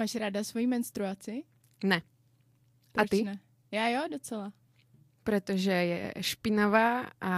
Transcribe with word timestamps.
Máš 0.00 0.16
ráda 0.16 0.40
svoji 0.40 0.64
menstruaci? 0.66 1.44
Ne. 1.84 2.00
Proč 2.92 3.04
A 3.04 3.08
ty? 3.08 3.22
ne? 3.24 3.36
Já 3.70 3.88
jo, 3.88 4.08
docela. 4.10 4.52
Pretože 5.24 5.72
je 5.72 6.14
špinavá 6.24 7.12
a 7.20 7.32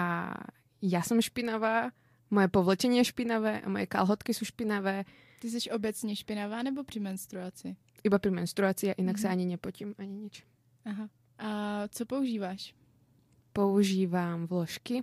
ja 0.83 1.03
som 1.03 1.19
špinavá, 1.19 1.91
moje 2.31 2.47
povlečenie 2.49 3.03
je 3.03 3.11
špinavé 3.11 3.61
a 3.61 3.69
moje 3.69 3.87
kalhotky 3.91 4.31
sú 4.31 4.47
špinavé. 4.47 5.03
Ty 5.43 5.51
jsi 5.51 5.71
obecně 5.71 6.17
špinavá 6.17 6.63
nebo 6.63 6.85
při 6.85 7.01
menstruaci? 7.01 7.77
Iba 8.07 8.19
pri 8.19 8.31
menstruácii 8.31 8.91
a 8.91 8.99
inak 8.99 9.17
Mhm. 9.19 9.23
sa 9.23 9.29
ani 9.35 9.45
nepotím, 9.47 9.95
ani 9.99 10.15
nič. 10.15 10.47
Aha. 10.87 11.09
A 11.39 11.49
co 11.89 12.07
používáš? 12.07 12.75
Používam 13.53 14.47
vložky 14.47 15.03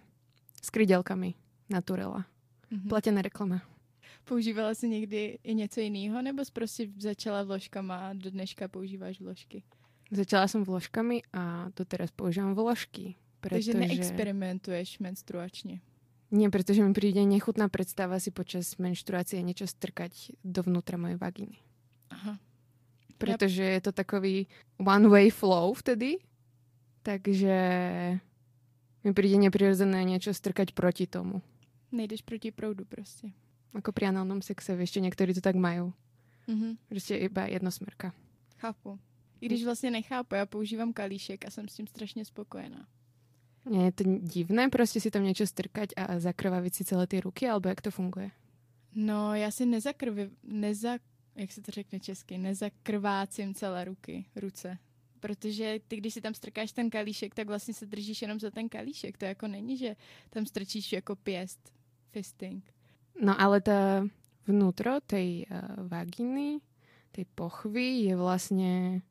s 0.63 0.69
krydelkami 0.69 1.33
Naturela. 1.69 2.25
Mhm. 2.71 2.87
Platená 2.89 3.21
reklama. 3.21 3.61
Používala 4.29 4.73
jsi 4.73 4.89
někdy 4.89 5.39
i 5.43 5.53
něco 5.55 5.79
jiného, 5.79 6.21
nebo 6.21 6.45
jsi 6.45 6.51
prostě 6.51 6.87
začala 6.97 7.43
vložkama 7.43 7.97
a 7.97 8.13
do 8.13 8.31
dneška 8.31 8.67
používáš 8.67 9.21
vložky? 9.21 9.63
Začala 10.11 10.45
som 10.45 10.61
vložkami 10.61 11.25
a 11.33 11.73
doteraz 11.73 12.13
používam 12.13 12.53
vložky. 12.53 13.17
Takže 13.41 13.73
Pretože... 13.73 13.79
neexperimentuješ 13.79 14.99
menstruačně. 14.99 15.81
Nie, 16.31 16.49
pretože 16.49 16.85
mi 16.85 16.93
príde 16.93 17.25
nechutná 17.25 17.73
predstava 17.73 18.21
si 18.21 18.29
počas 18.29 18.77
menštruácie 18.77 19.41
niečo 19.41 19.65
strkať 19.65 20.37
dovnútra 20.45 21.01
mojej 21.01 21.17
vagíny. 21.17 21.57
Aha. 22.13 22.37
Pretože 23.17 23.65
je 23.65 23.81
to 23.81 23.91
takový 23.91 24.45
one-way 24.77 25.33
flow 25.33 25.73
vtedy, 25.73 26.21
takže 27.01 27.57
mi 29.03 29.11
príde 29.13 29.41
neprirodzené 29.41 30.05
niečo 30.05 30.37
strkať 30.37 30.77
proti 30.77 31.09
tomu. 31.09 31.41
Nejdeš 31.91 32.21
proti 32.21 32.53
proudu 32.53 32.85
prostě. 32.85 33.33
Ako 33.73 33.91
pri 33.91 34.09
análnom 34.09 34.41
sexe, 34.41 34.75
vieš, 34.75 34.97
že 34.97 35.01
niektorí 35.01 35.33
to 35.33 35.41
tak 35.41 35.55
majú. 35.55 35.93
Mhm. 36.47 36.77
Prostě 36.89 37.15
iba 37.15 37.45
jednosmerka. 37.45 38.13
Chápu. 38.57 38.99
I 39.41 39.45
když 39.45 39.65
vlastně 39.65 39.91
nechápu, 39.91 40.35
já 40.35 40.45
používám 40.45 40.93
kalíšek 40.93 41.45
a 41.45 41.49
jsem 41.49 41.67
s 41.67 41.75
tím 41.75 41.87
strašně 41.87 42.25
spokojená. 42.25 42.87
Nie 43.69 43.85
je 43.85 43.91
to 43.91 44.03
divné 44.03 44.69
prostě 44.69 45.01
si 45.01 45.11
tam 45.11 45.23
niečo 45.23 45.45
strkať 45.45 45.89
a 45.97 46.19
zakrvaviť 46.19 46.73
si 46.73 46.83
celé 46.85 47.07
ty 47.07 47.19
ruky, 47.19 47.47
alebo 47.47 47.69
jak 47.69 47.81
to 47.81 47.91
funguje? 47.91 48.31
No, 48.95 49.35
já 49.35 49.51
si 49.51 49.65
nezakrvi, 49.65 50.29
neza, 50.43 50.97
jak 51.35 51.51
se 51.51 51.61
to 51.61 51.71
řekne 51.71 51.99
česky, 51.99 52.37
nezakrvácím 52.37 53.53
celé 53.53 53.85
ruky, 53.85 54.25
ruce. 54.35 54.77
Protože 55.19 55.79
ty, 55.87 55.97
když 55.97 56.13
si 56.13 56.21
tam 56.21 56.33
strkáš 56.33 56.71
ten 56.71 56.89
kalíšek, 56.89 57.35
tak 57.35 57.47
vlastně 57.47 57.73
se 57.73 57.85
držíš 57.85 58.21
jenom 58.21 58.39
za 58.39 58.51
ten 58.51 58.69
kalíšek. 58.69 59.17
To 59.17 59.25
jako 59.25 59.47
není, 59.47 59.77
že 59.77 59.95
tam 60.29 60.45
strčíš 60.45 60.93
jako 60.93 61.15
pěst, 61.15 61.73
fisting. 62.11 62.63
No 63.21 63.33
ale 63.41 63.61
tá 63.61 64.05
vnútro 64.47 65.01
tej 65.01 65.45
uh, 65.49 65.87
vagíny, 65.89 66.61
tej 67.11 67.25
pochvy 67.35 68.09
je 68.09 68.13
vlastne 68.15 69.01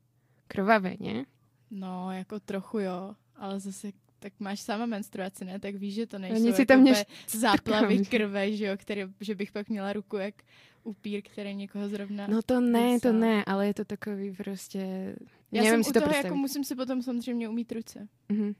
krvavé, 0.47 0.95
nie? 0.99 1.25
No, 1.71 2.11
jako 2.11 2.39
trochu 2.39 2.79
jo, 2.79 3.15
ale 3.35 3.59
zase 3.59 3.91
tak 4.19 4.33
máš 4.39 4.59
sama 4.59 4.85
menstruaci, 4.85 5.45
ne? 5.45 5.59
Tak 5.59 5.75
víš, 5.75 5.93
že 5.93 6.05
to 6.07 6.19
nejsou 6.19 6.43
nic 6.43 6.55
si 6.55 6.61
jako 6.61 6.73
tam 6.73 6.83
než- 6.83 7.05
záplavy 7.27 8.05
krve, 8.05 8.51
že 8.51 8.65
jo, 8.65 8.77
který, 8.77 9.01
že 9.21 9.35
bych 9.35 9.51
pak 9.51 9.69
měla 9.69 9.93
ruku 9.93 10.17
jak 10.17 10.35
upír, 10.83 11.21
který 11.21 11.55
někoho 11.55 11.89
zrovna... 11.89 12.27
No 12.27 12.41
to 12.41 12.59
ne, 12.61 12.99
to 12.99 13.11
Dusá. 13.11 13.19
ne, 13.19 13.45
ale 13.45 13.67
je 13.67 13.73
to 13.73 13.85
takový 13.85 14.35
prostě... 14.35 15.15
Já 15.51 15.63
nevím 15.63 15.71
jsem 15.71 15.83
si 15.83 15.89
u 15.89 15.93
to 15.93 15.99
toho, 15.99 16.09
představit. 16.09 16.25
jako 16.25 16.35
musím 16.35 16.63
si 16.63 16.75
potom 16.75 17.01
samozřejmě 17.01 17.49
umít 17.49 17.71
ruce. 17.71 18.07
Mhm. 18.29 18.55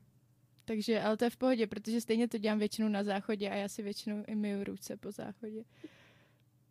Takže, 0.70 1.02
ale 1.02 1.18
to 1.18 1.26
je 1.26 1.30
v 1.30 1.38
pohodě, 1.38 1.68
protože 1.68 2.02
stejně 2.02 2.28
to 2.28 2.38
dělám 2.38 2.60
většinou 2.60 2.88
na 2.88 3.04
záchodě 3.04 3.50
a 3.50 3.56
já 3.56 3.68
si 3.68 3.84
většinou 3.84 4.24
i 4.28 4.36
myju 4.36 4.64
ruce 4.64 4.98
po 4.98 5.12
záchodě. 5.12 5.64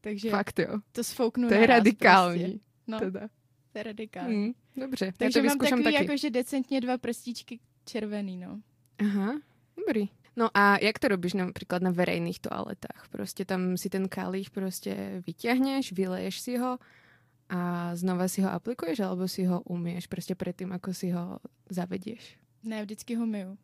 Takže 0.00 0.30
Fakt 0.30 0.58
jo. 0.58 0.78
to 0.92 1.05
sfouknu 1.05 1.48
To 1.48 1.55
je 1.55 1.66
radikální. 1.66 2.40
Prostě. 2.40 2.58
No, 2.86 2.98
Teda. 2.98 3.28
to 3.72 3.78
je 3.78 3.82
radikální. 3.82 4.36
Mm, 4.36 4.52
dobře, 4.77 5.06
já 5.06 5.12
Takže 5.16 5.40
to 5.40 5.46
mám 5.46 5.58
takový 5.58 5.84
taky. 5.84 5.94
jakože 5.94 6.30
decentně 6.30 6.80
dva 6.80 6.98
prstíčky 6.98 7.60
červený, 7.84 8.36
no. 8.36 8.60
Aha, 8.98 9.40
dobrý. 9.77 10.08
No 10.36 10.50
a 10.55 10.78
jak 10.78 10.98
to 10.98 11.08
robíš 11.08 11.34
napríklad 11.34 11.83
na 11.83 11.90
verejných 11.90 12.40
toaletách? 12.40 13.08
Prostě 13.11 13.44
tam 13.44 13.77
si 13.77 13.90
ten 13.90 14.08
kalich 14.08 14.50
prostě 14.50 15.23
vyťahneš, 15.27 15.92
vyleješ 15.92 16.40
si 16.40 16.56
ho 16.56 16.78
a 17.48 17.96
znova 17.96 18.28
si 18.28 18.42
ho 18.42 18.50
aplikuješ, 18.50 19.00
alebo 19.00 19.28
si 19.28 19.44
ho 19.44 19.61
umieš 19.61 20.06
prostě 20.06 20.34
predtým, 20.34 20.73
ako 20.73 20.94
si 20.94 21.11
ho 21.11 21.39
zavedieš? 21.70 22.39
Ne, 22.62 22.83
vždycky 22.83 23.14
ho 23.14 23.27
myju. 23.27 23.58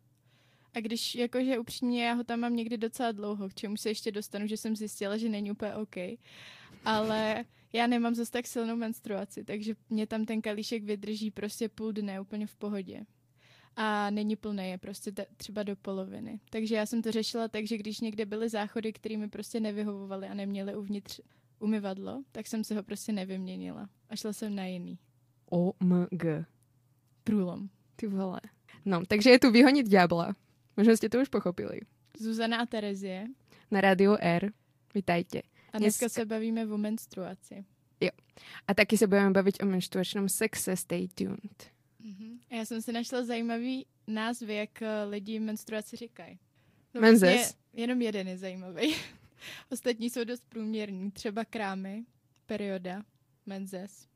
A 0.75 0.79
když 0.79 1.15
jakože 1.15 1.59
upřímně 1.59 2.05
já 2.05 2.13
ho 2.13 2.23
tam 2.23 2.39
mám 2.39 2.55
někdy 2.55 2.77
docela 2.77 3.11
dlouho, 3.11 3.49
k 3.49 3.53
čemu 3.53 3.77
se 3.77 3.89
ještě 3.89 4.11
dostanu, 4.11 4.47
že 4.47 4.57
jsem 4.57 4.75
zjistila, 4.75 5.17
že 5.17 5.29
není 5.29 5.51
úplně 5.51 5.75
OK. 5.75 5.95
Ale 6.85 7.45
já 7.73 7.87
nemám 7.87 8.15
zase 8.15 8.31
tak 8.31 8.47
silnou 8.47 8.75
menstruaci, 8.75 9.43
takže 9.43 9.75
mě 9.89 10.07
tam 10.07 10.25
ten 10.25 10.41
kalíšek 10.41 10.83
vydrží 10.83 11.31
prostě 11.31 11.69
půl 11.69 11.91
dne 11.91 12.21
úplně 12.21 12.47
v 12.47 12.55
pohodě. 12.55 13.05
A 13.75 14.09
není 14.09 14.35
plný, 14.35 14.69
je 14.69 14.77
prostě 14.77 15.11
ta, 15.11 15.23
třeba 15.37 15.63
do 15.63 15.75
poloviny. 15.75 16.39
Takže 16.49 16.75
já 16.75 16.85
jsem 16.85 17.01
to 17.01 17.11
řešila 17.11 17.47
tak, 17.47 17.67
že 17.67 17.77
když 17.77 17.99
někde 17.99 18.25
byly 18.25 18.49
záchody, 18.49 18.93
které 18.93 19.17
mi 19.17 19.29
prostě 19.29 19.59
nevyhovovaly 19.59 20.27
a 20.27 20.33
neměly 20.33 20.75
uvnitř 20.75 21.21
umyvadlo, 21.59 22.23
tak 22.31 22.47
jsem 22.47 22.63
se 22.63 22.75
ho 22.75 22.83
prostě 22.83 23.11
nevyměnila. 23.11 23.89
A 24.09 24.15
šla 24.15 24.33
jsem 24.33 24.55
na 24.55 24.65
jiný. 24.65 24.99
OMG. 25.49 26.25
Průlom. 27.23 27.69
Ty 27.95 28.07
vole. 28.07 28.41
No, 28.85 29.05
takže 29.07 29.29
je 29.29 29.39
tu 29.39 29.51
vyhoniť 29.51 29.87
diabla. 29.87 30.35
Možno 30.77 30.95
ste 30.97 31.09
to 31.09 31.21
už 31.23 31.29
pochopili. 31.31 31.81
Zuzana 32.19 32.57
a 32.61 32.65
Terezie. 32.65 33.27
Na 33.71 33.81
rádiu 33.81 34.15
R. 34.19 34.51
Vitajte. 34.93 35.41
A 35.73 35.77
dneska 35.79 36.05
Dneska- 36.05 36.09
se 36.09 36.25
bavíme 36.25 36.67
o 36.67 36.77
menstruaci. 36.77 37.65
A 38.67 38.73
taky 38.73 38.97
se 38.97 39.07
budeme 39.07 39.31
baviť 39.31 39.63
o 39.63 39.65
menštruačnom 39.65 40.29
sexe. 40.29 40.75
Stay 40.75 41.07
tuned. 41.07 41.71
Mm-hmm. 42.03 42.39
A 42.51 42.55
já 42.55 42.65
jsem 42.65 42.81
si 42.81 42.91
našla 42.91 43.23
zajímavý 43.23 43.85
názvy, 44.07 44.55
jak 44.55 44.81
eh, 44.81 45.03
lidi 45.03 45.39
menstruaci 45.39 45.95
říkají. 45.95 46.39
No, 46.93 47.01
Menzes? 47.01 47.35
vlastně 47.35 47.59
Jenom 47.73 48.01
jeden 48.01 48.27
je 48.27 48.37
zajímavý. 48.37 48.95
Ostatní 49.71 50.09
jsou 50.09 50.23
dost 50.23 50.43
průměrní. 50.49 51.11
Třeba 51.11 51.45
krámy, 51.45 52.05
perioda, 52.45 53.03
menzes. 53.45 54.07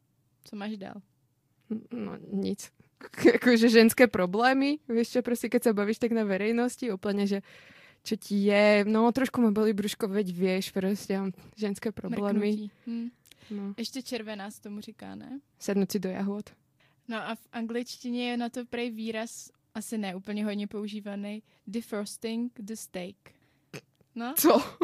Co 0.44 0.56
máš 0.56 0.78
dál? 0.78 1.02
No, 1.92 2.18
nic. 2.32 2.72
Akože 3.40 3.70
ženské 3.72 4.08
problémy, 4.08 4.80
vieš 4.88 5.16
čo, 5.16 5.20
proste 5.24 5.48
keď 5.48 5.62
sa 5.64 5.72
bavíš 5.74 6.00
tak 6.00 6.12
na 6.12 6.28
verejnosti, 6.28 6.92
úplne, 6.92 7.26
že 7.28 7.40
čo 8.04 8.16
ti 8.16 8.48
je, 8.48 8.84
no 8.88 9.12
trošku 9.12 9.44
ma 9.44 9.52
boli 9.52 9.76
brúško, 9.76 10.08
veď 10.08 10.28
vieš, 10.32 10.72
proste 10.72 11.20
ženské 11.56 11.92
problémy. 11.92 12.40
Mrknutí. 12.40 12.72
Hm. 12.88 13.10
No. 13.52 13.74
Ještě 13.78 14.02
červená 14.02 14.52
se 14.52 14.62
tomu 14.62 14.82
říká, 14.82 15.16
ne? 15.16 15.40
Sednúť 15.60 15.92
si 15.92 16.00
do 16.00 16.10
jahod. 16.10 16.50
No 17.08 17.18
a 17.18 17.36
v 17.36 17.48
angličtině 17.52 18.30
je 18.32 18.38
na 18.38 18.50
to 18.50 18.66
prej 18.66 18.92
výraz, 18.92 19.50
asi 19.76 19.98
ne 19.98 20.16
úplně 20.16 20.46
hodně 20.46 20.68
používaný, 20.68 21.44
defrosting 21.68 22.54
the 22.60 22.74
steak. 22.74 23.16
No, 24.16 24.34
Co? 24.38 24.78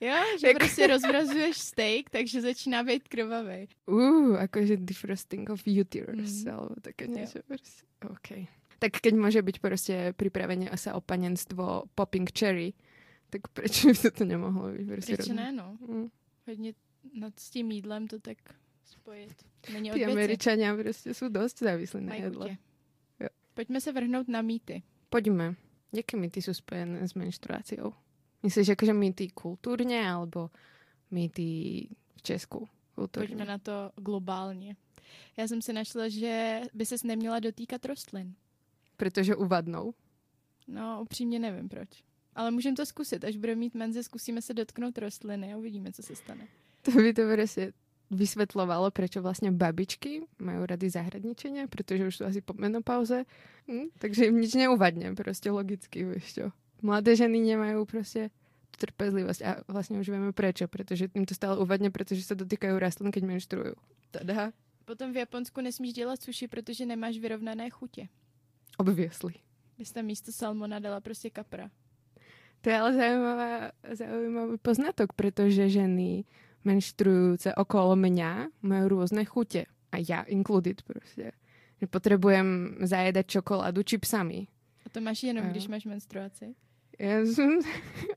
Jo, 0.00 0.16
že 0.40 0.46
Jak- 0.46 0.56
prostě 0.56 0.86
rozvrazuješ 0.86 1.56
steak, 1.58 2.10
takže 2.10 2.40
začíná 2.40 2.82
být 2.84 3.08
krvavý. 3.08 3.68
Uh, 3.86 4.36
akože 4.38 4.76
defrosting 4.76 5.50
of 5.50 5.62
uterus, 5.80 6.44
Mhm. 6.44 6.54
alebo 6.54 6.74
také 6.80 7.06
niečo. 7.06 7.42
Proste. 7.46 7.82
OK. 8.10 8.46
Tak 8.78 9.02
keď 9.02 9.14
môže 9.18 9.42
byť 9.42 9.56
proste 9.58 9.94
pripravenie 10.14 10.70
sa 10.78 10.94
o 10.94 11.00
panenstvo 11.02 11.90
popping 11.98 12.30
cherry, 12.30 12.74
tak 13.30 13.50
prečo 13.50 13.90
by 13.90 13.96
to 13.98 14.10
to 14.10 14.24
nemohlo 14.24 14.70
byť? 14.70 14.86
Proste 14.86 15.16
Proč 15.18 15.28
ne, 15.34 15.50
no? 15.52 15.74
Mm. 15.82 16.08
Hodně 16.46 16.72
nad 17.14 17.34
s 17.40 17.50
tím 17.50 17.70
jídlem 17.70 18.06
to 18.06 18.18
tak 18.20 18.38
spojit. 18.84 19.34
Není 19.72 19.90
věci. 19.90 20.12
Američania 20.12 20.76
proste 20.76 21.10
sú 21.14 21.26
dosť 21.28 21.58
závislí 21.58 22.00
na. 22.06 22.14
Jo. 22.14 23.28
Pojďme 23.54 23.80
se 23.80 23.92
vrhnout 23.92 24.28
na 24.28 24.42
mýty. 24.42 24.82
Poďme. 25.10 25.54
Jaké 25.92 26.16
mýty 26.16 26.38
sú 26.42 26.54
spojené 26.54 27.02
s 27.08 27.14
menštruáciou? 27.18 27.92
Myslíš, 28.42 28.78
akože 28.78 28.94
mýty 28.94 29.34
kultúrne, 29.34 29.98
alebo 29.98 30.50
mýty 31.10 31.46
v 31.90 32.20
Česku 32.22 32.68
Pojďme 32.94 32.94
kultúrne? 32.94 33.44
na 33.46 33.58
to 33.58 33.90
globálně. 33.98 34.76
Já 35.36 35.48
jsem 35.48 35.62
si 35.62 35.72
našla, 35.72 36.08
že 36.08 36.62
by 36.74 36.86
ses 36.86 37.02
neměla 37.02 37.40
dotýkat 37.40 37.84
rostlin. 37.84 38.34
Pretože 38.96 39.36
uvadnou. 39.36 39.94
No, 40.68 40.98
upřímně 41.02 41.38
nevím 41.38 41.68
proč. 41.68 41.88
Ale 42.34 42.50
můžeme 42.50 42.76
to 42.76 42.86
zkusit. 42.86 43.24
Až 43.24 43.36
budeme 43.36 43.58
mít 43.58 43.74
menze, 43.74 44.02
zkusíme 44.02 44.42
se 44.42 44.54
dotknout 44.54 44.98
rostliny 44.98 45.52
a 45.52 45.56
uvidíme, 45.56 45.92
co 45.92 46.02
se 46.02 46.16
stane. 46.16 46.48
To 46.82 46.90
by 46.90 47.12
to 47.12 47.22
proste 47.26 47.72
vysvetľovalo, 48.08 48.88
prečo 48.88 49.20
vlastne 49.20 49.52
babičky 49.52 50.24
majú 50.40 50.64
rady 50.64 50.88
zahradničenia, 50.88 51.68
pretože 51.68 52.08
už 52.08 52.14
sú 52.16 52.22
asi 52.24 52.40
po 52.40 52.56
menopauze. 52.56 53.28
Hm? 53.68 53.92
Takže 54.00 54.32
im 54.32 54.40
nič 54.40 54.56
neuvadne, 54.56 55.12
proste 55.12 55.52
logicky, 55.52 56.08
vieš 56.08 56.26
čo. 56.32 56.44
Mladé 56.80 57.18
ženy 57.18 57.42
nemajú 57.42 57.84
proste 57.84 58.32
trpezlivosť 58.76 59.40
a 59.42 59.50
vlastne 59.66 59.98
už 59.98 60.08
vieme 60.08 60.32
prečo, 60.32 60.68
pretože 60.68 61.08
im 61.14 61.24
to 61.24 61.34
stále 61.34 61.56
uvadne, 61.58 61.88
pretože 61.90 62.22
sa 62.22 62.36
dotýkajú 62.36 62.76
rastlín, 62.78 63.10
keď 63.10 63.22
menštruujú. 63.24 63.74
Tada, 64.10 64.52
Potom 64.84 65.12
v 65.12 65.16
Japonsku 65.20 65.60
nesmíš 65.60 65.92
dělat 65.92 66.22
suši, 66.22 66.48
protože 66.48 66.86
nemáš 66.86 67.18
vyrovnané 67.18 67.70
chutě. 67.70 68.08
obviesli. 68.78 69.34
Bys 69.78 69.92
tam 69.92 70.04
místo 70.04 70.32
salmona 70.32 70.78
dala 70.78 71.00
prostě 71.00 71.30
kapra. 71.30 71.70
To 72.60 72.70
je 72.70 72.76
ale 72.78 72.94
zaujímavá, 72.94 73.70
zaujímavý 73.92 74.58
poznatok, 74.58 75.12
pretože 75.12 75.68
ženy 75.68 76.24
menštrujúce 76.64 77.54
okolo 77.54 77.96
mňa 77.96 78.50
majú 78.62 78.84
rôzne 78.98 79.22
chute. 79.24 79.66
A 79.94 79.96
A 79.96 80.04
ja 80.04 80.20
included 80.28 80.82
proste. 80.84 81.32
Že 81.80 81.86
potrebujem 81.88 82.76
zajedať 82.84 83.26
čokoládu 83.26 83.80
čipsami. 83.82 84.48
A 84.84 84.88
to 84.92 85.00
máš 85.00 85.22
jenom, 85.22 85.44
Jo. 85.46 85.50
když 85.50 85.66
máš 85.68 85.84
menstruaci? 85.84 86.54
Ja 86.98 87.22
som 87.38 87.62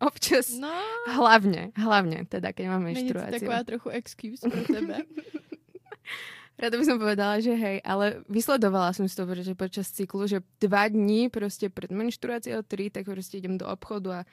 občas, 0.01 0.57
No, 0.57 0.73
hlavne, 1.05 1.69
hlavne, 1.77 2.25
teda 2.25 2.49
keď 2.49 2.65
mám 2.65 2.81
menštruáciu. 2.89 3.37
taková 3.37 3.61
trochu 3.61 3.87
excuse 3.93 4.41
pro 4.41 4.63
tebe. 4.65 5.05
Rada 6.61 6.77
by 6.77 6.85
som 6.85 7.01
povedala, 7.01 7.41
že 7.41 7.57
hej, 7.57 7.81
ale 7.81 8.21
vysledovala 8.29 8.93
som 8.93 9.09
si 9.09 9.17
to, 9.17 9.25
že 9.25 9.57
počas 9.57 9.89
cyklu, 9.89 10.29
že 10.29 10.45
dva 10.61 10.85
dní 10.85 11.25
proste 11.33 11.73
pred 11.73 11.89
menštruáciou, 11.89 12.61
tri, 12.61 12.93
tak 12.93 13.09
proste 13.09 13.41
idem 13.41 13.57
do 13.57 13.65
obchodu 13.65 14.21
a 14.21 14.29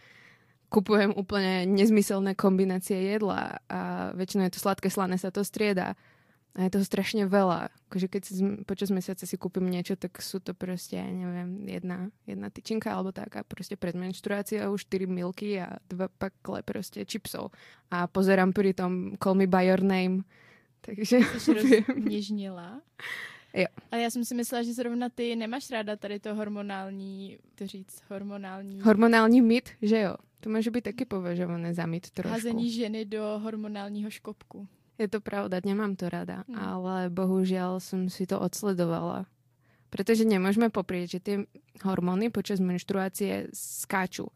kupujem 0.68 1.16
úplne 1.16 1.64
nezmyselné 1.64 2.36
kombinácie 2.36 3.16
jedla 3.16 3.56
a 3.72 4.12
väčšinou 4.12 4.44
je 4.44 4.52
to 4.52 4.60
sladké, 4.60 4.92
slané 4.92 5.16
sa 5.16 5.32
to 5.32 5.40
strieda. 5.40 5.96
A 6.58 6.66
je 6.66 6.74
toho 6.74 6.82
strašne 6.82 7.22
veľa. 7.30 7.70
Akože 7.86 8.10
keď 8.10 8.22
si 8.26 8.42
počas 8.66 8.90
mesiaca 8.90 9.22
si 9.22 9.38
kúpim 9.38 9.62
niečo, 9.62 9.94
tak 9.94 10.18
sú 10.18 10.42
to 10.42 10.58
proste, 10.58 10.98
ja 10.98 11.06
neviem, 11.06 11.70
jedna, 11.70 12.10
jedna 12.26 12.50
tyčinka 12.50 12.90
alebo 12.90 13.14
tak 13.14 13.30
a 13.38 13.46
proste 13.46 13.78
pred 13.78 13.94
menštruáciou 13.94 14.74
4 14.74 15.06
milky 15.06 15.62
a 15.62 15.78
dva 15.86 16.10
pakle 16.10 16.66
proste 16.66 17.06
čipsov. 17.06 17.54
A 17.94 18.10
pozerám 18.10 18.50
pri 18.50 18.74
tom 18.74 19.14
Call 19.22 19.38
Me 19.38 19.46
By 19.46 19.70
Your 19.70 19.86
Name. 19.86 20.26
Takže 20.88 21.16
Jsi 21.38 21.54
viem. 21.54 21.84
rozněžnila. 21.88 22.82
Jo. 23.54 23.66
Ale 23.90 24.02
já 24.02 24.10
jsem 24.10 24.24
si 24.24 24.34
myslela, 24.34 24.62
že 24.62 24.72
zrovna 24.74 25.08
ty 25.08 25.36
nemáš 25.36 25.70
ráda 25.70 25.96
tady 25.96 26.20
to 26.20 26.34
hormonální, 26.34 27.38
to 27.54 27.66
říct, 27.66 28.02
hormonální 28.10 28.80
Hormonální 28.80 29.42
mit, 29.42 29.70
že 29.82 30.00
jo? 30.00 30.14
To 30.40 30.54
môže 30.54 30.70
byť 30.70 30.94
taky 30.94 31.04
považované 31.04 31.74
za 31.74 31.82
mit 31.86 32.10
trošku. 32.14 32.30
házení 32.30 32.70
ženy 32.70 33.04
do 33.04 33.40
hormonálního 33.42 34.10
škopku. 34.10 34.68
Je 34.98 35.08
to 35.08 35.20
pravda, 35.20 35.60
nemám 35.64 35.94
to 35.96 36.08
rada, 36.10 36.42
Hmm. 36.48 36.58
ale 36.58 36.96
bohužiaľ 37.10 37.78
som 37.78 38.10
si 38.10 38.26
to 38.26 38.40
odsledovala. 38.40 39.26
Pretože 39.88 40.26
nemôžeme 40.26 40.68
poprieť, 40.68 41.06
že 41.16 41.20
tie 41.22 41.36
hormóny 41.86 42.28
počas 42.28 42.60
menštruácie 42.60 43.48
skáču 43.54 44.28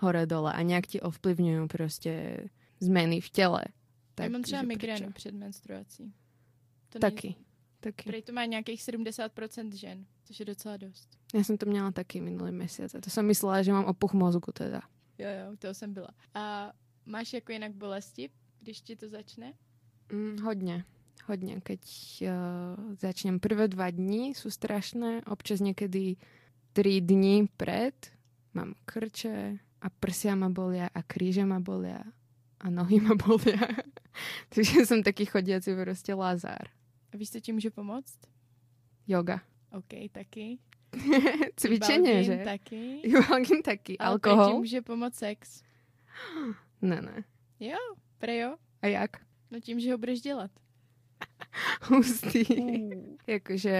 hore-dole 0.00 0.54
a 0.54 0.60
nejak 0.62 0.86
ti 0.86 0.98
ovplyvňujú 1.02 1.62
proste 1.68 2.12
zmeny 2.80 3.20
v 3.20 3.28
tele. 3.30 3.62
Já 4.20 4.28
mám 4.28 4.42
třeba 4.42 4.62
migrénu 4.62 4.98
prečo? 4.98 5.12
před 5.12 5.34
menstruací. 5.34 6.14
To 6.88 6.98
Taky. 6.98 7.34
Taky. 7.80 8.04
Prej 8.10 8.22
to 8.22 8.32
má 8.32 8.44
nějakých 8.44 8.80
70% 8.82 9.72
žen, 9.74 10.06
což 10.24 10.40
je 10.40 10.46
docela 10.46 10.76
dost. 10.76 11.08
Ja 11.34 11.44
som 11.44 11.58
to 11.58 11.66
měla 11.66 11.90
taky 11.92 12.18
minulý 12.20 12.50
mesiac 12.50 12.94
a 12.94 13.00
to 13.00 13.10
som 13.10 13.22
myslela, 13.26 13.62
že 13.62 13.70
mám 13.72 13.84
opuch 13.84 14.14
mozgu 14.18 14.50
teda. 14.52 14.80
Jo, 15.18 15.28
jo, 15.28 15.56
toho 15.58 15.74
jsem 15.74 15.94
byla. 15.94 16.08
A 16.34 16.72
máš 17.06 17.32
jako 17.32 17.52
jinak 17.52 17.72
bolesti, 17.74 18.30
když 18.60 18.80
ti 18.80 18.96
to 18.96 19.08
začne? 19.08 19.52
Mm, 20.12 20.40
hodne. 20.42 20.84
Hodne. 21.28 21.60
Keď 21.60 21.82
uh, 22.24 22.30
začnem 22.96 23.36
prvé 23.40 23.68
dva 23.68 23.92
dní, 23.92 24.32
sú 24.32 24.48
strašné. 24.48 25.28
Občas 25.28 25.60
niekedy 25.60 26.16
tri 26.72 27.00
dní 27.04 27.48
pred 27.56 27.94
mám 28.56 28.72
krče 28.88 29.60
a 29.84 29.86
prsia 30.00 30.34
ma 30.34 30.48
bolia 30.48 30.88
a 30.88 31.00
kríže 31.04 31.44
ma 31.44 31.60
bolia 31.60 32.00
a 32.60 32.66
nohy 32.70 33.00
ma 33.00 33.14
bolia. 33.26 33.60
Takže 34.48 34.88
som 34.88 35.04
taký 35.04 35.28
chodiaci 35.28 35.76
proste 35.76 36.14
lazár. 36.14 36.72
A 37.12 37.16
víš, 37.16 37.30
co 37.30 37.40
ti 37.40 37.52
může 37.52 37.70
pomoct? 37.70 38.18
Yoga. 39.06 39.40
OK, 39.72 40.12
taky. 40.12 40.58
Ibalgin 41.68 42.24
že? 42.24 42.36
Taky. 42.44 43.00
Ibalgin 43.04 43.62
taky. 43.62 43.98
Ale 43.98 44.18
ti 44.18 44.28
Alkohol? 44.28 44.58
může 44.58 44.80
pomoct 44.82 45.14
sex. 45.14 45.62
Ne, 46.82 47.02
ne. 47.02 47.24
Jo, 47.60 47.78
prejo. 48.18 48.56
A 48.82 48.86
jak? 48.86 49.27
No 49.50 49.60
tím, 49.60 49.80
že 49.80 49.92
ho 49.92 49.98
budeš 49.98 50.20
dělat. 50.20 50.50
Hustý. 51.82 52.44
Jakože 53.26 53.76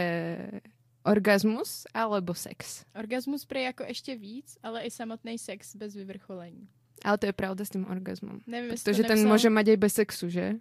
orgasmus 1.03 1.87
alebo 1.95 2.35
sex. 2.35 2.85
Orgasmus 2.95 3.45
prej 3.45 3.65
jako 3.65 3.85
ještě 3.85 4.17
víc, 4.17 4.59
ale 4.63 4.83
i 4.83 4.91
samotný 4.91 5.39
sex 5.39 5.77
bez 5.77 5.95
vyvrcholení. 5.95 6.69
Ale 7.05 7.19
to 7.19 7.27
je 7.27 7.33
pravda 7.33 7.65
s 7.65 7.71
tým 7.71 7.87
orgazmom. 7.87 8.41
Nevím, 8.47 8.71
Protože 8.71 9.03
to 9.03 9.09
ten 9.09 9.19
nepsal... 9.19 9.31
môže 9.31 9.49
mať 9.51 9.67
aj 9.69 9.77
bez 9.79 9.93
sexu, 9.95 10.27
že? 10.29 10.59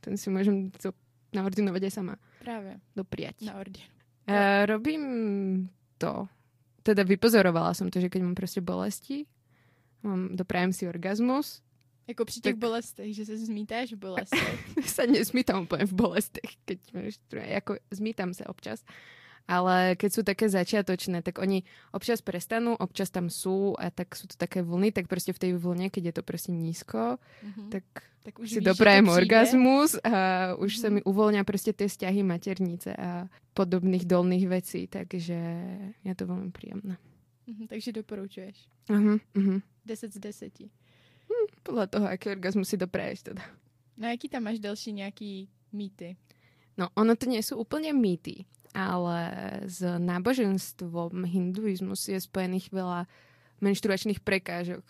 Ten 0.00 0.14
si 0.14 0.30
môžem 0.30 0.70
to 0.70 0.94
naordinovať 1.34 1.82
aj 1.82 1.90
sama. 1.90 2.14
Právě, 2.38 2.80
Dopriať. 2.96 3.42
na 3.42 3.54
ordinu. 3.58 3.90
Uh, 4.28 4.66
robím 4.66 5.02
to. 5.98 6.28
Teda 6.82 7.02
vypozorovala 7.02 7.74
som 7.74 7.90
to, 7.90 8.00
že 8.00 8.08
keď 8.08 8.22
mám 8.22 8.34
proste 8.38 8.62
bolesti, 8.62 9.26
mám, 10.02 10.32
doprajem 10.32 10.72
si 10.72 10.88
orgazmus, 10.88 11.60
Jako 12.10 12.24
při 12.24 12.40
těch 12.40 12.52
Tak- 12.54 12.58
bolestech, 12.60 13.14
že 13.14 13.22
se 13.24 13.36
zmítáš 13.38 13.92
v 13.94 14.02
bolestech. 14.10 14.58
sa 14.82 15.06
nesmítam 15.06 15.62
úplne 15.62 15.86
v 15.86 15.94
bolestech, 15.94 16.58
keď 16.64 16.78
menštruujem. 16.90 17.50
Ako 17.56 17.72
zmítam 17.90 18.34
sa 18.34 18.50
občas. 18.50 18.82
Ale 19.46 19.94
keď 19.94 20.10
sú 20.10 20.22
také 20.22 20.46
začiatočné, 20.46 21.22
tak 21.22 21.38
oni 21.38 21.62
občas 21.90 22.22
prestanú, 22.22 22.74
občas 22.76 23.10
tam 23.10 23.26
sú 23.26 23.74
a 23.74 23.90
tak 23.90 24.14
sú 24.14 24.26
to 24.26 24.34
také 24.34 24.62
vlny, 24.62 24.90
tak 24.90 25.06
proste 25.06 25.30
v 25.30 25.38
tej 25.40 25.52
vlne, 25.54 25.86
keď 25.86 26.02
je 26.04 26.14
to 26.14 26.22
proste 26.22 26.50
nízko, 26.50 27.18
Mhm. 27.42 27.70
tak 27.70 27.84
tak 28.20 28.36
už 28.36 28.46
si 28.46 28.60
víš, 28.60 28.68
doprajem 28.68 29.04
přijde. 29.04 29.16
orgazmus 29.16 29.90
a 30.04 30.14
už 30.54 30.70
sa 30.76 30.86
Mhm. 30.86 30.94
mi 30.94 31.00
uvoľňa 31.02 31.42
proste 31.42 31.72
tie 31.72 31.88
vzťahy 31.88 32.20
maternice 32.22 32.92
a 32.92 33.26
podobných 33.52 34.04
dolných 34.04 34.46
vecí, 34.46 34.86
takže 34.86 35.38
je 35.98 36.14
to 36.14 36.24
veľmi 36.26 36.50
príjemné. 36.50 37.00
Mhm, 37.48 37.66
takže 37.66 37.90
doporučuješ. 37.92 38.56
Uh-huh, 38.86 39.18
uh-huh. 39.34 39.58
10 39.82 40.12
z 40.12 40.18
10. 40.20 40.70
Podľa 41.60 41.86
toho, 41.86 42.06
aký 42.08 42.32
orgazmus 42.32 42.72
si 42.72 42.76
dopraješ 42.80 43.32
teda. 43.32 43.44
No 44.00 44.08
jaký 44.08 44.28
tam 44.28 44.48
máš 44.48 44.58
další 44.58 44.92
nějaký 44.92 45.48
mýty? 45.72 46.16
No, 46.80 46.88
ono 46.96 47.12
to 47.16 47.28
nie 47.28 47.44
sú 47.44 47.60
úplne 47.60 47.92
mýty, 47.92 48.48
ale 48.72 49.28
s 49.68 49.84
náboženstvom 49.84 51.28
hinduizmus 51.28 52.08
je 52.08 52.16
spojených 52.16 52.72
veľa 52.72 53.04
menštruačných 53.60 54.24
prekážok. 54.24 54.80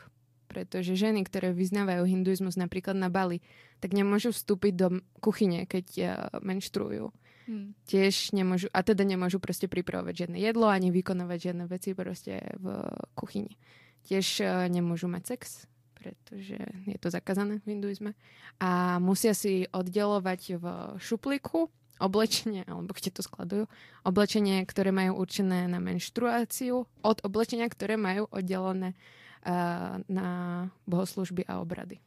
Pretože 0.46 0.98
ženy, 0.98 1.26
ktoré 1.26 1.50
vyznávajú 1.50 2.06
hinduizmus 2.06 2.54
napríklad 2.54 2.94
na 2.94 3.10
Bali, 3.10 3.42
tak 3.82 3.94
nemôžu 3.94 4.30
vstúpiť 4.30 4.72
do 4.74 4.88
kuchyne, 5.22 5.66
keď 5.66 5.86
uh, 5.98 6.10
menštruujú. 6.42 7.10
Hm. 7.50 7.74
tiež 7.82 8.30
nemôžu, 8.30 8.70
a 8.70 8.78
teda 8.86 9.02
nemôžu 9.02 9.42
proste 9.42 9.66
pripravovať 9.66 10.14
žiadne 10.14 10.38
jedlo 10.38 10.70
ani 10.70 10.94
vykonávať 10.94 11.50
žiadne 11.50 11.64
veci 11.66 11.98
proste 11.98 12.38
v 12.62 12.78
kuchyni. 13.18 13.58
Tiež 14.06 14.26
eh, 14.46 14.70
nemôžu 14.70 15.10
mať 15.10 15.34
sex, 15.34 15.66
pretože 16.00 16.56
je 16.88 16.96
to 16.96 17.12
zakázané 17.12 17.60
v 17.60 17.76
hinduizme. 17.76 18.16
A 18.56 18.96
musia 18.96 19.36
si 19.36 19.68
oddelovať 19.68 20.56
v 20.56 20.64
šuplíku 20.96 21.68
oblečenie, 22.00 22.64
alebo 22.64 22.96
kde 22.96 23.12
to 23.12 23.20
skladujú, 23.20 23.68
oblečenie, 24.08 24.64
ktoré 24.64 24.88
majú 24.88 25.20
určené 25.20 25.68
na 25.68 25.76
menštruáciu 25.76 26.88
od 27.04 27.18
oblečenia, 27.20 27.68
ktoré 27.68 28.00
majú 28.00 28.24
oddelené 28.32 28.96
uh, 28.96 30.00
na 30.08 30.28
bohoslužby 30.88 31.44
a 31.44 31.60
obrady. 31.60 32.00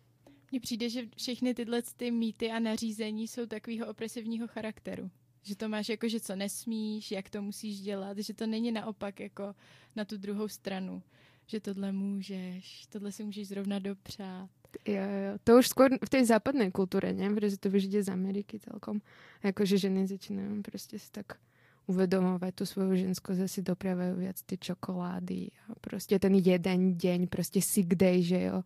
Mně 0.51 0.60
přijde, 0.60 0.89
že 0.89 1.01
všechny 1.17 1.53
tyhle 1.53 1.82
ty 1.98 2.12
mýty 2.12 2.51
a 2.51 2.60
nařízení 2.60 3.27
jsou 3.27 3.46
takového 3.46 3.88
opresivního 3.88 4.48
charakteru. 4.48 5.10
Že 5.44 5.56
to 5.56 5.70
máš 5.70 5.89
jako, 5.89 6.10
že 6.10 6.20
co 6.20 6.36
nesmíš, 6.36 7.12
jak 7.12 7.29
to 7.29 7.41
musíš 7.41 7.82
dělat, 7.82 8.17
že 8.17 8.34
to 8.34 8.48
není 8.48 8.72
naopak 8.72 9.20
jako 9.20 9.56
na 9.96 10.06
tu 10.06 10.17
druhou 10.17 10.48
stranu. 10.48 11.03
Že 11.47 11.59
tohle 11.59 11.91
můžeš, 11.91 12.85
tohle 12.89 13.12
si 13.12 13.23
můžeš 13.23 13.47
zrovna 13.47 13.79
dopřát. 13.79 14.50
Jo, 14.85 15.05
jo. 15.05 15.33
To 15.43 15.62
už 15.62 15.69
skôr 15.69 15.93
v 16.01 16.09
tej 16.09 16.25
západnej 16.25 16.73
kultúre, 16.73 17.13
nie? 17.13 17.29
Pretože 17.29 17.62
to 17.62 17.69
ide 17.69 18.01
z 18.01 18.09
Ameriky 18.09 18.57
celkom. 18.57 19.05
Akože 19.45 19.77
ženy 19.77 20.09
začínajú 20.09 20.65
proste 20.65 20.97
si 20.97 21.13
tak 21.13 21.38
uvedomovať 21.85 22.51
tú 22.57 22.63
svoju 22.65 22.95
ženskosť, 22.95 23.38
že 23.45 23.47
si 23.47 23.62
dopriavajú 23.62 24.13
viac 24.17 24.39
tie 24.41 24.57
čokolády 24.57 25.51
a 25.69 25.77
proste 25.77 26.15
ten 26.17 26.33
jeden 26.39 26.95
deň, 26.95 27.27
proste 27.27 27.62
sick 27.62 27.93
day, 27.93 28.23
že 28.23 28.50
jo. 28.50 28.65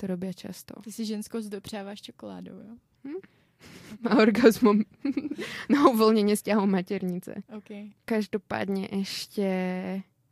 To 0.00 0.08
robia 0.08 0.32
často. 0.32 0.80
Ty 0.80 0.92
si 0.92 1.04
ženskost 1.04 1.52
dopřáváš 1.52 2.02
čokoládou, 2.02 2.56
jo? 2.56 2.74
A 4.08 4.18
orgazmom 4.18 4.82
na 5.72 5.78
uvoľnenie 5.92 6.34
vzťahov 6.34 6.66
maternice. 6.66 7.44
OK. 7.52 7.94
Každopádne 8.08 8.88
ešte 8.90 9.46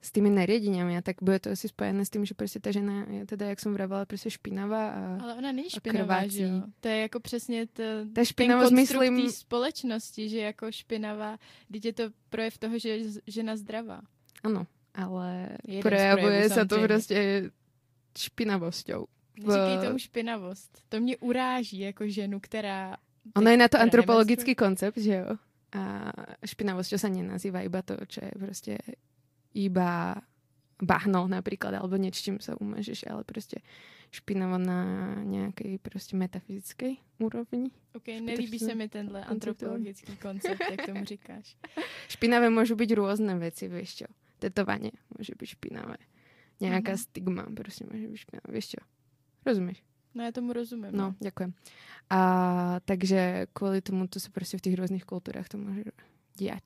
s 0.01 0.13
tými 0.13 0.31
nariadeniami, 0.33 0.97
a 0.97 1.03
tak 1.05 1.17
bude 1.23 1.39
to 1.39 1.51
asi 1.53 1.69
spojené 1.69 2.05
s 2.05 2.11
tým, 2.11 2.25
že 2.25 2.35
prostě 2.35 2.61
ta 2.61 2.73
žena 2.73 3.05
je 3.11 3.27
teda, 3.27 3.47
jak 3.53 3.61
som 3.61 3.73
vravala, 3.77 4.05
prostě 4.09 4.31
špinavá 4.31 4.89
a 4.91 5.01
Ale 5.23 5.35
ona 5.35 5.53
není 5.53 5.71
špinavá, 5.71 6.27
že 6.27 6.43
jo? 6.43 6.63
To 6.81 6.89
je 6.89 6.99
jako 7.01 7.21
přesně 7.21 7.67
to, 7.67 7.83
Ta 7.83 8.13
ten 8.13 8.25
špinavost, 8.25 8.73
konstrukt 8.75 9.11
myslím- 9.11 9.31
společnosti, 9.31 10.29
že 10.29 10.39
jako 10.41 10.73
špinavá, 10.73 11.39
teď 11.73 11.85
je 11.85 11.93
to 11.93 12.05
projev 12.31 12.59
toho, 12.59 12.79
že 12.79 12.89
je 12.89 12.99
žena 13.27 13.57
zdravá. 13.57 14.01
Áno, 14.45 14.65
ale 14.97 15.61
Jeden 15.69 15.85
projevů, 15.85 16.49
sa 16.49 16.65
to 16.65 16.81
špinavosťou. 18.19 19.07
Neříkej 19.37 19.77
v- 19.79 19.85
tomu 19.85 19.99
špinavost. 19.99 20.83
To 20.89 21.01
mě 21.01 21.17
uráží 21.17 21.79
jako 21.79 22.09
ženu, 22.09 22.41
která... 22.41 22.97
Ono 23.37 23.51
je 23.51 23.57
na 23.57 23.69
to 23.69 23.81
antropologický 23.81 24.55
koncept, 24.55 24.99
že 24.99 25.15
jo? 25.15 25.37
A 25.71 26.11
špinavosťou 26.43 26.99
sa 26.99 27.07
nenazýva 27.07 27.63
iba 27.63 27.79
to, 27.87 27.95
čo 28.11 28.27
je 28.27 28.33
proste 28.35 28.75
iba 29.55 30.23
bahno 30.81 31.29
napríklad, 31.29 31.77
alebo 31.77 32.01
niečím 32.01 32.41
sa 32.41 32.57
umažeš, 32.57 33.05
ale 33.11 33.25
proste 33.25 33.61
špinavo 34.11 34.59
na 34.59 35.15
nějaké 35.23 35.79
prostě 35.79 36.17
metafyzické 36.17 36.91
úrovni. 37.19 37.71
OK, 37.95 38.07
nelíbí 38.07 38.59
se 38.59 38.75
mi 38.75 38.89
tenhle 38.89 39.25
antropologický 39.25 40.17
koncept, 40.17 40.61
jak 40.71 40.87
tomu 40.87 41.05
říkáš. 41.05 41.57
Špinavé 42.09 42.51
můžou 42.51 42.75
být 42.75 42.93
různé 42.93 43.39
věci, 43.39 43.69
víš 43.69 43.95
čo. 43.95 44.05
Tetovanie 44.39 44.91
může 45.19 45.33
být 45.39 45.47
špinavé. 45.47 45.97
Nějaká 46.61 46.93
mm-hmm. 46.93 47.03
stigma 47.03 47.47
prostě 47.57 47.85
může 47.93 48.09
být 48.09 48.17
špinavé, 48.17 48.55
víš 48.55 48.69
čo. 48.69 48.77
Rozumíš? 49.47 49.83
No 50.15 50.25
já 50.25 50.33
tomu 50.33 50.53
rozumím. 50.53 50.91
No, 50.93 51.15
děkuji. 51.21 51.53
A 52.11 52.81
takže 52.85 53.47
kvůli 53.53 53.81
tomu 53.81 54.07
to 54.07 54.21
se 54.21 54.31
prostě 54.31 54.59
v 54.59 54.61
těch 54.61 54.75
různých 54.75 55.05
kulturách 55.05 55.49
to 55.49 55.59
může 55.59 55.83
dělat. 56.37 56.63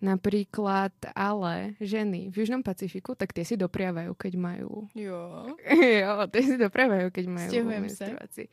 Napríklad 0.00 0.96
ale 1.12 1.76
ženy 1.76 2.32
v 2.32 2.40
Južnom 2.40 2.64
Pacifiku, 2.64 3.12
tak 3.12 3.36
tie 3.36 3.44
si 3.44 3.60
dopriavajú, 3.60 4.16
keď 4.16 4.32
majú... 4.40 4.88
Jo. 4.96 5.52
jo, 6.00 6.12
tie 6.32 6.42
si 6.42 6.56
dopriavajú, 6.56 7.12
keď 7.12 7.24
majú 7.28 7.50
menstruácii. 7.68 8.48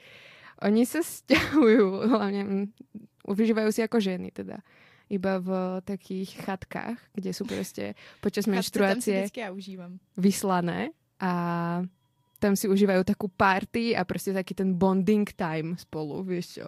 Oni 0.68 0.84
sa 0.84 1.00
stiahujú, 1.00 1.88
hlavne 2.12 2.42
mm, 2.44 2.66
vyžívajú 3.32 3.70
si 3.72 3.80
ako 3.80 3.98
ženy 4.04 4.36
teda. 4.36 4.60
Iba 5.08 5.40
v 5.40 5.80
takých 5.88 6.36
chatkách, 6.44 7.00
kde 7.16 7.32
sú 7.32 7.48
proste 7.48 7.96
počas 8.20 8.44
menštruácie 8.44 9.32
ja 9.32 9.56
užívam. 9.56 10.04
vyslané 10.20 10.92
a 11.16 11.32
tam 12.44 12.60
si 12.60 12.68
užívajú 12.68 13.08
takú 13.08 13.32
party 13.32 13.96
a 13.96 14.04
prostě 14.04 14.34
taký 14.34 14.54
ten 14.54 14.76
bonding 14.76 15.32
time 15.32 15.78
spolu, 15.80 16.24
vieš 16.24 16.60
čo? 16.60 16.68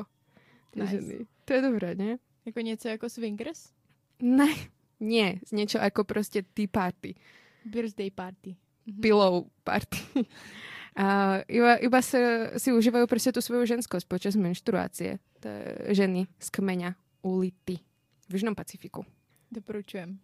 Nice. 0.76 0.92
Ženy. 0.92 1.28
To 1.46 1.54
je 1.54 1.62
dobré, 1.62 1.96
ne? 1.96 2.18
Jako 2.46 2.60
něco 2.60 2.88
jako 2.88 3.10
swingers? 3.10 3.70
Ne, 4.20 4.52
nie, 5.00 5.40
z 5.48 5.52
niečo 5.56 5.80
ako 5.80 6.04
proste 6.04 6.44
tea 6.44 6.68
party. 6.68 7.16
Birthday 7.64 8.12
party. 8.12 8.56
Mhm. 8.88 9.00
Pillow 9.00 9.48
party. 9.64 10.00
A 11.00 11.40
iba, 11.48 11.80
iba 11.80 12.00
sa, 12.04 12.52
si 12.60 12.76
užívajú 12.76 13.08
proste 13.08 13.32
tú 13.32 13.40
svoju 13.40 13.64
ženskosť 13.64 14.04
počas 14.04 14.36
menštruácie. 14.36 15.24
To 15.40 15.48
ženy 15.96 16.28
z 16.42 16.48
kmeňa 16.52 16.92
ulity 17.24 17.80
v 18.28 18.30
Južnom 18.36 18.52
Pacifiku. 18.52 19.08
Doporučujem. 19.48 20.20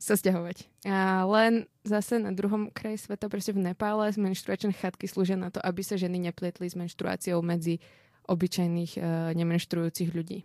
Sa 0.00 0.16
stiahovať. 0.16 0.68
A 0.88 1.24
len 1.24 1.68
zase 1.84 2.20
na 2.20 2.32
druhom 2.32 2.68
kraji 2.68 3.00
sveta, 3.04 3.32
proste 3.32 3.52
v 3.52 3.64
Nepále, 3.64 4.12
menštruačné 4.12 4.72
chatky 4.76 5.08
slúžia 5.08 5.40
na 5.40 5.48
to, 5.52 5.60
aby 5.60 5.80
sa 5.84 5.96
ženy 5.96 6.20
nepletli 6.20 6.68
s 6.68 6.76
menštruáciou 6.76 7.40
medzi 7.44 7.80
obyčajných 8.24 8.92
uh, 8.96 9.04
nemenštruujúcich 9.36 10.12
ľudí. 10.12 10.44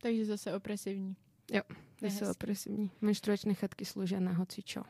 Takže 0.00 0.28
zase 0.28 0.48
opresívní. 0.52 1.16
Jo, 1.52 1.62
jsou 2.02 2.30
opresivní. 2.30 2.90
Menstruační 3.00 3.54
chatky 3.54 3.84
slouží 3.84 4.16
na 4.18 4.32
hocičo. 4.32 4.82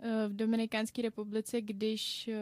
Eh, 0.00 0.28
v 0.28 0.36
Dominikánské 0.36 1.02
republice, 1.02 1.60
když 1.60 2.28
eh, 2.28 2.34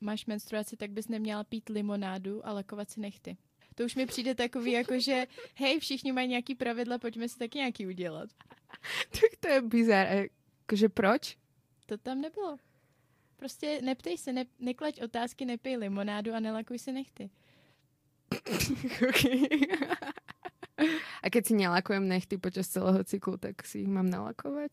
máš 0.00 0.26
menstruaci, 0.26 0.76
tak 0.76 0.90
bys 0.90 1.08
neměla 1.08 1.44
pít 1.44 1.68
limonádu 1.68 2.46
a 2.46 2.52
lakovat 2.52 2.90
si 2.90 3.00
nechty. 3.00 3.36
To 3.74 3.84
už 3.84 3.94
mi 3.94 4.06
přijde 4.06 4.34
takový, 4.34 4.72
jako 4.72 5.00
že 5.00 5.26
hej, 5.54 5.80
všichni 5.80 6.12
mají 6.12 6.28
nějaký 6.28 6.54
pravidla, 6.54 6.98
pojďme 6.98 7.28
si 7.28 7.38
taky 7.38 7.58
nějaký 7.58 7.86
udělat. 7.86 8.30
tak 9.10 9.30
to 9.40 9.48
je 9.48 9.62
bizar. 9.62 10.06
Jakože 10.06 10.88
proč? 10.88 11.36
To 11.86 11.98
tam 11.98 12.20
nebylo. 12.20 12.56
Prostě 13.36 13.80
neptej 13.82 14.18
se, 14.18 14.32
ne, 14.32 14.44
neklaď 14.58 15.02
otázky, 15.02 15.44
nepij 15.44 15.76
limonádu 15.76 16.34
a 16.34 16.40
nelakuj 16.40 16.78
si 16.78 16.92
nechty. 16.92 17.30
A 21.22 21.30
keď 21.30 21.46
si 21.46 21.54
nelakujem 21.54 22.08
nechty 22.08 22.38
počas 22.38 22.68
celého 22.68 23.04
cyklu, 23.04 23.36
tak 23.36 23.66
si 23.66 23.84
ich 23.84 23.88
mám 23.88 24.10
nalakovat? 24.10 24.70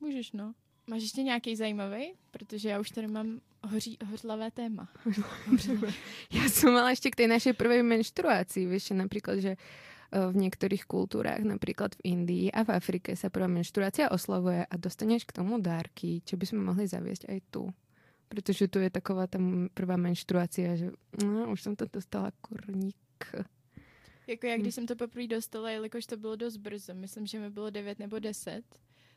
Můžeš, 0.00 0.32
no. 0.32 0.54
Máš 0.86 1.02
ještě 1.02 1.22
nějaký 1.22 1.56
zajímavý? 1.56 2.12
Protože 2.30 2.68
já 2.68 2.80
už 2.80 2.90
tady 2.90 3.06
mám 3.06 3.40
hoří, 3.62 3.98
hořlavé 4.10 4.50
téma. 4.50 4.88
já 6.32 6.48
jsem 6.48 6.72
mala 6.72 6.90
ještě 6.90 7.10
k 7.10 7.16
té 7.16 7.26
naší 7.26 7.52
prvé 7.52 7.82
menštruaci, 7.82 8.66
víš, 8.66 8.90
například, 8.90 9.38
že 9.38 9.48
eh, 9.50 10.32
v 10.32 10.36
některých 10.36 10.84
kulturách, 10.84 11.38
například 11.38 11.94
v 11.94 11.98
Indii 12.04 12.50
a 12.50 12.64
v 12.64 12.68
Afrike 12.68 13.16
se 13.16 13.30
prvá 13.30 13.46
menštruácia 13.46 14.10
oslavuje 14.10 14.66
a 14.66 14.76
dostaneš 14.76 15.24
k 15.24 15.32
tomu 15.32 15.60
dárky, 15.60 16.22
čo 16.24 16.36
by 16.36 16.46
jsme 16.46 16.58
mohli 16.58 16.86
zaviesť 16.86 17.28
aj 17.28 17.40
tu. 17.50 17.70
Protože 18.28 18.68
tu 18.68 18.78
je 18.78 18.90
taková 18.90 19.26
tam 19.26 19.68
prvá 19.74 19.96
menštruácia, 19.96 20.76
že 20.76 20.90
no, 21.24 21.50
už 21.50 21.62
jsem 21.62 21.76
to 21.76 21.84
dostala 21.92 22.30
kurník. 22.40 22.96
Jako 24.30 24.46
já, 24.46 24.56
když 24.56 24.64
hmm. 24.64 24.72
jsem 24.72 24.86
to 24.86 24.96
poprvé 24.96 25.26
dostala, 25.26 25.70
jelikož 25.70 26.06
to 26.06 26.16
bylo 26.16 26.36
dost 26.36 26.56
brzo, 26.56 26.94
myslím, 26.94 27.26
že 27.26 27.38
mi 27.38 27.50
bylo 27.50 27.70
9 27.70 27.98
nebo 27.98 28.18
10, 28.18 28.62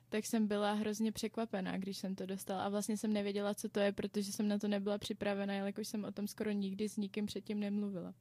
tak 0.09 0.25
jsem 0.25 0.47
byla 0.47 0.73
hrozně 0.73 1.11
překvapená, 1.11 1.77
když 1.77 1.97
jsem 1.97 2.15
to 2.15 2.25
dostala. 2.25 2.63
A 2.63 2.69
vlastně 2.69 2.97
jsem 2.97 3.13
nevěděla, 3.13 3.53
co 3.53 3.69
to 3.69 3.79
je, 3.79 3.91
protože 3.91 4.31
jsem 4.31 4.47
na 4.47 4.57
to 4.57 4.67
nebyla 4.67 4.97
připravena, 4.97 5.53
jelikož 5.53 5.87
jsem 5.87 6.03
o 6.03 6.11
tom 6.11 6.27
skoro 6.27 6.51
nikdy 6.51 6.89
s 6.89 6.97
nikým 6.97 7.25
předtím 7.25 7.59
nemluvila. 7.59 8.13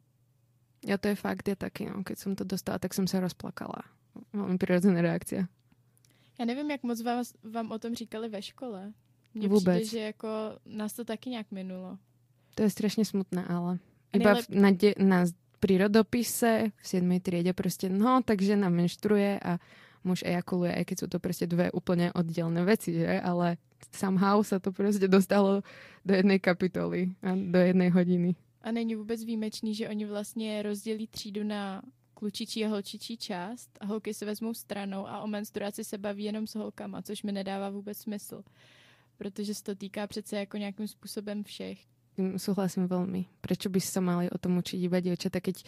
Já 0.86 0.98
to 0.98 1.08
je 1.08 1.14
fakt, 1.14 1.48
je 1.48 1.56
taky, 1.56 1.86
no. 1.86 2.02
Když 2.06 2.18
jsem 2.18 2.36
to 2.36 2.44
dostala, 2.44 2.78
tak 2.78 2.94
jsem 2.94 3.06
se 3.06 3.20
rozplakala. 3.20 3.82
Mám 4.32 4.58
přirozené 4.58 5.02
reakce. 5.02 5.48
Já 6.38 6.44
nevím, 6.44 6.70
jak 6.70 6.82
moc 6.82 7.02
vás, 7.02 7.34
vám 7.42 7.72
o 7.72 7.78
tom 7.78 7.94
říkali 7.94 8.28
ve 8.28 8.42
škole. 8.42 8.92
Mně 9.34 9.48
Vůbec. 9.48 9.82
přijde, 9.82 9.90
že 9.90 9.98
jako 9.98 10.28
nás 10.66 10.92
to 10.92 11.04
taky 11.04 11.30
nějak 11.30 11.50
minulo. 11.50 11.98
To 12.54 12.62
je 12.62 12.70
strašně 12.70 13.04
smutné, 13.04 13.44
ale 13.44 13.78
iba 14.12 14.32
nejlep... 14.32 14.48
na, 14.48 14.70
de- 14.70 14.94
na 14.98 15.24
prírodopise 15.62 16.74
v 16.74 16.86
7. 16.88 17.20
triede 17.20 17.52
prostě, 17.52 17.88
no, 17.88 18.22
tak 18.26 18.42
žena 18.42 18.68
menštruje 18.68 19.40
a 19.40 19.58
muž 20.04 20.26
ejakuluje, 20.26 20.74
aj 20.74 20.84
keď 20.84 20.96
sú 20.98 21.06
to 21.06 21.18
prostě 21.22 21.46
dve 21.46 21.70
úplne 21.70 22.10
oddělené 22.12 22.64
veci, 22.66 22.92
že? 22.92 23.20
Ale 23.22 23.56
somehow 23.94 24.42
sa 24.42 24.58
to 24.58 24.72
prostě 24.72 25.08
dostalo 25.08 25.62
do 26.04 26.14
jednej 26.14 26.38
kapitoly 26.42 27.14
a 27.22 27.38
do 27.38 27.58
jednej 27.58 27.90
hodiny. 27.90 28.34
A 28.62 28.72
není 28.72 28.94
vůbec 28.94 29.24
výjimečný, 29.24 29.74
že 29.74 29.88
oni 29.88 30.04
vlastně 30.04 30.62
rozdělí 30.62 31.06
třídu 31.06 31.44
na 31.44 31.82
klučičí 32.14 32.64
a 32.64 32.68
holčičí 32.68 33.16
část 33.16 33.70
a 33.80 33.86
holky 33.86 34.14
se 34.14 34.24
vezmou 34.24 34.54
stranou 34.54 35.06
a 35.06 35.20
o 35.20 35.26
menstruaci 35.26 35.84
se 35.84 35.98
baví 35.98 36.24
jenom 36.24 36.46
s 36.46 36.54
holkama, 36.54 37.02
což 37.02 37.22
mi 37.22 37.32
nedává 37.32 37.70
vůbec 37.70 37.98
smysl. 37.98 38.42
Protože 39.16 39.54
se 39.54 39.62
to 39.62 39.74
týká 39.74 40.06
přece 40.06 40.36
jako 40.36 40.56
nějakým 40.56 40.88
způsobem 40.88 41.44
všech 41.44 41.78
tým 42.16 42.38
súhlasím 42.38 42.86
veľmi. 42.88 43.40
Prečo 43.40 43.68
by 43.72 43.80
sa 43.80 44.00
mali 44.00 44.28
o 44.28 44.38
tom 44.38 44.60
učiť 44.60 44.78
iba 44.80 45.00
dievčata, 45.00 45.40
keď 45.40 45.64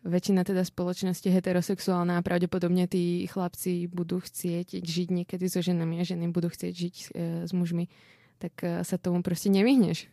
väčšina 0.00 0.44
teda 0.44 0.64
spoločnosti 0.64 1.28
heterosexuálna 1.28 2.16
a 2.16 2.24
pravdepodobne 2.24 2.88
tí 2.88 3.28
chlapci 3.28 3.84
budú 3.90 4.24
chcieť 4.24 4.80
žiť 4.80 5.08
niekedy 5.12 5.44
so 5.48 5.60
ženami 5.60 6.00
a 6.00 6.08
ženy 6.08 6.32
budú 6.32 6.48
chcieť 6.48 6.72
žiť 6.72 6.94
e, 6.96 7.06
s 7.44 7.52
mužmi, 7.52 7.92
tak 8.40 8.64
e, 8.64 8.84
sa 8.84 8.96
tomu 8.96 9.22
prostě 9.22 9.52
nevyhneš 9.52 10.08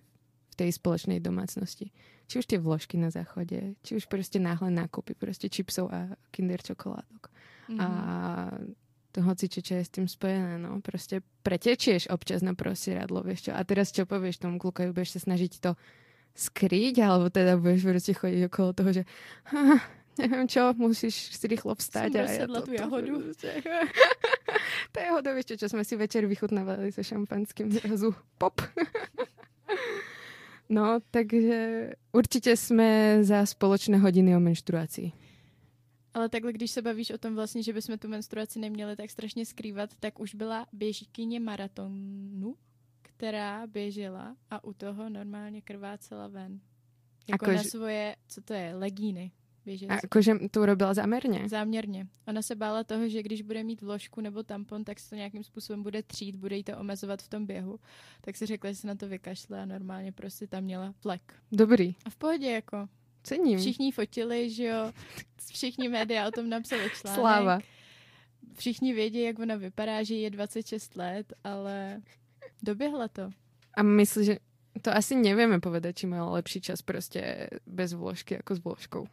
v 0.50 0.56
tej 0.56 0.70
spoločnej 0.76 1.20
domácnosti. 1.24 1.92
Či 2.28 2.40
už 2.40 2.46
tie 2.46 2.60
vložky 2.60 3.00
na 3.00 3.10
záchode, 3.10 3.80
či 3.84 3.96
už 3.96 4.06
prostě 4.06 4.40
náhle 4.40 4.72
nákupy 4.72 5.16
prostě 5.16 5.50
čipsov 5.50 5.94
a 5.94 6.20
kinder 6.32 6.62
čokoládok. 6.62 7.32
Mm 7.68 7.78
-hmm. 7.78 7.82
A 7.82 7.88
to 9.18 9.26
hoci 9.26 9.50
čo, 9.50 9.66
je 9.66 9.82
s 9.82 9.90
tým 9.90 10.06
spojené, 10.06 10.62
no. 10.62 10.78
Prostě 10.82 11.26
pretečieš 11.42 12.14
občas 12.14 12.46
na 12.46 12.54
prosieradlo, 12.54 13.26
vieš 13.26 13.50
čo. 13.50 13.52
A 13.58 13.66
teraz 13.66 13.90
čo 13.90 14.06
povieš 14.06 14.38
tomu 14.38 14.62
klukovi, 14.62 14.94
budeš 14.94 15.18
sa 15.18 15.20
snažiť 15.26 15.58
to 15.58 15.74
skryť, 16.38 17.02
alebo 17.02 17.34
teda 17.34 17.58
budeš 17.58 17.82
prostě 17.82 18.14
chodit 18.14 18.46
okolo 18.46 18.74
toho, 18.74 18.94
že 18.94 19.04
ha, 19.44 19.82
nevím 20.22 20.48
čo, 20.48 20.74
musíš 20.78 21.34
si 21.34 21.48
rýchlo 21.48 21.74
vstať. 21.76 22.14
Jsem 22.14 22.26
a 22.26 22.32
ja 22.32 22.46
to, 22.48 22.62
tu 22.62 22.72
jahodu. 22.78 23.14
To 24.92 25.00
je 25.00 25.06
jahoda, 25.06 25.34
vieš 25.34 25.46
čo, 25.46 25.56
čo 25.58 25.68
sme 25.70 25.84
si 25.84 25.98
večer 25.98 26.26
vychutnávali 26.26 26.92
se 26.92 27.04
šampanským 27.04 27.72
zrazu. 27.74 28.16
Pop. 28.38 28.62
no, 30.70 31.00
takže 31.12 31.92
určitě 32.12 32.58
jsme 32.58 33.18
za 33.22 33.46
společné 33.46 33.98
hodiny 33.98 34.36
o 34.36 34.40
menštruaci. 34.40 35.12
Ale 36.14 36.30
takhle, 36.30 36.54
když 36.54 36.72
se 36.72 36.82
bavíš 36.82 37.12
o 37.12 37.18
tom 37.18 37.36
vlastně, 37.36 37.64
že 37.64 37.74
bychom 37.74 37.98
tu 37.98 38.08
menstruaci 38.08 38.60
neměli 38.60 38.96
tak 38.96 39.10
strašně 39.10 39.46
skrývat, 39.46 39.96
tak 40.00 40.20
už 40.20 40.36
byla 40.36 40.68
běžkyně 40.74 41.40
maratonu, 41.40 42.56
která 43.02 43.68
běžela 43.68 44.36
a 44.50 44.64
u 44.64 44.74
toho 44.74 45.10
normálně 45.10 45.62
krvácela 45.62 46.28
ven. 46.28 46.60
Jako 47.30 47.46
Ako 47.46 47.52
na 47.52 47.64
že... 47.64 47.70
svoje, 47.70 48.16
co 48.28 48.42
to 48.42 48.54
je, 48.54 48.76
legíny. 48.76 49.32
A 49.90 49.94
jakože 49.94 50.34
to 50.52 50.62
urobila 50.62 50.94
záměrně? 50.94 51.50
Záměrně. 51.50 52.08
Ona 52.28 52.42
se 52.42 52.56
bála 52.56 52.84
toho, 52.84 53.10
že 53.10 53.24
když 53.24 53.42
bude 53.42 53.64
mít 53.64 53.82
vložku 53.82 54.22
nebo 54.22 54.44
tampon, 54.44 54.84
tak 54.84 55.00
se 55.00 55.10
to 55.10 55.16
nějakým 55.16 55.44
způsobem 55.44 55.84
bude 55.84 56.04
třít, 56.04 56.36
bude 56.36 56.58
jí 56.58 56.64
to 56.64 56.78
omezovat 56.78 57.22
v 57.22 57.28
tom 57.28 57.46
běhu. 57.46 57.80
Tak 58.22 58.38
si 58.38 58.46
řekla, 58.46 58.72
že 58.72 58.76
se 58.76 58.88
na 58.88 58.96
to 58.96 59.08
vykašle 59.08 59.62
a 59.62 59.66
normálně 59.66 60.12
prostě 60.12 60.48
tam 60.48 60.64
měla 60.64 60.92
flek. 60.92 61.34
Dobrý. 61.52 61.96
A 62.06 62.10
v 62.10 62.16
pohodě 62.16 62.52
jako. 62.52 62.90
Cením. 63.28 63.60
Všichni 63.60 63.92
fotili, 63.92 64.50
že 64.50 64.64
jo, 64.64 64.92
všichni 65.52 65.90
média 65.90 66.28
o 66.28 66.32
tom 66.32 66.50
napsali 66.50 66.90
článek. 67.02 67.20
Sláva. 67.20 67.60
Všichni 68.54 68.94
vědí, 68.94 69.22
jak 69.22 69.40
ona 69.40 69.56
vypadá, 69.56 70.04
že 70.04 70.16
je 70.16 70.30
26 70.30 70.96
let, 70.96 71.34
ale 71.44 72.02
doběhla 72.64 73.08
to. 73.08 73.30
A 73.74 73.84
myslím, 73.84 74.24
že 74.24 74.38
to 74.82 74.96
asi 74.96 75.16
nevíme 75.16 75.60
povedat, 75.60 75.96
či 75.96 76.08
má 76.08 76.30
lepší 76.30 76.62
čas 76.62 76.82
prostě 76.82 77.50
bez 77.66 77.94
vložky 77.94 78.34
jako 78.34 78.56
s 78.56 78.60
vložkou. 78.60 79.08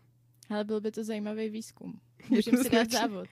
Ale 0.51 0.65
byl 0.65 0.81
by 0.81 0.91
to 0.91 1.05
zajímavý 1.05 1.49
výzkum. 1.49 2.01
Můžeme 2.29 2.59
si 2.59 2.71
dát 2.71 2.91
závod. 2.91 3.29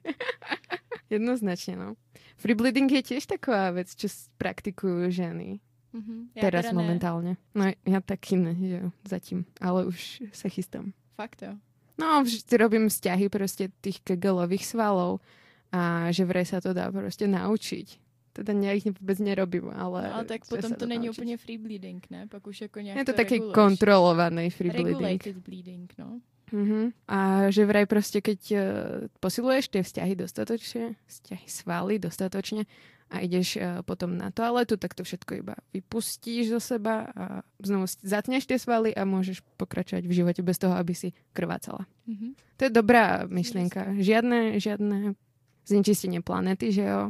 Jednoznačně, 1.11 1.77
no. 1.77 1.95
Free 2.37 2.55
bleeding 2.55 2.93
je 2.93 3.03
těž 3.03 3.27
taková 3.27 3.71
věc, 3.71 3.95
co 3.95 4.09
praktikují 4.39 5.13
ženy. 5.13 5.61
Mhm. 5.93 6.29
Já 6.35 6.41
Teraz 6.41 6.65
teda 6.65 6.73
ne. 6.73 6.83
momentálne. 6.83 7.37
No 7.55 7.65
ja 7.87 8.01
taky 8.01 8.37
ne, 8.37 8.55
že 8.55 8.77
jo, 8.81 8.89
zatím. 9.05 9.45
Ale 9.61 9.85
už 9.87 10.23
sa 10.33 10.49
chystám. 10.49 10.93
Fakt 11.17 11.43
jo. 11.43 11.57
No, 12.01 12.25
vždy 12.25 12.57
robím 12.57 12.89
vzťahy 12.89 13.29
proste 13.29 13.69
tých 13.85 14.01
kegelových 14.01 14.65
svalov 14.67 15.21
a 15.73 16.09
že 16.13 16.25
vraj 16.25 16.49
sa 16.49 16.61
to 16.61 16.73
dá 16.73 16.89
proste 16.89 17.29
naučiť. 17.29 18.01
Teda 18.33 18.57
ja 18.57 18.73
ich 18.73 18.89
vôbec 18.89 19.21
nerobím, 19.21 19.69
ale... 19.77 20.09
No, 20.09 20.15
ale 20.15 20.25
tak 20.25 20.49
potom 20.49 20.73
to 20.73 20.87
není 20.89 21.07
naučiť. 21.07 21.19
úplně 21.21 21.37
free 21.37 21.59
bleeding, 21.59 22.01
ne? 22.11 22.27
Pak 22.27 22.47
už 22.47 22.61
jako 22.61 22.81
nějak 22.81 22.97
Je 22.99 23.05
to 23.05 23.13
to 23.13 23.17
taký 23.17 23.35
reguluješ. 23.35 23.55
kontrolovaný 23.55 24.51
free 24.51 24.71
bleeding. 24.71 24.89
Regulated 24.89 25.37
bleeding, 25.37 25.93
no. 25.99 26.21
Uh-huh. 26.53 26.93
A 27.09 27.49
že 27.49 27.65
vraj 27.65 27.89
proste, 27.89 28.21
keď 28.21 28.41
uh, 28.53 28.61
posiluješ 29.21 29.69
tie 29.73 29.83
vzťahy 29.83 30.13
dostatočne, 30.17 30.97
vzťahy 31.09 31.47
svaly 31.49 31.97
dostatočne 31.97 32.65
a 33.13 33.21
ideš 33.21 33.61
uh, 33.61 33.85
potom 33.85 34.17
na 34.17 34.33
toaletu, 34.33 34.81
tak 34.81 34.97
to 34.97 35.05
všetko 35.05 35.45
iba 35.45 35.55
vypustíš 35.77 36.57
zo 36.57 36.61
seba 36.65 37.13
a 37.13 37.25
znovu 37.61 37.85
zatneš 38.01 38.49
tie 38.49 38.57
svaly 38.57 38.97
a 38.97 39.05
môžeš 39.05 39.45
pokračovať 39.61 40.09
v 40.09 40.17
živote 40.17 40.41
bez 40.41 40.57
toho, 40.57 40.73
aby 40.73 40.97
si 40.97 41.13
krvácala. 41.37 41.85
Mhm. 42.09 42.57
To 42.57 42.63
je 42.65 42.73
dobrá 42.73 43.29
myšlienka. 43.29 44.01
Žiadne, 44.01 44.57
žiadne 44.57 45.19
znečistenie 45.69 46.25
planety, 46.25 46.73
že 46.73 46.85
jo? 46.89 47.03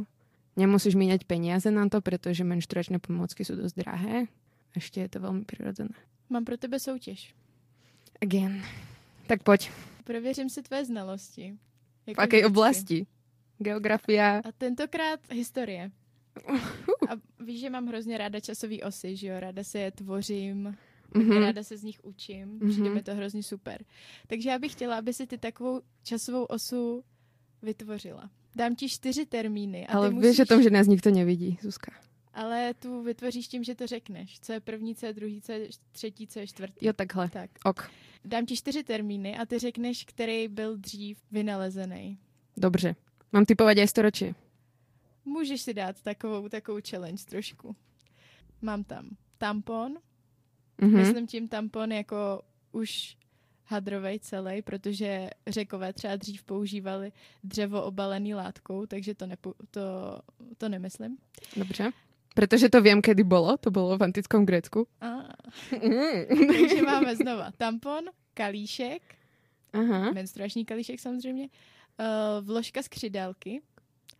Nemusíš 0.53 0.93
míňať 0.93 1.25
peniaze 1.25 1.65
na 1.73 1.89
to, 1.89 1.97
pretože 1.97 2.45
menštruačné 2.45 3.01
pomôcky 3.01 3.41
sú 3.41 3.57
dosť 3.57 3.73
drahé. 3.73 4.29
Ešte 4.77 5.01
je 5.01 5.09
to 5.09 5.17
veľmi 5.17 5.49
prirodzené. 5.49 5.97
Mám 6.29 6.45
pro 6.45 6.57
tebe 6.57 6.77
soutěž. 6.77 7.33
Again. 8.21 8.61
Tak 9.27 9.43
poď. 9.43 9.69
Prověřím 10.03 10.49
si 10.49 10.61
tvé 10.61 10.85
znalosti. 10.85 11.57
V 12.05 12.07
Jako 12.07 12.21
akej 12.21 12.39
vždycky. 12.39 12.51
oblasti? 12.51 12.97
Geografia. 13.63 14.37
A 14.45 14.51
tentokrát 14.51 15.19
historie. 15.31 15.91
A 17.09 17.43
víš, 17.43 17.59
že 17.61 17.69
mám 17.69 17.87
hrozně 17.87 18.17
ráda 18.17 18.39
časové 18.39 18.77
osy, 18.77 19.15
že 19.15 19.27
jo? 19.27 19.39
Ráda 19.39 19.63
se 19.63 19.79
je 19.79 19.91
tvořím, 19.91 20.75
Mhm. 21.15 21.41
ráda 21.43 21.63
se 21.63 21.77
z 21.77 21.83
nich 21.83 21.99
učím. 22.03 22.59
Přijde 22.59 22.83
Mhm. 22.83 22.93
mi 22.93 23.03
to 23.03 23.15
hrozně 23.15 23.43
super. 23.43 23.83
Takže 24.27 24.49
já 24.49 24.59
bych 24.59 24.71
chtěla, 24.71 24.97
aby 24.97 25.13
si 25.13 25.27
ty 25.27 25.37
takovou 25.37 25.81
časovou 26.03 26.43
osu 26.43 27.03
vytvořila. 27.61 28.29
Dám 28.55 28.75
ti 28.75 28.89
čtyři 28.89 29.25
termíny. 29.25 29.87
A 29.87 29.93
Ale 29.93 30.09
musíš, 30.09 30.39
o 30.39 30.45
tom, 30.45 30.63
že 30.63 30.69
nás 30.69 30.87
nikto 30.87 31.11
nevidí, 31.11 31.57
Zuzka. 31.61 31.91
Ale 32.33 32.73
tu 32.73 33.03
vytvoříš 33.03 33.47
tím, 33.47 33.63
že 33.63 33.75
to 33.75 33.87
řekneš. 33.87 34.39
Co 34.39 34.53
je 34.53 34.59
první, 34.59 34.95
co 34.95 35.05
je 35.05 35.13
druhý, 35.13 35.41
co 35.41 35.51
je 35.51 35.67
třetí, 35.91 36.27
co 36.27 36.39
je 36.39 36.47
čtvrtý. 36.47 36.85
Jo, 36.85 36.93
takhle. 36.93 37.29
Tak. 37.29 37.49
Ok. 37.65 37.89
Dám 38.25 38.45
ti 38.45 38.55
čtyři 38.57 38.83
termíny 38.83 39.37
a 39.37 39.45
ty 39.45 39.59
řekneš, 39.59 40.03
který 40.05 40.47
byl 40.47 40.77
dřív 40.77 41.17
vynalezený. 41.31 42.17
Dobře. 42.57 42.95
Mám 43.33 43.45
typovať 43.45 43.77
aj 43.81 43.87
storočie. 43.87 44.29
Můžeš 45.25 45.61
si 45.61 45.73
dát 45.73 46.01
takovou, 46.01 46.49
takovou 46.49 46.79
challenge 46.89 47.23
trošku. 47.25 47.75
Mám 48.61 48.83
tam 48.83 49.09
tampon. 49.37 49.97
Mhm. 50.77 50.97
Myslím 50.97 51.27
tím 51.27 51.47
tampon 51.47 51.91
jako 51.91 52.41
už 52.71 53.17
hadrovej 53.65 54.19
celý, 54.19 54.61
protože 54.61 55.29
řekové 55.47 55.93
třeba 55.93 56.15
dřív 56.15 56.43
používali 56.43 57.11
dřevo 57.43 57.83
obalený 57.83 58.33
látkou, 58.35 58.85
takže 58.85 59.15
to, 59.15 59.25
nepo, 59.25 59.53
to, 59.71 59.81
to 60.57 60.69
nemyslím. 60.69 61.17
Dobře. 61.55 61.91
Protože 62.35 62.69
to 62.69 62.81
viem, 62.81 63.01
kedy 63.01 63.23
bolo. 63.23 63.57
To 63.57 63.71
bolo 63.71 63.97
v 63.97 64.03
antickom 64.03 64.45
Grécku. 64.45 64.87
Mm. 65.01 66.47
takže 66.57 66.81
máme 66.81 67.15
znova 67.15 67.51
tampon, 67.57 68.03
kalíšek, 68.33 69.01
Aha. 69.73 70.11
menstruační 70.11 70.65
kalíšek 70.65 70.99
samozřejmě, 70.99 71.49
uh, 71.99 72.45
vložka 72.45 72.83
z 72.83 72.87
křidelky, 72.87 73.61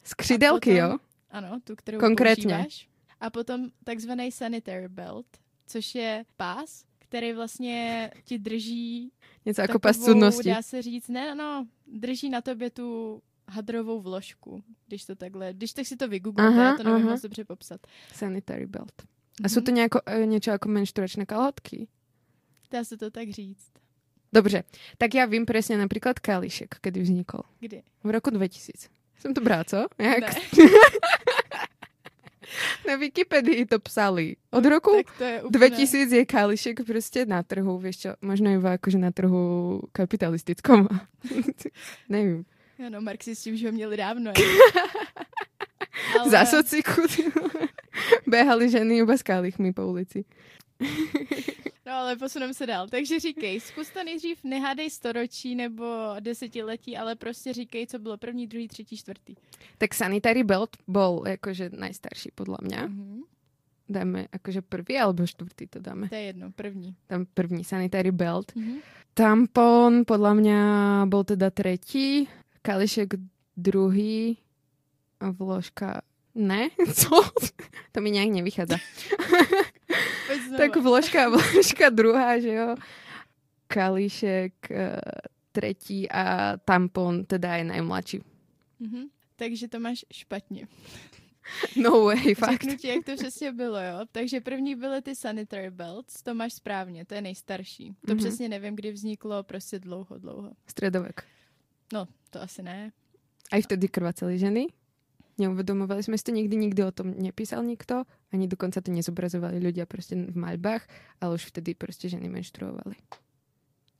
Skřidelky, 0.03 0.81
A 0.81 0.87
potom- 0.87 0.91
jo? 0.91 1.07
ano, 1.31 1.59
tu, 1.63 1.75
kterou 1.75 1.99
Konkrétně. 1.99 2.43
používáš. 2.55 2.89
A 3.19 3.29
potom 3.29 3.67
takzvaný 3.83 4.31
sanitary 4.31 4.87
belt, 4.87 5.25
což 5.67 5.95
je 5.95 6.25
pás, 6.37 6.85
který 6.99 7.33
vlastně 7.33 8.11
ti 8.23 8.39
drží 8.39 9.11
Něco 9.45 9.61
jako 9.61 9.79
pas 9.79 9.97
cudnosti. 9.97 10.49
dá 10.49 10.61
se 10.61 10.81
říct, 10.81 11.07
ne, 11.07 11.35
no, 11.35 11.67
drží 11.87 12.29
na 12.29 12.41
tobě 12.41 12.69
tu 12.69 13.21
hadrovou 13.47 14.01
vložku, 14.01 14.63
když 14.87 15.05
to 15.05 15.15
takhle, 15.15 15.53
když 15.53 15.73
tak 15.73 15.85
si 15.87 15.95
to 15.95 16.07
vygooglete, 16.07 16.49
Aha, 16.55 16.63
já 16.63 16.77
to 16.77 16.83
nevím 16.83 17.05
moc 17.07 17.21
dobře 17.21 17.45
popsat. 17.45 17.81
Sanitary 18.13 18.65
belt. 18.65 18.93
A 19.43 19.49
sú 19.49 19.65
to 19.65 19.73
nejako, 19.73 20.05
e, 20.05 20.29
niečo 20.29 20.53
ako 20.53 20.69
menštruačné 20.69 21.25
kalhotky? 21.25 21.89
Dá 22.71 22.83
se 22.85 22.97
to 22.97 23.09
tak 23.09 23.29
říct. 23.33 23.71
Dobře, 24.33 24.63
tak 24.97 25.13
ja 25.13 25.25
vím 25.29 25.45
presne 25.45 25.77
napríklad 25.77 26.17
kališek, 26.17 26.81
kedy 26.81 26.99
vznikol. 27.01 27.45
Kdy? 27.61 27.85
V 28.03 28.09
roku 28.09 28.29
2000. 28.33 28.89
Som 29.21 29.33
to 29.33 29.41
brala, 29.41 29.63
co? 29.63 29.85
Jak? 29.97 30.19
Ne, 30.25 30.33
Na 32.87 32.95
Wikipedii 32.95 33.65
to 33.65 33.79
psali. 33.79 34.35
Od 34.51 34.65
roku 34.65 34.91
tak 35.05 35.17
to 35.17 35.23
je 35.23 35.43
úplně... 35.43 35.69
2000 35.69 36.15
je 36.15 36.25
kališek 36.25 36.85
prostě 36.85 37.25
na 37.25 37.43
trhu, 37.43 37.77
vieš 37.77 37.97
čo, 37.97 38.09
možno 38.21 38.49
iba 38.53 38.73
akože 38.77 38.97
na 38.97 39.11
trhu 39.11 39.81
kapitalistickom. 39.91 40.87
Nevím. 42.09 42.45
Ano, 42.85 43.01
marxisti 43.01 43.53
už 43.53 43.63
ho 43.63 43.71
měli 43.71 43.97
dávno. 43.97 44.31
Ale- 46.19 46.29
Za 46.29 46.45
sociku. 46.45 47.01
Behali 48.27 48.69
ženy 48.69 48.97
iba 48.97 49.17
s 49.17 49.23
kalichmi 49.23 49.73
po 49.73 49.87
ulici. 49.87 50.25
No 51.85 51.91
ale 51.91 52.15
posuneme 52.15 52.53
se 52.53 52.65
dál. 52.65 52.87
Takže 52.87 53.19
říkej, 53.19 53.59
zkus 53.59 53.89
to 53.89 54.03
nejdřív 54.03 54.43
nehádej 54.43 54.89
storočí 54.89 55.55
nebo 55.55 56.15
desetiletí, 56.19 56.97
ale 56.97 57.15
prostě 57.15 57.53
říkej, 57.53 57.87
co 57.87 57.99
bylo 57.99 58.17
první, 58.17 58.47
druhý, 58.47 58.67
třetí, 58.67 58.97
čtvrtý. 58.97 59.35
Tak 59.77 59.93
sanitary 59.93 60.43
belt 60.43 60.77
bol 60.87 61.27
akože 61.27 61.69
najstarší 61.75 62.31
podľa 62.35 62.57
mňa. 62.63 62.81
Mhm. 62.87 63.21
Dáme 63.83 64.31
akože 64.31 64.63
prvý 64.63 64.95
alebo 64.95 65.27
štvrtý 65.27 65.67
to 65.67 65.79
dáme. 65.83 66.07
To 66.07 66.15
je 66.15 66.21
jedno, 66.31 66.51
první. 66.55 66.95
Tam 67.07 67.27
první 67.27 67.63
sanitary 67.67 68.11
belt. 68.11 68.55
Mhm. 68.55 68.79
Tampon 69.13 70.07
podľa 70.07 70.33
mňa 70.33 70.59
bol 71.11 71.27
teda 71.27 71.51
tretí, 71.51 72.25
kališek 72.63 73.19
druhý 73.59 74.39
a 75.19 75.29
vložka... 75.35 76.01
Ne? 76.35 76.69
Co? 76.97 77.21
To 77.91 78.01
mi 78.01 78.09
nejak 78.09 78.31
nevychádza. 78.33 78.77
Tak 80.57 80.75
vložka, 80.75 81.29
vložka 81.51 81.89
druhá, 81.89 82.39
že 82.39 82.53
jo? 82.53 82.75
Kališek 83.67 84.53
uh, 84.71 84.77
tretí 85.51 86.09
a 86.11 86.57
tampon 86.57 87.25
teda 87.25 87.55
je 87.55 87.63
najmladší. 87.63 88.19
Mhm. 88.79 89.03
Takže 89.35 89.67
to 89.67 89.79
máš 89.79 90.05
špatně. 90.13 90.67
No 91.81 92.01
way, 92.05 92.35
fakt. 92.35 92.51
Řeknu 92.63 92.77
ti, 92.77 92.87
jak 92.87 93.05
to 93.05 93.15
přesně 93.15 93.51
bylo, 93.51 93.77
jo. 93.81 93.99
Takže 94.11 94.41
první 94.41 94.75
byly 94.75 95.01
ty 95.01 95.15
sanitary 95.15 95.71
belts, 95.71 96.21
to 96.23 96.33
máš 96.33 96.53
správně, 96.53 97.05
to 97.05 97.13
je 97.15 97.21
nejstarší. 97.21 97.95
To 98.05 98.11
Mhm. 98.11 98.17
přesně 98.17 98.49
nevím, 98.49 98.75
kdy 98.75 98.91
vzniklo, 98.91 99.43
prostě 99.43 99.79
dlouho, 99.79 100.17
dlouho. 100.17 100.51
Stredovek. 100.67 101.23
No, 101.93 102.07
to 102.29 102.41
asi 102.41 102.63
ne. 102.63 102.91
Aj 103.51 103.61
vtedy 103.61 103.87
krvácali 103.87 104.39
ženy. 104.39 104.67
Neuvedomovali 105.33 106.05
sme 106.05 106.13
si 106.13 106.23
to 106.23 106.31
nikdy, 106.31 106.55
nikdy 106.57 106.81
o 106.85 106.93
tom 106.93 107.17
nepísal 107.17 107.65
nikto, 107.65 108.05
ani 108.29 108.45
dokonca 108.45 108.81
to 108.81 108.93
nezobrazovali 108.93 109.57
ľudia 109.57 109.89
proste 109.89 110.13
v 110.13 110.37
maľbách, 110.37 110.85
ale 111.25 111.41
už 111.41 111.49
vtedy 111.49 111.73
proste 111.73 112.05
ženy 112.05 112.29
menštruovali. 112.29 112.93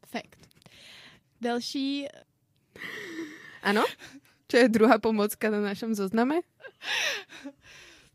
Fakt. 0.05 0.37
Další, 1.41 2.05
Áno? 3.63 3.83
Čo 4.51 4.55
je 4.59 4.67
druhá 4.67 4.99
pomocka 4.99 5.47
na 5.47 5.63
našom 5.63 5.95
zozname? 5.95 6.43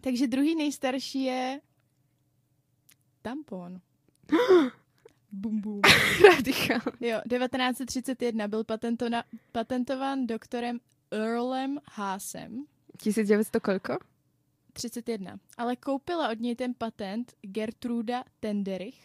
takže 0.04 0.28
druhý 0.28 0.54
nejstarší 0.54 1.20
je 1.24 1.42
tampon. 3.24 3.81
bum, 5.33 5.61
bum. 5.61 5.81
Radikál. 6.28 6.85
Jo, 7.00 7.18
1931 7.28 8.48
byl 8.48 8.64
patentona, 8.64 9.24
patentován 9.52 10.26
doktorem 10.26 10.81
Earlem 11.11 11.81
Haasem. 11.85 12.68
1900 12.98 13.61
koľko? 13.61 13.98
31. 14.72 15.38
Ale 15.58 15.76
koupila 15.76 16.28
od 16.30 16.38
něj 16.40 16.56
ten 16.56 16.74
patent 16.74 17.34
Gertruda 17.42 18.24
Tenderich. 18.40 18.98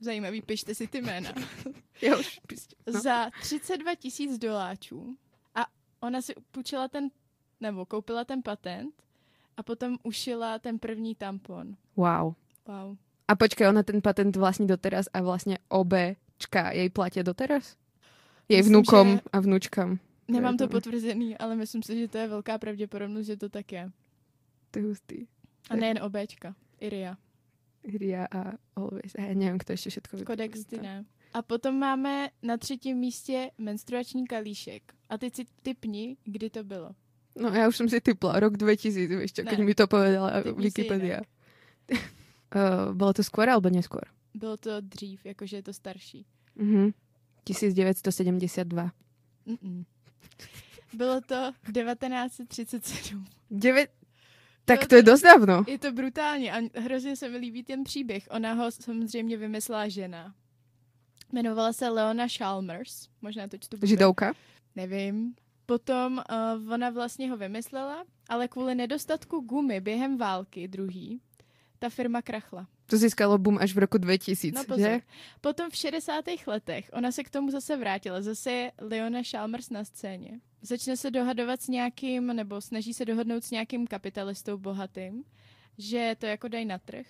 Zajímavý, 0.00 0.42
pište 0.42 0.74
si 0.74 0.86
ty 0.86 1.00
jména. 1.02 1.30
Ja 2.02 2.18
už 2.18 2.42
píšte. 2.50 2.74
No. 2.90 2.98
Za 2.98 3.30
32 3.46 3.94
tisíc 3.94 4.38
doláčů. 4.38 5.16
A 5.54 5.66
ona 6.02 6.18
si 6.22 6.34
půjčila 6.50 6.88
ten, 6.88 7.10
nebo 7.60 7.86
koupila 7.86 8.24
ten 8.24 8.42
patent 8.42 8.94
a 9.56 9.62
potom 9.62 9.98
ušila 10.02 10.58
ten 10.58 10.78
první 10.78 11.14
tampon. 11.14 11.76
Wow. 11.96 12.34
Wow. 12.66 12.96
A 13.28 13.36
počkaj, 13.36 13.68
ona 13.68 13.82
ten 13.82 14.02
patent 14.02 14.36
vlastní 14.36 14.66
doteraz 14.66 15.06
a 15.14 15.22
vlastne 15.22 15.58
obečka 15.70 16.74
jej 16.74 16.90
platia 16.90 17.22
doteraz? 17.22 17.78
Jej 18.50 18.58
Myslím, 18.66 18.82
vnukom 18.82 19.06
že- 19.08 19.20
a 19.32 19.36
vnučkám. 19.40 19.90
Nemám 20.28 20.56
to 20.56 20.68
potvrzený, 20.68 21.38
ale 21.38 21.56
myslím 21.56 21.82
si, 21.82 21.98
že 21.98 22.08
to 22.08 22.18
je 22.18 22.28
velká 22.28 22.58
pravděpodobnost, 22.58 23.26
že 23.26 23.36
to 23.36 23.48
tak 23.48 23.72
je. 23.72 23.90
To 24.70 24.78
je 24.78 24.84
hustý. 24.84 25.18
A 25.70 25.76
nejen 25.76 25.98
obéčka. 26.02 26.54
Iria. 26.80 27.16
Ria 27.84 28.26
a 28.30 28.54
Always. 28.76 29.14
A 29.18 29.34
neviem, 29.34 29.58
kto 29.58 29.74
ešte 29.74 29.90
všetko 29.90 30.12
vykonal. 30.16 30.30
Kodex 30.30 30.54
ty 30.64 30.78
ne. 30.78 31.04
A 31.34 31.42
potom 31.42 31.78
máme 31.78 32.30
na 32.42 32.56
třetím 32.56 32.96
místě 32.96 33.50
menstruační 33.58 34.26
kalíšek. 34.26 34.94
A 35.08 35.18
teď 35.18 35.34
si 35.36 35.44
typni, 35.62 36.16
kdy 36.24 36.50
to 36.50 36.64
bylo. 36.64 36.94
No 37.32 37.48
ja 37.48 37.64
už 37.64 37.76
som 37.80 37.88
si 37.88 37.96
typla, 38.00 38.36
rok 38.40 38.60
2000, 38.60 39.08
vieš 39.08 39.32
čo, 39.32 39.42
keď 39.48 39.58
Ne. 39.58 39.64
mi 39.64 39.72
to 39.72 39.88
povedala 39.88 40.44
Typni 40.44 40.68
Wikipedia. 40.68 41.24
Uh, 42.52 42.92
bylo 42.98 43.12
to 43.16 43.24
skôr 43.24 43.48
alebo 43.48 43.72
neskôr? 43.72 44.04
Bylo 44.36 44.56
to 44.56 44.80
dřív, 44.80 45.24
jakože 45.24 45.56
je 45.56 45.62
to 45.62 45.72
starší. 45.72 46.26
Mhm. 46.56 46.92
1972. 47.44 48.92
Mm-mm. 49.46 49.84
Bylo 50.92 51.20
to 51.20 51.52
1937. 51.72 53.24
Devět... 53.50 53.90
Tak 54.64 54.78
Bylo 54.78 54.88
to 54.88 54.94
je 54.94 55.02
to- 55.02 55.10
dost 55.10 55.22
dávno. 55.22 55.64
Je 55.68 55.78
to 55.78 55.92
brutální 55.92 56.50
a 56.50 56.60
hrozně 56.80 57.16
se 57.16 57.28
mi 57.28 57.36
líbí 57.36 57.62
ten 57.64 57.84
příběh. 57.84 58.28
Ona 58.30 58.52
ho 58.52 58.70
samozřejmě 58.70 59.36
vymyslela 59.36 59.88
žena. 59.88 60.34
Jmenovala 61.32 61.72
se 61.72 61.88
Leona 61.88 62.26
Chalmers, 62.38 63.08
možná 63.22 63.48
to 63.48 63.58
čtu 63.58 63.76
blbě. 63.76 63.88
Židovka. 63.88 64.32
Nevím. 64.76 65.34
Potom 65.66 66.22
uh, 66.64 66.72
ona 66.72 66.90
vlastně 66.90 67.30
ho 67.30 67.36
vymyslela, 67.36 68.04
ale 68.28 68.48
kvůli 68.48 68.74
nedostatku 68.74 69.40
gumy 69.40 69.80
během 69.80 70.18
války 70.18 70.68
druhý, 70.68 71.20
ta 71.78 71.88
firma 71.88 72.22
krachla. 72.22 72.66
To 72.92 73.00
získalo 73.00 73.40
boom 73.40 73.56
až 73.56 73.72
v 73.72 73.88
roku 73.88 73.96
2000, 73.96 74.52
No 74.52 74.60
že? 74.60 74.66
pozor. 74.68 75.00
Potom 75.40 75.70
v 75.72 75.76
60. 75.76 76.24
letech 76.46 76.90
ona 76.92 77.08
se 77.08 77.24
k 77.24 77.30
tomu 77.32 77.48
zase 77.50 77.72
vrátila. 77.76 78.20
Zase 78.20 78.52
je 78.52 78.72
Leona 78.80 79.24
Chalmers 79.24 79.70
na 79.72 79.84
scéně. 79.84 80.40
Začne 80.62 80.96
se 80.96 81.10
dohadovat 81.10 81.62
s 81.62 81.68
nějakým, 81.72 82.26
nebo 82.36 82.60
snaží 82.60 82.92
se 82.94 83.04
dohodnout 83.04 83.44
s 83.44 83.50
nějakým 83.50 83.86
kapitalistou 83.86 84.58
bohatým, 84.58 85.24
že 85.78 86.16
to 86.18 86.26
jako 86.26 86.48
dají 86.48 86.64
na 86.64 86.78
trh. 86.78 87.06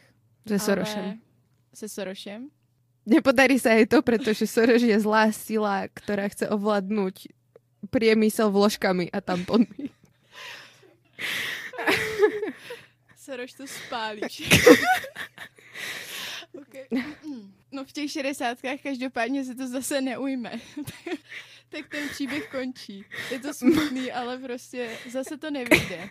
Se 0.49 0.59
Sorošem. 0.59 1.18
Se 1.75 1.88
Sorošem. 1.88 2.49
Nepodarí 3.07 3.59
sa 3.59 3.75
jej 3.75 3.90
to, 3.90 3.99
pretože 3.99 4.47
Soros 4.47 4.79
je 4.79 4.95
zlá 5.03 5.35
sila, 5.35 5.90
ktorá 5.90 6.31
chce 6.31 6.47
ovládnuť 6.47 7.35
priemysel 7.90 8.47
vložkami 8.55 9.11
a 9.11 9.18
tamponmi. 9.18 9.90
Soros 13.18 13.55
to 13.59 13.66
spálíš. 13.66 14.47
okay. 16.54 16.87
No 17.72 17.85
v 17.85 17.92
těch 17.92 18.11
šedesátkách 18.11 18.80
každopádně 18.82 19.44
se 19.44 19.54
to 19.54 19.68
zase 19.68 20.00
neujme. 20.00 20.52
tak 21.68 21.88
ten 21.88 22.08
příběh 22.08 22.50
končí. 22.50 23.04
Je 23.30 23.38
to 23.38 23.54
smutný, 23.54 24.12
ale 24.12 24.38
prostě 24.38 24.90
zase 25.11 25.38
to 25.38 25.50
nevyjde. 25.50 26.11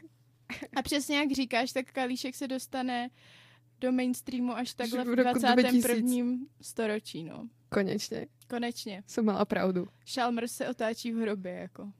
A 0.75 0.81
přesně 0.81 1.17
jak 1.17 1.31
říkáš, 1.31 1.71
tak 1.71 1.91
Kalíšek 1.91 2.35
se 2.35 2.47
dostane 2.47 3.09
do 3.81 3.91
mainstreamu 3.91 4.53
až 4.57 4.73
takhle 4.73 5.03
v 5.03 5.07
v 5.07 5.13
roku 5.13 5.39
21. 5.39 6.37
storočí, 6.61 7.23
no. 7.23 7.47
Konečne. 7.69 8.25
Konečně. 8.47 9.03
Som 9.07 9.25
mala 9.25 9.45
pravdu. 9.45 9.87
Chalmers 10.13 10.51
se 10.51 10.69
otáčí 10.69 11.11
v 11.11 11.21
hrobě, 11.21 11.51
jako. 11.51 11.91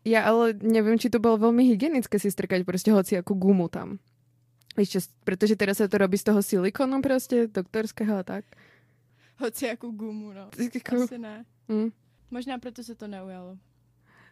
Ja 0.00 0.24
ale 0.24 0.56
neviem, 0.56 0.96
či 0.96 1.12
to 1.12 1.20
bolo 1.20 1.36
veľmi 1.36 1.60
hygienické 1.76 2.16
si 2.16 2.32
strkať 2.32 2.64
proste 2.64 2.88
hociakú 2.88 3.36
gumu 3.36 3.68
tam. 3.68 4.00
Víš 4.80 4.96
čo, 4.96 5.00
pretože 5.28 5.60
teraz 5.60 5.76
sa 5.76 5.92
to 5.92 6.00
robí 6.00 6.16
z 6.16 6.32
toho 6.32 6.40
silikonu 6.40 7.04
proste, 7.04 7.52
doktorského 7.52 8.16
a 8.16 8.24
tak. 8.24 8.48
Hoci 9.36 9.68
jako 9.68 9.92
gumu, 9.92 10.32
no. 10.32 10.48
Tak 10.48 10.72
ako- 10.76 11.04
Asi 11.04 11.18
ne. 11.20 11.44
Hm. 11.68 11.92
Možná 12.32 12.56
proto 12.56 12.80
se 12.80 12.94
to 12.96 13.04
neujalo. 13.04 13.60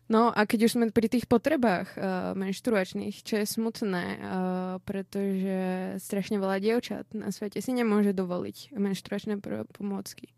No 0.08 0.32
a 0.32 0.48
keď 0.48 0.64
už 0.64 0.72
sme 0.72 0.88
pri 0.88 1.12
tých 1.12 1.28
potrebách 1.28 1.92
uh, 2.00 2.32
menštruačných, 2.32 3.20
čo 3.20 3.44
je 3.44 3.44
smutné, 3.44 4.04
uh, 4.16 4.20
pretože 4.80 5.60
strašne 6.00 6.40
veľa 6.40 6.64
dievčat 6.64 7.12
na 7.12 7.28
svete 7.28 7.60
si 7.60 7.76
nemôže 7.76 8.16
dovoliť 8.16 8.72
menštruačné 8.72 9.36
pomôcky. 9.76 10.32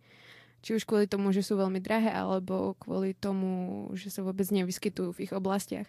Či 0.66 0.74
už 0.74 0.82
kvôli 0.90 1.06
tomu, 1.06 1.30
že 1.30 1.46
sú 1.46 1.54
veľmi 1.54 1.78
drahé, 1.78 2.10
alebo 2.10 2.74
kvôli 2.82 3.14
tomu, 3.14 3.86
že 3.94 4.10
sa 4.10 4.26
vôbec 4.26 4.50
nevyskytujú 4.50 5.14
v 5.14 5.30
ich 5.30 5.32
oblastiach. 5.32 5.86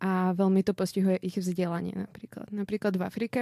A 0.00 0.32
veľmi 0.32 0.64
to 0.64 0.72
postihuje 0.72 1.20
ich 1.20 1.36
vzdelanie 1.36 1.92
napríklad. 1.92 2.48
Napríklad 2.48 2.96
v 2.96 3.04
Afrike 3.04 3.40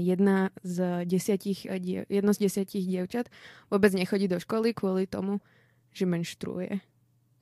jedna 0.00 0.48
z 0.64 1.04
desiatich, 1.04 1.68
eh, 1.68 2.08
jedno 2.08 2.32
z 2.32 2.38
desiatich 2.48 2.88
dievčat 2.88 3.28
vôbec 3.68 3.92
nechodí 3.92 4.24
do 4.24 4.40
školy 4.40 4.72
kvôli 4.72 5.04
tomu, 5.04 5.44
že 5.92 6.08
menštruuje 6.08 6.80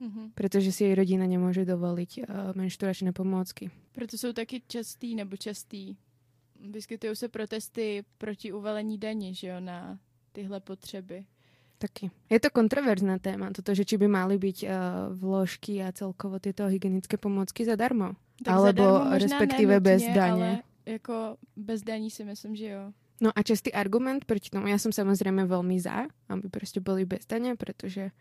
Mhm. 0.03 0.35
pretože 0.35 0.75
si 0.75 0.83
jej 0.83 0.95
rodina 0.99 1.23
nemôže 1.23 1.63
dovoliť 1.63 2.11
uh, 2.19 2.25
menšturačné 2.59 3.15
pomôcky. 3.15 3.71
Proto 3.95 4.17
jsou 4.17 4.33
taky 4.33 4.61
častý 4.67 5.15
nebo 5.15 5.37
častý. 5.37 5.95
Vyskytují 6.59 7.15
se 7.15 7.27
protesty 7.27 8.03
proti 8.17 8.51
uvalení 8.53 8.97
daní, 8.97 9.35
že 9.35 9.47
jo, 9.47 9.59
na 9.59 9.99
tyhle 10.31 10.59
potřeby. 10.59 11.25
Taky. 11.77 12.11
Je 12.29 12.39
to 12.39 12.49
kontroverzná 12.49 13.19
téma, 13.19 13.51
toto, 13.51 13.75
že 13.75 13.85
či 13.85 13.97
by 13.97 14.07
mali 14.07 14.37
byť 14.39 14.57
uh, 14.63 14.69
vložky 15.11 15.83
a 15.83 15.91
celkovo 15.91 16.39
tieto 16.39 16.67
hygienické 16.67 17.19
pomôcky 17.19 17.67
zadarmo. 17.67 18.15
Tak 18.43 18.53
Alebo 18.55 19.01
respektive 19.09 19.73
nenutně, 19.73 19.79
bez 19.79 20.03
daně. 20.03 20.31
Ale 20.31 20.63
jako 20.85 21.37
bez 21.55 21.81
daní 21.81 22.09
si 22.09 22.23
myslím, 22.23 22.55
že 22.55 22.67
jo. 22.67 22.91
No 23.21 23.31
a 23.35 23.43
častý 23.43 23.73
argument 23.73 24.25
proti 24.25 24.49
tomu, 24.49 24.67
ja 24.67 24.75
som 24.75 24.91
samozrejme 24.91 25.45
veľmi 25.47 25.79
za, 25.79 26.11
aby 26.27 26.49
proste 26.49 26.83
boli 26.83 27.05
bez 27.07 27.23
dane, 27.23 27.55
pretože 27.55 28.11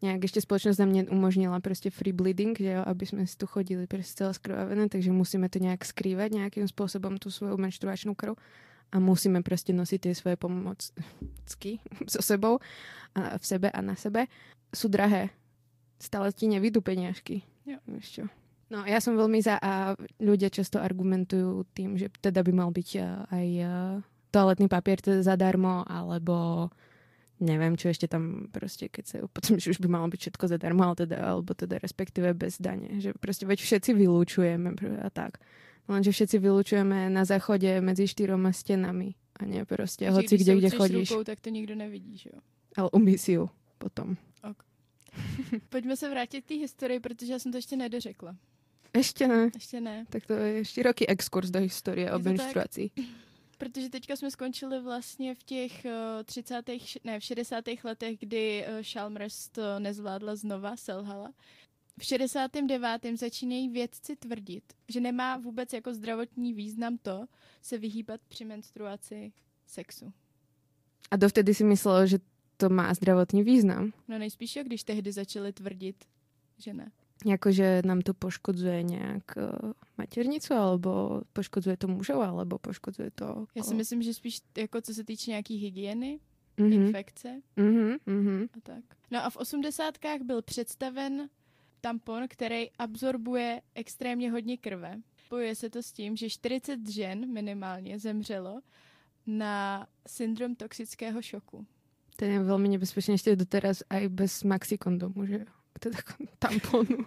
nejak 0.00 0.24
ešte 0.24 0.40
spoločnosť 0.40 0.80
nám 0.80 0.92
neumožnila 0.96 1.58
proste 1.60 1.92
free 1.92 2.14
bleeding, 2.14 2.56
že 2.56 2.78
jo, 2.78 2.82
aby 2.88 3.04
sme 3.04 3.22
si 3.28 3.36
tu 3.36 3.44
chodili 3.44 3.84
proste 3.84 4.24
celé 4.24 4.32
skrvavené, 4.32 4.88
takže 4.88 5.12
musíme 5.12 5.50
to 5.52 5.60
nejak 5.60 5.84
skrývať 5.84 6.40
nejakým 6.40 6.64
spôsobom 6.64 7.20
tú 7.20 7.28
svoju 7.28 7.60
menštruačnú 7.60 8.16
krv 8.16 8.38
a 8.94 8.96
musíme 8.96 9.42
proste 9.42 9.74
nosiť 9.76 9.98
tie 10.08 10.14
svoje 10.16 10.36
pomocky 10.38 11.82
so 12.12 12.24
sebou 12.24 12.64
a 13.12 13.36
v 13.36 13.44
sebe 13.44 13.68
a 13.68 13.80
na 13.82 13.98
sebe. 13.98 14.30
Sú 14.70 14.88
drahé. 14.88 15.34
Stále 15.98 16.32
ti 16.32 16.48
nevidú 16.48 16.80
peniažky. 16.80 17.44
Jo. 17.66 17.82
Čo? 18.00 18.24
No 18.74 18.82
ja 18.82 18.98
som 18.98 19.14
veľmi 19.14 19.38
za 19.38 19.54
a 19.62 19.94
ľudia 20.18 20.50
často 20.50 20.82
argumentujú 20.82 21.62
tým, 21.78 21.94
že 21.94 22.10
teda 22.18 22.42
by 22.42 22.52
mal 22.52 22.74
byť 22.74 22.88
a, 22.98 23.08
aj 23.30 23.48
a, 23.62 23.72
toaletný 24.34 24.66
papier 24.66 24.98
teda 24.98 25.22
zadarmo, 25.22 25.86
alebo 25.86 26.66
neviem, 27.38 27.78
čo 27.78 27.94
ešte 27.94 28.10
tam 28.10 28.50
proste, 28.50 28.90
keď 28.90 29.04
sa 29.06 29.16
potom, 29.30 29.62
že 29.62 29.70
už 29.70 29.78
by 29.78 29.86
malo 29.86 30.10
byť 30.10 30.20
všetko 30.26 30.44
zadarmo, 30.50 30.82
ale 30.90 31.06
teda, 31.06 31.22
alebo 31.22 31.54
teda 31.54 31.78
respektíve 31.78 32.34
bez 32.34 32.58
dane. 32.58 32.98
Že 32.98 33.14
proste 33.14 33.46
veď 33.46 33.62
všetci 33.62 33.90
vylúčujeme 33.94 34.74
a 35.06 35.08
tak. 35.14 35.38
Lenže 35.86 36.10
všetci 36.10 36.36
vylúčujeme 36.42 37.12
na 37.14 37.22
záchode 37.22 37.78
medzi 37.78 38.10
štyroma 38.10 38.50
stenami 38.50 39.14
a 39.38 39.46
nie 39.46 39.62
proste 39.62 40.10
Že 40.10 40.16
hoci 40.18 40.34
když 40.34 40.42
kde, 40.42 40.54
kde 40.56 40.70
chodíš. 40.74 41.08
Rukou, 41.14 41.22
tak 41.22 41.38
to 41.38 41.54
nikdo 41.54 41.78
nevidí, 41.78 42.18
že 42.18 42.30
jo. 42.34 42.40
Ale 42.74 42.90
umí 42.90 43.14
si 43.14 43.38
ju 43.38 43.46
potom. 43.78 44.18
Pojďme 45.68 45.96
se 45.96 46.10
vrátit 46.10 46.42
k 46.42 46.48
té 46.48 46.54
historii, 46.54 47.00
protože 47.00 47.32
já 47.32 47.38
jsem 47.38 47.52
to 47.52 47.58
ještě 47.58 47.76
nedořekla. 47.76 48.36
Ešte 48.94 49.28
ne. 49.28 49.50
Ještě 49.54 49.80
ne. 49.80 50.06
Tak 50.10 50.26
to 50.26 50.32
je 50.32 50.64
široký 50.64 51.08
exkurs 51.08 51.50
do 51.50 51.60
historie 51.60 52.12
o 52.12 52.14
Je 52.14 52.18
to 52.18 52.24
tak? 52.24 52.36
menštruácii. 52.36 52.90
Protože 53.58 53.90
teďka 53.90 54.16
jsme 54.16 54.30
skončili 54.30 54.80
vlastně 54.80 55.34
v 55.34 55.42
těch 55.42 55.84
uh, 55.84 56.22
30. 56.24 56.62
ne, 57.04 57.20
v 57.20 57.24
60. 57.24 57.64
letech, 57.84 58.18
kdy 58.18 58.66
Chalmers 58.82 59.48
to 59.48 59.78
nezvládla 59.78 60.36
znova, 60.36 60.76
selhala. 60.76 61.32
V 61.98 62.04
69. 62.04 63.18
začínají 63.18 63.68
vědci 63.68 64.16
tvrdit, 64.16 64.64
že 64.88 65.00
nemá 65.00 65.36
vůbec 65.36 65.72
jako 65.72 65.94
zdravotní 65.94 66.54
význam 66.54 66.98
to 66.98 67.26
se 67.62 67.78
vyhýbat 67.78 68.20
při 68.28 68.44
menstruaci 68.44 69.32
sexu. 69.66 70.12
A 71.10 71.16
dovtedy 71.16 71.54
si 71.54 71.64
myslelo, 71.64 72.06
že 72.06 72.18
to 72.56 72.68
má 72.68 72.94
zdravotný 72.94 73.42
význam. 73.42 73.92
No 74.08 74.18
nejspíš, 74.18 74.56
jo, 74.56 74.62
když 74.64 74.84
tehdy 74.84 75.12
začali 75.12 75.52
tvrdit, 75.52 76.04
že 76.58 76.74
ne. 76.74 76.92
Jakože 77.24 77.82
nám 77.84 78.00
to 78.00 78.14
poškodzuje 78.14 78.82
nějak 78.82 79.22
uh, 79.36 79.72
maternicu, 79.98 80.54
alebo 80.54 81.22
poškodzuje 81.32 81.76
to 81.76 81.88
mužov, 81.88 82.22
alebo 82.22 82.58
poškodzuje 82.58 83.10
to... 83.10 83.46
Já 83.54 83.62
si 83.62 83.74
myslím, 83.74 84.02
že 84.02 84.14
spíš 84.14 84.40
jako 84.58 84.80
co 84.80 84.94
se 84.94 85.04
týče 85.04 85.30
nějaký 85.30 85.56
hygieny, 85.56 86.20
Mhm, 86.56 86.72
infekce 86.72 87.40
mhm, 87.56 87.96
mhm. 88.06 88.46
a 88.56 88.60
tak. 88.62 88.84
No 89.10 89.24
a 89.24 89.30
v 89.30 89.36
osmdesátkách 89.36 90.20
byl 90.22 90.42
představen 90.42 91.28
tampon, 91.80 92.28
který 92.28 92.70
absorbuje 92.70 93.62
extrémně 93.74 94.30
hodně 94.30 94.56
krve. 94.56 95.00
Spojuje 95.26 95.54
se 95.54 95.70
to 95.70 95.82
s 95.82 95.92
tím, 95.92 96.16
že 96.16 96.30
40 96.30 96.88
žen 96.88 97.32
minimálně 97.32 97.98
zemřelo 97.98 98.60
na 99.26 99.86
syndrom 100.06 100.54
toxického 100.54 101.22
šoku. 101.22 101.66
Ten 102.14 102.30
je 102.30 102.38
veľmi 102.46 102.70
nebezpečný 102.70 103.18
ešte 103.18 103.34
doteraz 103.34 103.82
aj 103.90 104.06
bez 104.06 104.46
maxi 104.46 104.78
kondomu, 104.78 105.26
že 105.26 105.42
jo? 105.42 105.50
Teda 105.80 105.98
tamponu. 106.38 107.04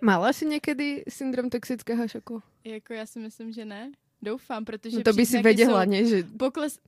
Mala 0.00 0.32
si 0.32 0.46
někdy 0.46 1.04
syndrom 1.08 1.50
toxického 1.50 2.08
šoku? 2.08 2.42
Jako 2.64 2.92
já 2.92 3.06
si 3.06 3.18
myslím, 3.18 3.52
že 3.52 3.64
ne. 3.64 3.92
Doufám, 4.22 4.64
protože 4.64 4.96
No 4.96 5.02
to 5.02 5.12
by 5.12 5.26
si 5.26 5.42
jsou 5.42 5.84
ne? 5.84 6.04
Že 6.04 6.22
Pokles 6.38 6.78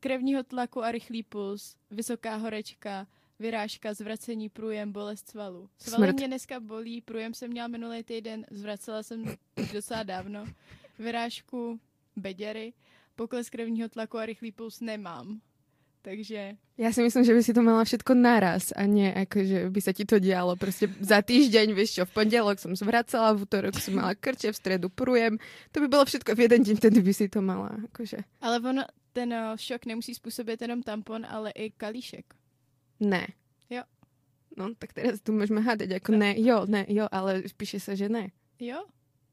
krevního 0.00 0.42
tlaku 0.42 0.82
a 0.82 0.92
rychlý 0.92 1.22
puls, 1.22 1.76
vysoká 1.90 2.36
horečka, 2.36 3.06
vyrážka, 3.38 3.94
zvracení 3.94 4.48
průjem, 4.48 4.92
bolest 4.92 5.28
svalů. 5.28 5.68
Svaly 5.78 6.06
Smrt. 6.06 6.16
mě 6.16 6.26
dneska 6.26 6.60
bolí, 6.60 7.00
průjem 7.00 7.34
jsem 7.34 7.50
měla 7.50 7.68
minulý 7.68 8.02
týden, 8.02 8.46
zvracela 8.50 9.02
jsem 9.02 9.24
už 9.62 9.72
docela 9.72 10.02
dávno. 10.02 10.44
Vyrážku, 10.98 11.80
beděry, 12.16 12.72
pokles 13.16 13.50
krevního 13.50 13.88
tlaku 13.88 14.18
a 14.18 14.26
rychlý 14.26 14.52
puls 14.52 14.80
nemám. 14.80 15.40
Takže 16.06 16.54
Ja 16.78 16.94
si 16.94 17.02
myslím, 17.02 17.26
že 17.26 17.34
by 17.34 17.42
si 17.42 17.50
to 17.50 17.66
mala 17.66 17.82
všetko 17.82 18.14
naraz 18.14 18.70
a 18.70 18.86
nie 18.86 19.10
ako, 19.10 19.42
že 19.42 19.58
by 19.74 19.80
sa 19.82 19.90
ti 19.90 20.06
to 20.06 20.22
dialo 20.22 20.54
proste 20.54 20.86
za 21.02 21.18
týždeň, 21.18 21.74
vieš 21.74 21.98
čo, 21.98 22.02
v 22.06 22.22
pondelok 22.22 22.62
som 22.62 22.78
zvracala, 22.78 23.34
v 23.34 23.42
útorok 23.42 23.74
som 23.74 23.98
mala 23.98 24.14
krče, 24.14 24.54
v 24.54 24.60
stredu 24.60 24.86
prujem. 24.86 25.42
To 25.74 25.82
by 25.82 25.90
bolo 25.90 26.06
všetko 26.06 26.30
v 26.38 26.46
jeden 26.46 26.62
deň, 26.62 26.74
vtedy 26.78 27.02
by 27.02 27.10
si 27.10 27.26
to 27.26 27.42
mala. 27.42 27.74
Akože. 27.90 28.22
Ale 28.38 28.62
ono, 28.62 28.86
ten 29.10 29.34
eh, 29.34 29.58
šok 29.58 29.82
nemusí 29.90 30.14
způsobit 30.14 30.62
jenom 30.62 30.86
tampon, 30.86 31.26
ale 31.26 31.50
i 31.50 31.74
kalíšek. 31.74 32.38
Ne. 33.02 33.26
Jo. 33.66 33.82
No, 34.54 34.78
tak 34.78 34.94
teraz 34.94 35.18
tu 35.26 35.34
môžeme 35.34 35.58
hádať, 35.58 35.98
ako 35.98 36.14
ne, 36.14 36.38
jo, 36.38 36.70
ne, 36.70 36.86
jo, 36.86 37.10
ale 37.10 37.42
píše 37.58 37.82
sa, 37.82 37.98
že 37.98 38.06
ne. 38.06 38.30
Jo? 38.62 38.86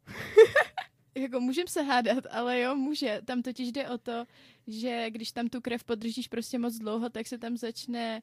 jako 1.16 1.40
můžem 1.40 1.68
se 1.68 1.82
hádat, 1.82 2.24
ale 2.32 2.60
jo, 2.60 2.76
může. 2.76 3.22
Tam 3.26 3.42
totiž 3.42 3.72
jde 3.72 3.90
o 3.90 3.98
to, 3.98 4.26
že 4.68 5.10
když 5.10 5.32
tam 5.32 5.48
tu 5.50 5.62
krev 5.62 5.84
podržíš 5.84 6.28
prostě 6.28 6.60
moc 6.60 6.78
dlouho, 6.78 7.10
tak 7.10 7.28
se 7.28 7.38
tam 7.38 7.58
začne 7.58 8.22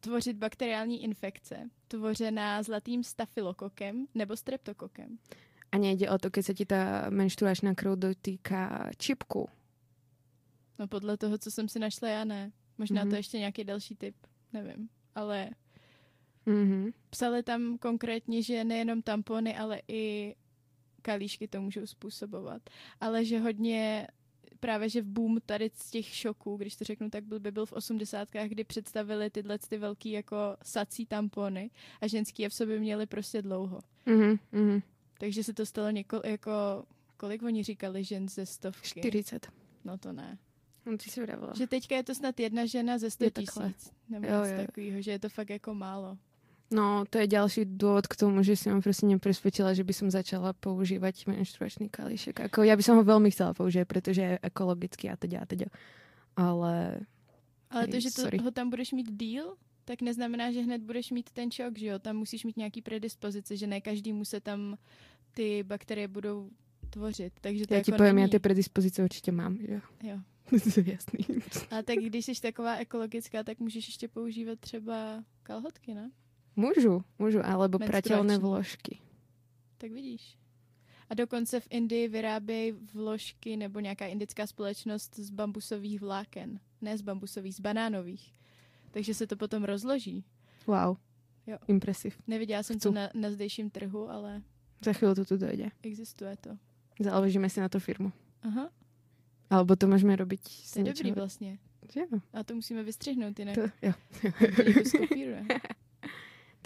tvořit 0.00 0.36
bakteriální 0.36 1.02
infekce, 1.04 1.70
tvořená 1.88 2.62
zlatým 2.62 3.04
stafylokokem 3.04 4.06
nebo 4.14 4.36
streptokokem. 4.36 5.18
A 5.72 5.78
nejde 5.78 6.08
o 6.10 6.16
to, 6.18 6.30
keď 6.32 6.42
sa 6.48 6.54
ti 6.56 6.64
tá 6.64 7.12
menštruačná 7.12 7.76
krv 7.76 8.00
dotýka 8.00 8.88
čipku. 8.96 9.48
No 10.78 10.88
podle 10.88 11.16
toho, 11.16 11.38
co 11.38 11.50
jsem 11.50 11.68
si 11.68 11.78
našla, 11.78 12.08
já 12.08 12.24
ne. 12.24 12.52
Možná 12.78 13.00
mm-hmm. 13.02 13.04
to 13.04 13.08
Mhm. 13.08 13.16
ještě 13.16 13.38
nějaký 13.38 13.64
další 13.64 13.94
typ, 13.96 14.16
nevím. 14.52 14.88
Ale 15.14 15.50
Mhm. 16.46 16.90
psali 17.10 17.42
tam 17.42 17.78
konkrétně, 17.78 18.42
že 18.42 18.64
nejenom 18.64 19.02
tampony, 19.02 19.56
ale 19.56 19.82
i 19.88 20.34
kalíšky 21.12 21.48
to 21.48 21.60
můžou 21.60 21.86
způsobovat. 21.86 22.62
Ale 23.00 23.24
že 23.24 23.38
hodně 23.38 24.06
právě, 24.60 24.88
že 24.88 25.02
v 25.02 25.06
boom 25.06 25.38
tady 25.46 25.70
z 25.74 25.90
těch 25.90 26.06
šoků, 26.14 26.56
když 26.56 26.76
to 26.76 26.84
řeknu 26.84 27.10
tak, 27.10 27.24
byl 27.24 27.40
by 27.40 27.50
byl 27.50 27.66
v 27.66 27.72
osmdesátkách, 27.72 28.48
kdy 28.48 28.64
představili 28.64 29.30
tyhle 29.30 29.58
ty 29.58 29.78
velký 29.78 30.10
jako 30.10 30.36
sací 30.62 31.06
tampony 31.06 31.70
a 32.00 32.06
ženský 32.06 32.42
je 32.42 32.48
v 32.48 32.54
sobě 32.54 32.78
měli 32.80 33.06
prostě 33.06 33.42
dlouho. 33.42 33.80
Mhm, 34.06 34.38
mhm. 34.52 34.80
Takže 35.20 35.44
se 35.44 35.54
to 35.54 35.66
stalo 35.66 35.90
něko, 35.90 36.20
jako, 36.24 36.50
kolik 37.16 37.42
oni 37.42 37.62
říkali 37.62 38.04
žen 38.04 38.28
ze 38.28 38.46
stovky? 38.46 38.88
40. 39.00 39.48
No 39.84 39.98
to 39.98 40.12
ne. 40.12 40.38
No 40.86 40.98
ty 40.98 41.10
si 41.10 41.22
vravila. 41.22 41.52
Že 41.56 41.66
teďka 41.66 41.96
je 41.96 42.04
to 42.04 42.14
snad 42.14 42.40
jedna 42.40 42.66
žena 42.66 42.98
ze 42.98 43.10
100 43.10 43.24
Je 43.24 43.30
takhle. 43.30 43.72
tisíc. 43.72 43.92
Nebo 44.08 44.26
Jo, 44.26 44.32
něco 44.32 44.50
jo, 44.50 44.60
jo. 44.60 44.66
takového, 44.66 45.02
že 45.02 45.10
je 45.10 45.18
to 45.18 45.28
fakt 45.28 45.50
jako 45.50 45.74
málo. 45.74 46.18
No, 46.68 47.08
to 47.08 47.16
je 47.16 47.26
ďalší 47.32 47.64
dôvod 47.64 48.04
k 48.04 48.18
tomu, 48.20 48.44
že 48.44 48.52
si 48.52 48.68
ma 48.68 48.76
proste 48.84 49.08
nepresvedčila, 49.08 49.72
že 49.72 49.88
by 49.88 49.92
som 49.96 50.08
začala 50.12 50.52
používať 50.52 51.24
menštruačný 51.24 51.88
kalíšek. 51.88 52.44
Ako, 52.44 52.60
ja 52.60 52.76
by 52.76 52.84
som 52.84 53.00
ho 53.00 53.04
veľmi 53.08 53.32
chcela 53.32 53.56
používať, 53.56 53.86
pretože 53.88 54.20
je 54.20 54.36
ekologický 54.44 55.08
a 55.08 55.16
teda 55.16 55.40
a 55.40 55.46
teda. 55.48 55.72
Ale 56.36 57.08
Ale 57.72 57.88
to, 57.88 58.00
že 58.00 58.12
to, 58.12 58.28
sorry. 58.28 58.38
ho 58.38 58.50
tam 58.52 58.70
budeš 58.70 58.92
mít 58.92 59.08
díl, 59.12 59.56
tak 59.84 60.04
neznamená, 60.04 60.52
že 60.52 60.60
hned 60.60 60.84
budeš 60.84 61.10
mít 61.10 61.30
ten 61.32 61.50
šok, 61.50 61.78
že 61.78 61.86
jo? 61.86 61.98
Tam 61.98 62.16
musíš 62.16 62.44
mít 62.44 62.56
nějaký 62.56 62.82
predispozice, 62.82 63.56
že 63.56 63.66
ne 63.66 63.80
každému 63.80 64.24
se 64.24 64.40
tam 64.40 64.76
ty 65.32 65.62
bakterie 65.62 66.08
budou 66.08 66.50
tvořit. 66.90 67.32
Takže 67.40 67.66
to 67.66 67.74
ja 67.74 67.78
jako 67.78 67.84
ti 67.84 67.96
poviem, 67.96 68.18
ja 68.18 68.24
není. 68.24 68.30
tie 68.30 68.40
predispozice 68.40 69.04
určite 69.04 69.32
mám. 69.32 69.56
Jo. 69.60 69.80
Jo. 70.02 70.20
to 70.74 70.80
je 70.80 70.92
jasný. 70.92 71.20
A 71.70 71.82
tak 71.82 71.98
když 71.98 72.26
jsi 72.26 72.40
taková 72.40 72.76
ekologická, 72.76 73.44
tak 73.44 73.58
můžeš 73.60 73.86
ještě 73.86 74.08
používat 74.08 74.60
třeba 74.60 75.24
kalhotky, 75.42 75.94
ne? 75.94 76.10
Môžu, 76.58 77.06
môžu, 77.22 77.38
alebo 77.38 77.78
pratelné 77.78 78.34
vložky. 78.38 78.98
Tak 79.78 79.94
vidíš. 79.94 80.34
A 81.10 81.14
dokonce 81.14 81.60
v 81.60 81.66
Indii 81.70 82.08
vyrábějí 82.08 82.72
vložky 82.92 83.56
nebo 83.56 83.80
nějaká 83.80 84.06
indická 84.06 84.46
společnost 84.46 85.16
z 85.16 85.30
bambusových 85.30 86.00
vláken. 86.00 86.60
Ne 86.80 86.98
z 86.98 87.02
bambusových, 87.02 87.54
z 87.54 87.60
banánových. 87.60 88.34
Takže 88.90 89.14
se 89.14 89.26
to 89.26 89.36
potom 89.36 89.64
rozloží. 89.64 90.24
Wow. 90.66 90.96
Jo. 91.46 91.58
Impresiv. 91.68 92.18
Neviděla 92.26 92.62
jsem 92.62 92.76
Chcu. 92.78 92.88
to 92.88 92.94
na, 92.94 93.10
na 93.14 93.30
zdejším 93.30 93.70
trhu, 93.70 94.10
ale 94.10 94.42
Za 94.84 94.92
chvíľu 94.92 95.14
to 95.14 95.24
tu 95.24 95.36
dojde. 95.36 95.70
existuje 95.82 96.36
to. 96.36 96.58
Založíme 97.00 97.50
si 97.50 97.60
na 97.60 97.68
to 97.68 97.80
firmu. 97.80 98.12
Aha, 98.42 98.70
Alebo 99.50 99.76
to 99.76 99.86
môžeme 99.88 100.12
robiť 100.16 100.42
s 100.44 100.70
to 100.76 100.78
je 100.78 100.84
dobrý 100.92 101.12
vlastně. 101.12 101.58
Jo, 101.96 102.04
A 102.32 102.44
to 102.44 102.54
musíme 102.54 102.82
vystřihnout 102.82 103.38
jinak. 103.38 103.54
to, 103.54 103.60
jo. 103.82 103.92
To. 104.92 105.54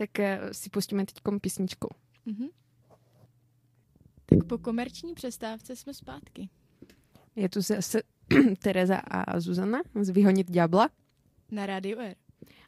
tak 0.03 0.19
uh, 0.19 0.51
si 0.51 0.67
pustíme 0.71 1.07
teď 1.07 1.23
písničku. 1.41 1.89
Mhm. 2.27 2.49
Tak 4.27 4.45
po 4.45 4.59
komerční 4.59 5.15
přestávce 5.15 5.77
jsme 5.77 5.95
zpátky. 5.95 6.49
Je 7.37 7.49
tu 7.49 7.61
zase 7.61 8.03
Tereza 8.63 8.97
a 8.97 9.41
Zuzana 9.41 9.79
z 10.01 10.11
Vyhoniť 10.11 10.51
ďabla. 10.51 10.89
Na 11.51 11.67
rádiu 11.67 12.01
R. 12.01 12.17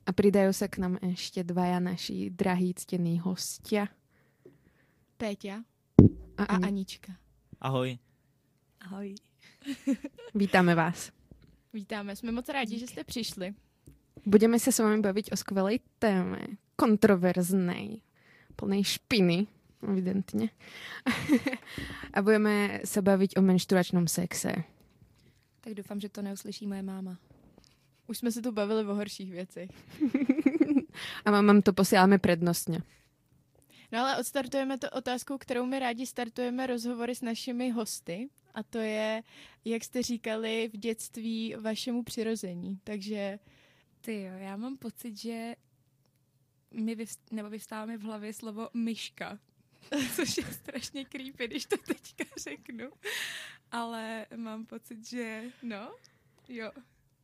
A 0.05 0.13
pridajú 0.13 0.53
sa 0.53 0.69
k 0.69 0.85
nám 0.85 1.01
ešte 1.01 1.41
dvaja 1.41 1.81
naši 1.81 2.29
drahí 2.29 2.77
ctení 2.77 3.17
hostia. 3.25 3.89
Péťa 5.17 5.65
A, 6.37 6.45
a 6.45 6.61
Ani. 6.61 6.85
Anička. 6.85 7.17
Ahoj. 7.65 7.97
Ahoj. 8.85 9.17
Vítame 10.35 10.77
vás. 10.77 11.09
Vítáme, 11.73 12.17
jsme 12.17 12.33
moc 12.33 12.49
rádi, 12.49 12.79
že 12.79 12.87
jste 12.87 13.05
přišli. 13.05 13.55
Budeme 14.25 14.57
sa 14.57 14.73
s 14.73 14.81
vami 14.81 15.05
baviť 15.05 15.33
o 15.33 15.37
skvelej 15.37 15.85
téme. 16.01 16.57
Kontroverznej. 16.77 18.03
Plnej 18.57 18.83
špiny, 18.85 19.47
evidentne. 19.83 20.51
a 22.15 22.19
budeme 22.23 22.81
sa 22.87 23.03
baviť 23.03 23.39
o 23.39 23.43
menštruačnom 23.43 24.07
sexe. 24.07 24.63
Tak 25.61 25.75
doufám, 25.75 26.01
že 26.01 26.09
to 26.09 26.23
neuslyší 26.23 26.67
moje 26.67 26.83
máma. 26.83 27.19
Už 28.07 28.19
jsme 28.19 28.33
se 28.33 28.43
tu 28.43 28.53
bavili 28.53 28.85
o 28.85 28.95
horších 28.95 29.31
věcech. 29.33 29.71
a 31.25 31.31
mamám 31.31 31.63
to 31.63 31.73
posíláme 31.73 32.19
prednostne. 32.19 32.83
No 33.93 34.01
ale 34.01 34.17
odstartujeme 34.19 34.79
to 34.79 34.91
otázkou, 34.91 35.39
kterou 35.39 35.67
my 35.67 35.79
rádi 35.79 36.07
startujeme 36.07 36.67
rozhovory 36.67 37.15
s 37.15 37.23
našimi 37.23 37.71
hosty. 37.71 38.29
A 38.55 38.63
to 38.63 38.79
je, 38.79 39.23
jak 39.65 39.85
jste 39.85 40.03
říkali 40.03 40.71
v 40.73 40.77
dětství 40.77 41.55
vašemu 41.61 42.03
přirození. 42.03 42.79
Takže 42.85 43.39
Ty 44.05 44.23
jo, 44.23 44.33
já 44.37 44.57
mám 44.57 44.77
pocit, 44.77 45.17
že 45.17 45.55
mi 46.75 46.97
vyvst- 46.97 47.33
nebo 47.33 47.51
vyvstává 47.51 47.87
mi 47.87 47.97
v 47.97 48.03
hlavě 48.03 48.33
slovo 48.33 48.69
myška. 48.75 49.39
Což 50.17 50.37
je 50.37 50.45
strašně 50.45 51.05
creepy, 51.05 51.47
když 51.47 51.67
to 51.67 51.77
teďka 51.77 52.25
řeknu. 52.41 52.91
Ale 53.71 54.27
mám 54.37 54.67
pocit, 54.67 55.07
že 55.09 55.43
no, 55.63 55.95
jo, 56.49 56.71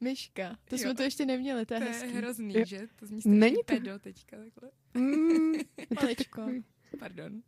myška, 0.00 0.58
to 0.64 0.74
Jo. 0.74 0.78
jsme 0.78 0.94
to 0.94 1.02
ještě 1.02 1.26
neměli, 1.26 1.66
to 1.66 1.74
je, 1.74 1.80
to 1.80 1.86
je 1.86 1.92
hezký. 1.92 2.08
hrozný, 2.12 2.54
Jo. 2.54 2.64
že? 2.64 2.88
To 2.96 3.06
zní 3.06 3.20
Není 3.24 3.56
to- 3.56 3.62
pedo 3.64 3.98
teďka 3.98 4.36
takhle. 4.36 4.70
Mm, 4.94 5.52
Maličko. 5.94 6.46
Pardon. 6.98 7.42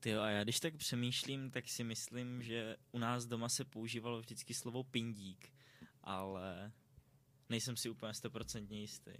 Ty 0.00 0.10
jo, 0.10 0.20
a 0.20 0.28
já 0.30 0.44
když 0.44 0.60
tak 0.60 0.76
přemýšlím, 0.76 1.50
tak 1.50 1.68
si 1.68 1.84
myslím, 1.84 2.42
že 2.42 2.76
u 2.92 2.98
nás 2.98 3.26
doma 3.26 3.48
se 3.48 3.64
používalo 3.64 4.20
vždycky 4.20 4.54
slovo 4.54 4.84
pindík, 4.84 5.52
ale 6.02 6.72
nejsem 7.48 7.76
si 7.76 7.90
úplně 7.90 8.14
stoprocentně 8.14 8.80
jistý. 8.80 9.10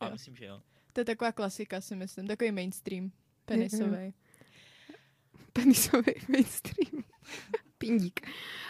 Ale 0.00 0.10
Jo. 0.10 0.12
myslím, 0.14 0.36
že 0.36 0.44
jo. 0.44 0.62
To 0.94 1.00
je 1.00 1.04
taková 1.04 1.32
klasika, 1.32 1.80
si 1.80 1.96
myslím, 1.96 2.26
takový 2.26 2.52
mainstream, 2.52 3.12
penisový. 3.44 4.14
penisový 5.52 6.12
mainstream. 6.28 7.04
Pindík. 7.78 8.20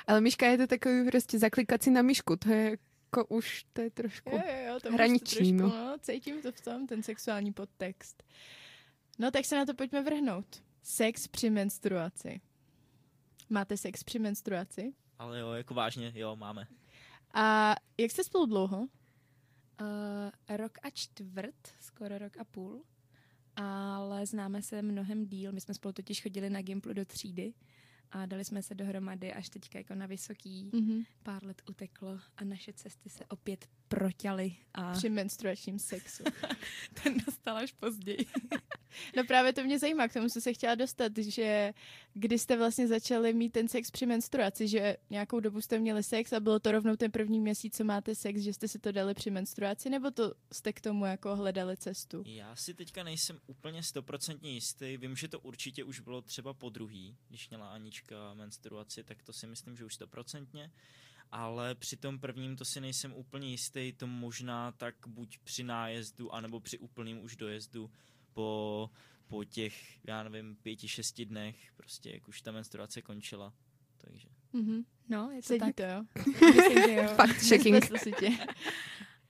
Ale 0.07 0.21
myška 0.21 0.47
je 0.47 0.59
to 0.59 0.67
takový 0.67 1.11
prostě 1.11 1.39
zaklikací 1.39 1.91
na 1.91 2.03
myšku. 2.03 2.37
To 2.37 2.51
je 2.53 2.79
jako 3.17 3.27
už, 3.27 3.65
to 3.73 3.81
je 3.81 3.91
trošku... 3.91 4.31
Jo, 4.31 4.43
jo, 4.47 4.67
jo, 4.67 4.81
to 4.81 4.93
Hraniční, 4.93 5.53
trošku, 5.59 5.77
no. 5.77 5.85
no. 5.85 5.97
Cítím 6.01 6.43
to 6.43 6.53
v 6.53 6.61
tom, 6.61 6.87
ten 6.87 7.03
sexuální 7.03 7.53
podtext. 7.53 8.23
No 9.19 9.31
tak 9.31 9.45
se 9.45 9.57
na 9.57 9.65
to 9.65 9.75
pojďme 9.75 10.03
vrhnout. 10.03 10.63
Sex 10.83 11.29
při 11.29 11.51
menstruaci. 11.51 12.41
Máte 13.51 13.77
sex 13.77 14.05
při 14.05 14.19
menstruaci? 14.19 14.93
Ale 15.19 15.39
jo, 15.39 15.53
jako 15.53 15.75
vážně, 15.75 16.13
jo, 16.15 16.37
máme. 16.37 16.67
A 17.35 17.75
jak 17.99 18.11
jste 18.11 18.25
spolu 18.25 18.47
dlouho? 18.47 18.87
Uh, 19.81 20.57
rok 20.57 20.79
a 20.83 20.91
čtvrt, 20.91 21.69
skoro 21.81 22.19
rok 22.19 22.37
a 22.37 22.45
půl, 22.45 22.83
ale 23.57 24.27
známe 24.27 24.63
se 24.63 24.83
mnohem 24.83 25.27
díl. 25.27 25.53
My 25.53 25.61
jsme 25.61 25.75
spolu 25.75 25.93
totiž 25.93 26.23
chodili 26.23 26.51
na 26.51 26.63
Gimplu 26.63 26.93
do 26.93 27.05
třídy 27.05 27.55
a 28.13 28.27
dali 28.27 28.45
jsme 28.45 28.63
se 28.63 28.75
dohromady 28.75 29.33
až 29.33 29.49
teďka 29.49 29.79
jako 29.79 29.95
na 29.95 30.07
vysoký. 30.07 30.71
Mm-hmm. 30.73 31.07
Pár 31.23 31.45
let 31.45 31.63
uteklo 31.71 32.21
a 32.37 32.45
naše 32.45 32.73
cesty 32.73 33.09
se 33.09 33.25
opět 33.27 33.69
proťaly 33.89 34.57
a 34.75 34.93
Při 34.99 35.09
menstruačním 35.09 35.79
sexu. 35.79 36.25
ten 37.03 37.17
nastal 37.27 37.57
až 37.57 37.73
později. 37.73 38.27
No 39.17 39.25
právě 39.25 39.53
to 39.53 39.65
mě 39.65 39.79
zajímá, 39.79 40.09
k 40.09 40.13
tomu 40.13 40.29
jsem 40.29 40.43
se 40.43 40.53
chtěla 40.53 40.75
dostat, 40.75 41.13
že 41.19 41.75
kdy 42.15 42.39
jste 42.39 42.57
vlastně 42.57 42.89
začali 42.89 43.33
mít 43.33 43.53
ten 43.53 43.69
sex 43.69 43.91
při 43.91 44.07
menstruaci, 44.07 44.69
že 44.69 44.97
nějakou 45.11 45.41
dobu 45.41 45.61
jste 45.61 45.79
měli 45.79 46.03
sex 46.03 46.33
a 46.33 46.41
bylo 46.41 46.59
to 46.59 46.73
rovnou 46.73 46.97
ten 46.97 47.11
první 47.11 47.41
měsíc, 47.41 47.77
co 47.77 47.85
máte 47.85 48.15
sex, 48.15 48.41
že 48.41 48.53
jste 48.53 48.69
si 48.69 48.79
to 48.79 48.93
dali 48.93 49.15
při 49.15 49.31
menstruaci, 49.31 49.91
nebo 49.91 50.11
to 50.11 50.35
jste 50.53 50.73
k 50.73 50.81
tomu 50.81 51.05
jako 51.05 51.37
hledali 51.37 51.77
cestu? 51.77 52.23
Já 52.27 52.57
si 52.57 52.75
teďka 52.75 53.03
nejsem 53.03 53.39
úplně 53.47 53.83
stoprocentně 53.83 54.51
jistý. 54.51 54.97
Vím, 54.97 55.17
že 55.17 55.29
to 55.29 55.41
určitě 55.41 55.85
už 55.85 56.01
bylo 56.01 56.23
třeba 56.23 56.55
po 56.55 56.71
druhý, 56.71 57.17
když 57.29 57.49
měla 57.49 57.73
Anička 57.95 58.35
menstruaci, 58.35 59.05
tak 59.05 59.23
to 59.23 59.33
si 59.33 59.47
myslím, 59.47 59.77
že 59.77 59.85
už 59.85 59.95
stoprocentně. 59.95 60.71
Ale 61.31 61.75
při 61.75 61.97
tom 61.97 62.19
prvním 62.19 62.57
to 62.57 62.65
si 62.65 62.81
nejsem 62.81 63.13
úplně 63.13 63.49
jistý, 63.49 63.93
to 63.93 64.07
možná 64.07 64.73
tak 64.73 64.95
buď 65.07 65.39
při 65.39 65.63
nájezdu, 65.63 66.35
anebo 66.35 66.61
při 66.61 66.79
úplným 66.79 67.25
už 67.25 67.37
dojezdu 67.37 67.91
po, 68.33 68.91
po 69.29 69.45
těch, 69.45 70.07
já 70.07 70.23
nevím, 70.23 70.57
pěti, 70.57 70.89
šesti 70.89 71.25
dnech, 71.25 71.73
prostě 71.77 72.11
jak 72.11 72.29
už 72.29 72.43
ta 72.43 72.53
menstruace 72.53 73.03
končila. 73.03 73.53
takže. 73.99 74.29
Mhm. 74.53 74.83
No, 75.09 75.31
je 75.31 75.43
to 75.43 75.47
Sedí 75.47 75.61
tak. 75.61 75.75
to, 75.75 75.83
jo? 75.83 76.05
Myslím, 76.55 76.83
že 76.83 76.95
jo. 76.95 77.09
Fakt 77.15 77.37
checking. 77.49 77.85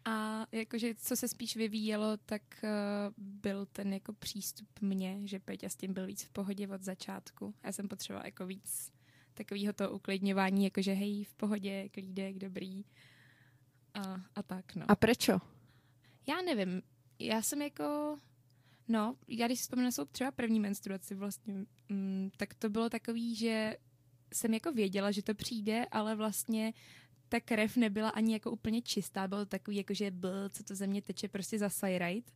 A 0.04 0.46
jakože 0.52 0.94
co 0.94 1.16
se 1.16 1.28
spíš 1.28 1.56
vyvíjelo, 1.56 2.16
tak 2.16 2.42
uh, 2.62 2.68
byl 3.16 3.66
ten 3.66 3.92
jako 3.92 4.12
přístup 4.12 4.80
mě, 4.80 5.28
že 5.28 5.40
Peťa 5.40 5.68
s 5.68 5.76
tím 5.76 5.94
byl 5.94 6.06
víc 6.06 6.22
v 6.22 6.30
pohodě 6.30 6.68
od 6.68 6.82
začátku. 6.82 7.54
Já 7.64 7.72
jsem 7.72 7.88
potřebovala 7.88 8.26
jako 8.26 8.46
víc 8.46 8.92
takového 9.34 9.72
toho 9.72 9.90
uklidňování, 9.90 10.64
jakože 10.64 10.92
hej, 10.92 11.24
v 11.24 11.34
pohodě, 11.34 11.88
klídek, 11.88 12.38
dobrý 12.38 12.84
a, 13.94 14.20
a 14.34 14.42
tak, 14.42 14.74
no. 14.74 14.90
A 14.90 14.94
prečo? 14.94 15.40
Já 16.28 16.42
nevím, 16.42 16.82
já 17.18 17.42
jsem 17.42 17.62
jako, 17.62 18.18
no, 18.88 19.16
já 19.28 19.46
když 19.46 19.58
si 19.58 19.62
vzpomínám 19.62 19.86
na 19.86 19.92
svou 19.92 20.04
třeba 20.04 20.30
první 20.30 20.60
menstruaci 20.60 21.14
vlastně, 21.14 21.54
mm, 21.88 22.30
tak 22.36 22.54
to 22.54 22.68
bylo 22.68 22.90
takový, 22.90 23.34
že 23.34 23.76
jsem 24.34 24.54
jako 24.54 24.72
věděla, 24.72 25.10
že 25.10 25.22
to 25.22 25.34
přijde, 25.34 25.86
ale 25.90 26.16
vlastně 26.16 26.72
ta 27.28 27.40
krev 27.40 27.76
nebyla 27.76 28.08
ani 28.08 28.32
jako 28.32 28.50
úplně 28.50 28.82
čistá, 28.82 29.28
bylo 29.28 29.40
to 29.40 29.46
takový 29.46 29.76
jako, 29.76 29.94
že 29.94 30.10
byl, 30.10 30.48
co 30.48 30.64
to 30.64 30.74
ze 30.74 30.86
mě 30.86 31.02
teče 31.02 31.28
prostě 31.28 31.58
za 31.58 31.68
sajrajt. 31.68 32.32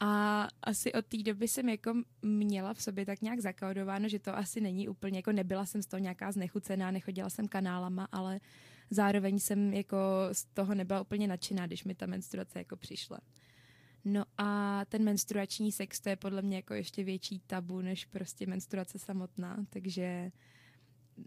A 0.00 0.42
asi 0.62 0.92
od 0.92 1.06
té 1.06 1.16
doby 1.16 1.48
jsem 1.48 1.68
jako 1.68 1.94
měla 2.22 2.74
v 2.74 2.82
sobě 2.82 3.06
tak 3.06 3.22
nějak 3.22 3.40
zakaudováno, 3.40 4.08
že 4.08 4.18
to 4.18 4.36
asi 4.36 4.60
není 4.60 4.88
úplně, 4.88 5.18
jako 5.18 5.32
nebyla 5.32 5.66
jsem 5.66 5.82
z 5.82 5.86
toho 5.86 6.00
nějaká 6.00 6.32
znechucená, 6.32 6.90
nechodila 6.90 7.30
jsem 7.30 7.48
kanálama, 7.48 8.08
ale 8.12 8.40
zároveň 8.90 9.38
jsem 9.38 9.74
jako 9.74 9.96
z 10.32 10.44
toho 10.44 10.74
nebyla 10.74 11.00
úplně 11.00 11.28
nadšená, 11.28 11.66
když 11.66 11.84
mi 11.84 11.94
ta 11.94 12.06
menstruace 12.06 12.58
jako 12.58 12.76
přišla. 12.76 13.18
No 14.04 14.24
a 14.38 14.80
ten 14.84 15.04
menstruační 15.04 15.72
sex, 15.72 16.00
to 16.00 16.08
je 16.08 16.16
podle 16.16 16.42
mě 16.42 16.56
jako 16.56 16.74
ještě 16.74 17.04
větší 17.04 17.40
tabu, 17.46 17.80
než 17.80 18.04
prostě 18.04 18.46
menstruace 18.46 18.98
samotná, 18.98 19.66
takže 19.70 20.32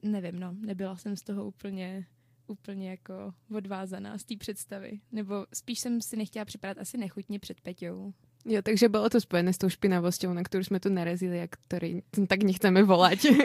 nevím, 0.03 0.39
no, 0.39 0.55
nebyla 0.59 0.97
jsem 0.97 1.15
z 1.15 1.21
toho 1.21 1.45
úplně 1.45 2.05
úplně 2.47 2.89
jako 2.89 3.33
odvázaná 3.55 4.17
z 4.17 4.23
té 4.23 4.35
představy. 4.37 4.99
Nebo 5.11 5.45
spíš 5.53 5.79
jsem 5.79 6.01
si 6.01 6.17
nechtěla 6.17 6.45
připadat 6.45 6.77
asi 6.77 6.97
nechutně 6.97 7.39
před 7.39 7.61
Peťou. 7.61 8.13
Jo, 8.45 8.61
takže 8.61 8.89
bylo 8.89 9.09
to 9.09 9.21
spojené 9.21 9.53
s 9.53 9.57
tou 9.57 9.69
špinavosťou, 9.69 10.33
na 10.33 10.43
kterou 10.43 10.63
jsme 10.63 10.79
tu 10.79 10.89
narazili 10.89 11.41
a 11.41 11.47
který 11.47 12.01
tak 12.27 12.43
nechceme 12.43 12.83
volať. 12.83 13.25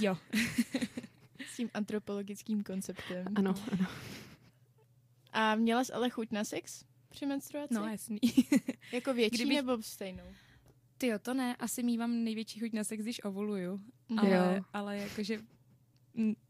Jo. 0.00 0.16
S 1.52 1.56
tím 1.56 1.70
antropologickým 1.74 2.62
konceptem. 2.62 3.24
ano, 3.34 3.54
ano. 3.72 3.86
A 5.32 5.54
měla 5.54 5.84
jsi 5.84 5.92
ale 5.92 6.10
chuť 6.10 6.32
na 6.32 6.44
sex 6.44 6.84
při 7.08 7.26
menstruaci? 7.26 7.74
No, 7.74 7.88
jasný. 7.88 8.18
Jako 8.92 9.14
větší 9.14 9.36
Kdybych- 9.36 9.56
nebo 9.56 9.82
stejnou? 9.82 10.24
Ty 10.98 11.06
jo, 11.06 11.18
to 11.18 11.34
ne. 11.34 11.56
Asi 11.56 11.82
mývám 11.82 12.24
největší 12.24 12.60
chuť 12.60 12.72
na 12.72 12.84
sex, 12.84 13.02
když 13.02 13.24
ovuluju. 13.24 13.80
Ale, 14.18 14.30
Jo. 14.56 14.64
ale 14.72 14.98
jakože 14.98 15.40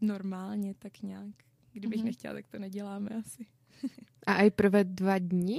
normálně 0.00 0.74
tak 0.74 1.02
nějak. 1.02 1.34
Kdybych 1.72 1.98
Mhm. 1.98 2.06
nechtěla, 2.06 2.34
tak 2.34 2.46
to 2.46 2.58
neděláme 2.58 3.10
asi. 3.10 3.46
A 4.26 4.32
aj 4.34 4.50
prvé 4.50 4.84
dva 4.84 5.18
dní? 5.18 5.58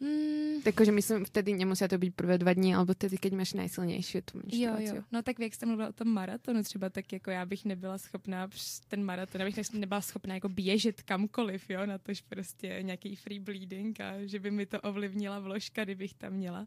Mm, 0.00 0.62
Takže 0.62 0.92
myslím, 0.92 1.24
vtedy 1.24 1.54
nemusí 1.54 1.88
to 1.88 1.98
být 1.98 2.14
prvé 2.14 2.38
dva 2.38 2.52
dní, 2.52 2.74
alebo 2.74 2.92
vtedy, 2.92 3.18
keď 3.18 3.32
máš 3.32 3.52
najsilnější 3.52 4.22
tu 4.22 4.38
Jo, 4.38 4.42
menstruaci. 4.72 4.96
jo. 4.96 5.02
No 5.12 5.22
tak 5.22 5.38
jak 5.40 5.54
jste 5.54 5.66
mluvila 5.66 5.88
o 5.88 5.92
tom 5.92 6.08
maratonu 6.08 6.62
třeba, 6.62 6.90
tak 6.90 7.12
jako 7.12 7.30
já 7.30 7.46
bych 7.46 7.64
nebyla 7.64 7.98
schopná 7.98 8.48
ten 8.88 9.04
maraton, 9.04 9.42
abych 9.42 9.56
ne- 9.56 9.78
nebyla 9.80 10.00
schopná 10.00 10.34
jako 10.34 10.48
běžet 10.48 11.02
kamkoliv, 11.02 11.70
jo, 11.70 11.86
na 11.86 11.98
tož 11.98 12.20
prostě 12.20 12.78
nějaký 12.82 13.16
free 13.16 13.38
bleeding 13.40 14.00
a 14.00 14.12
že 14.26 14.38
by 14.40 14.50
mi 14.50 14.66
to 14.66 14.80
ovlivnila 14.80 15.38
vložka, 15.40 15.84
kdybych 15.84 16.14
tam 16.14 16.32
měla. 16.32 16.60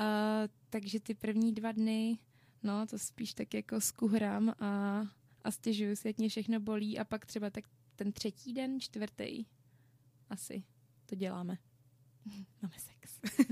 Uh, 0.00 0.06
takže 0.70 1.00
ty 1.00 1.14
první 1.14 1.52
dva 1.52 1.72
dny, 1.72 2.18
no 2.62 2.86
to 2.86 2.98
spíš 2.98 3.34
tak 3.34 3.54
jako 3.54 3.80
skuhrám 3.80 4.48
a, 4.60 5.02
a 5.44 5.50
stěžuju 5.50 5.96
si, 5.96 6.08
jak 6.08 6.18
mě 6.18 6.28
všechno 6.28 6.60
bolí 6.60 6.98
a 6.98 7.04
pak 7.04 7.26
třeba 7.26 7.50
tak 7.50 7.64
ten 7.96 8.12
třetí 8.12 8.54
den, 8.54 8.80
čtvrtý, 8.80 9.44
asi 10.30 10.64
to 11.06 11.14
děláme. 11.14 11.58
Máme 12.62 12.74
sex. 12.78 13.20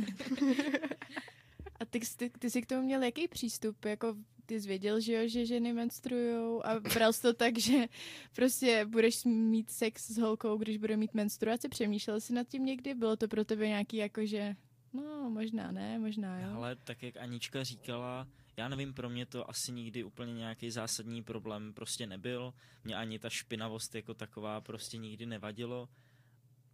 A 1.81 1.85
ty, 1.85 2.01
ty, 2.17 2.31
ty 2.31 2.51
jsi 2.51 2.63
k 2.63 2.67
tomu 2.67 2.83
měl 2.83 3.03
jaký 3.03 3.29
přístup? 3.29 3.85
Jako 3.85 4.17
ty 4.47 4.61
jsi 4.61 4.69
věděl, 4.69 5.01
že 5.01 5.13
jo, 5.13 5.29
že 5.29 5.47
ženy 5.47 5.73
menstruujou 5.73 6.67
a 6.67 6.81
bral 6.81 7.13
jsi 7.13 7.23
to 7.23 7.33
tak, 7.33 7.59
že 7.59 7.87
prostě 8.35 8.87
budeš 8.89 9.25
mít 9.25 9.71
sex 9.71 10.11
s 10.11 10.19
holkou, 10.19 10.57
když 10.57 10.77
bude 10.77 10.97
mít 10.97 11.15
menstruaci? 11.15 11.69
Přemýšlel 11.69 12.21
jsi 12.21 12.33
nad 12.33 12.49
tím 12.49 12.65
někdy? 12.65 12.95
Bylo 12.95 13.17
to 13.17 13.29
pro 13.29 13.45
tebe 13.45 13.69
nějaký 13.69 13.97
jako, 13.97 14.27
že 14.27 14.57
no 14.93 15.31
možná 15.31 15.73
ne, 15.73 15.99
možná 15.99 16.41
jo? 16.41 16.49
Ale 16.55 16.77
tak 16.77 17.03
jak 17.03 17.17
Anička 17.17 17.65
říkala, 17.65 18.29
já 18.57 18.69
nevím, 18.69 18.95
pro 18.95 19.09
mě 19.09 19.27
to 19.27 19.51
asi 19.51 19.73
nikdy 19.73 20.05
úplně 20.05 20.35
nějaký 20.35 20.71
zásadní 20.71 21.23
problém 21.23 21.75
prostě 21.75 22.07
nebyl. 22.07 22.55
Mě 22.85 22.97
ani 22.97 23.19
ta 23.19 23.31
špinavost 23.31 23.95
jako 23.95 24.15
taková 24.15 24.61
prostě 24.61 24.99
nikdy 24.99 25.27
nevadilo. 25.27 25.89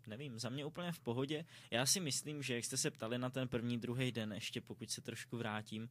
Nevím, 0.07 0.39
za 0.39 0.49
mě 0.49 0.65
úplně 0.65 0.93
v 0.93 1.01
pohodě. 1.01 1.45
Já 1.71 1.87
si 1.87 2.01
myslím, 2.01 2.43
že 2.43 2.55
jak 2.55 2.65
jste 2.65 2.77
se 2.77 2.91
ptali 2.91 3.19
na 3.19 3.31
ten 3.31 3.49
první, 3.49 3.79
druhý 3.79 4.13
den, 4.13 4.33
ještě 4.33 4.61
pokud 4.61 4.91
se 4.91 5.01
trošku 5.01 5.37
vrátím, 5.37 5.91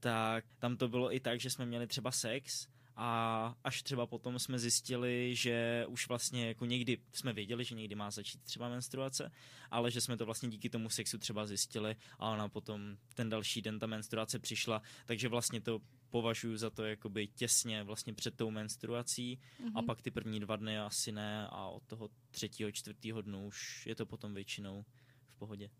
tak 0.00 0.44
tam 0.58 0.76
to 0.76 0.88
bylo 0.88 1.14
i 1.14 1.20
tak, 1.20 1.40
že 1.40 1.50
jsme 1.50 1.66
měli 1.66 1.86
třeba 1.86 2.10
sex 2.10 2.68
a 2.96 3.54
až 3.64 3.82
třeba 3.82 4.06
potom 4.06 4.38
jsme 4.38 4.58
zjistili, 4.58 5.34
že 5.36 5.84
už 5.88 6.08
vlastně 6.08 6.48
jako 6.48 6.64
někdy 6.66 6.98
jsme 7.12 7.32
věděli, 7.32 7.64
že 7.64 7.74
někdy 7.74 7.94
má 7.94 8.10
začít 8.10 8.42
třeba 8.42 8.68
menstruace, 8.68 9.32
ale 9.70 9.90
že 9.90 10.00
jsme 10.00 10.16
to 10.16 10.24
vlastně 10.26 10.48
díky 10.48 10.70
tomu 10.70 10.90
sexu 10.90 11.18
třeba 11.18 11.46
zjistili 11.46 11.96
a 12.18 12.30
ona 12.30 12.48
potom 12.48 12.96
ten 13.14 13.28
další 13.28 13.62
den 13.62 13.78
ta 13.78 13.86
menstruace 13.86 14.38
přišla, 14.38 14.82
takže 15.06 15.28
vlastně 15.28 15.60
to 15.60 15.80
považuji 16.10 16.56
za 16.56 16.70
to 16.70 16.84
jakoby 16.84 17.26
těsně 17.28 17.82
vlastně 17.82 18.12
před 18.14 18.36
tou 18.36 18.50
menstruací 18.50 19.38
Mhm. 19.60 19.76
a 19.76 19.82
pak 19.82 20.02
ty 20.02 20.10
první 20.10 20.40
dva 20.40 20.56
dny 20.56 20.78
asi 20.78 21.12
ne 21.12 21.48
a 21.50 21.66
od 21.68 21.82
toho 21.86 22.10
třetího, 22.30 22.72
čtvrtého 22.72 23.22
dnu 23.22 23.46
už 23.46 23.86
je 23.86 23.94
to 23.94 24.06
potom 24.06 24.34
většinou 24.34 24.84
v 25.28 25.38
pohodě. 25.38 25.70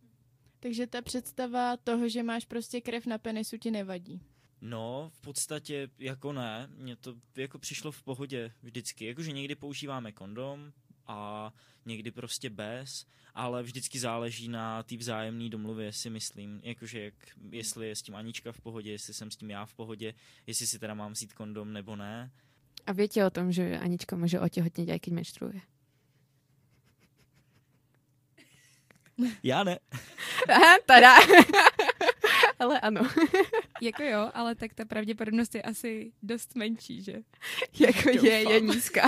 Takže 0.61 0.87
ta 0.87 1.03
představa 1.03 1.77
toho, 1.77 2.09
že 2.09 2.23
máš 2.23 2.45
prostě 2.45 2.81
krev 2.81 3.07
na 3.07 3.19
penisu 3.19 3.57
ti 3.59 3.71
nevadí. 3.71 4.21
No, 4.67 5.11
v 5.15 5.21
podstatě 5.21 5.89
jako 5.99 6.33
ne, 6.33 6.69
mně 6.77 6.97
to 6.97 7.15
jako 7.37 7.59
přišlo 7.59 7.93
v 7.93 8.03
pohodě 8.03 8.53
vždycky, 8.63 9.07
jakože 9.07 9.33
někdy 9.33 9.55
používáme 9.55 10.13
kondom 10.13 10.73
a 11.07 11.53
někdy 11.85 12.11
prostě 12.11 12.51
bez, 12.51 13.07
ale 13.35 13.63
vždycky 13.63 13.99
záleží 13.99 14.49
na 14.49 14.83
té 14.83 14.97
vzájemné 14.97 15.49
domluvě, 15.49 15.93
si 15.93 16.11
myslím, 16.11 16.61
jakože 16.65 17.01
jak, 17.01 17.15
jestli 17.51 17.89
je 17.89 17.97
s 17.97 18.03
tím 18.03 18.15
Anička 18.15 18.53
v 18.53 18.61
pohodě, 18.61 18.91
jestli 18.91 19.15
jsem 19.15 19.31
s 19.31 19.37
tím 19.37 19.51
já 19.51 19.67
v 19.67 19.75
pohodě, 19.75 20.15
jestli 20.47 20.67
si 20.67 20.79
teda 20.79 20.95
mám 20.95 21.13
vzít 21.13 21.33
kondom 21.33 21.73
nebo 21.73 21.97
ne. 21.97 22.31
A 22.87 22.93
viete 22.93 23.27
o 23.27 23.31
tom, 23.31 23.53
že 23.53 23.79
Anička 23.79 24.15
môže 24.15 24.39
otehotniť, 24.39 24.95
aj 24.95 25.01
keď 25.03 25.13
menštruuje? 25.15 25.61
Já 29.43 29.65
ne. 29.65 29.79
Aha, 30.49 30.79
tada. 30.87 31.17
Ale 32.59 32.81
ano, 32.81 33.01
jako 33.83 34.03
jo, 34.03 34.31
ale 34.35 34.55
tak 34.55 34.75
ta 34.75 34.85
pravděpodobnost 34.85 35.55
je 35.55 35.62
asi 35.62 36.12
dost 36.23 36.55
menší, 36.55 37.03
že? 37.03 37.12
jako 37.81 38.09
je, 38.09 38.31
je 38.33 38.45
Doufám. 38.45 38.66
nízka. 38.66 39.03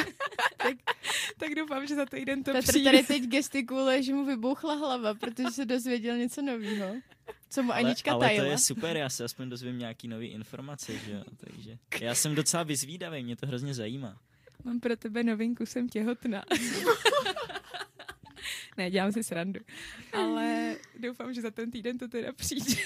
Tak 1.38 1.54
doufám, 1.56 1.86
že 1.86 1.94
za 1.94 2.06
týden 2.06 2.44
to 2.44 2.52
Petr 2.52 2.68
přijde. 2.68 2.90
tady 2.90 3.02
teď 3.04 3.22
gestikuluje, 3.22 4.02
že 4.02 4.14
mu 4.14 4.24
vybouchla 4.24 4.74
hlava, 4.74 5.14
protože 5.14 5.50
se 5.50 5.64
dozvěděl 5.64 6.16
něco 6.16 6.42
nového. 6.42 6.94
Co 7.50 7.62
mu 7.62 7.72
Anička 7.72 8.12
ale, 8.12 8.20
ale 8.20 8.28
tajila. 8.28 8.44
to 8.44 8.50
je 8.50 8.58
super, 8.58 8.96
já 8.96 9.08
se 9.08 9.24
aspoň 9.24 9.48
dozvím 9.48 9.78
nějaký 9.78 10.08
nový 10.08 10.26
informace, 10.26 10.98
že 10.98 11.12
jo, 11.12 11.22
takže 11.36 11.78
já 12.00 12.14
jsem 12.14 12.34
docela 12.34 12.62
vyzvídavý, 12.62 13.24
mě 13.24 13.36
to 13.36 13.46
hrozně 13.46 13.74
zajímá. 13.74 14.18
Mám 14.64 14.80
pro 14.80 14.96
tebe 14.96 15.22
novinku, 15.22 15.66
jsem 15.66 15.88
těhotná. 15.88 16.44
Ne, 18.78 18.90
dělám 18.90 19.12
si 19.12 19.22
srandu. 19.24 19.60
Ale 20.12 20.76
doufám, 20.98 21.34
že 21.34 21.42
za 21.42 21.50
ten 21.50 21.70
týden 21.70 21.98
to 21.98 22.08
teda 22.08 22.32
přijde. 22.32 22.74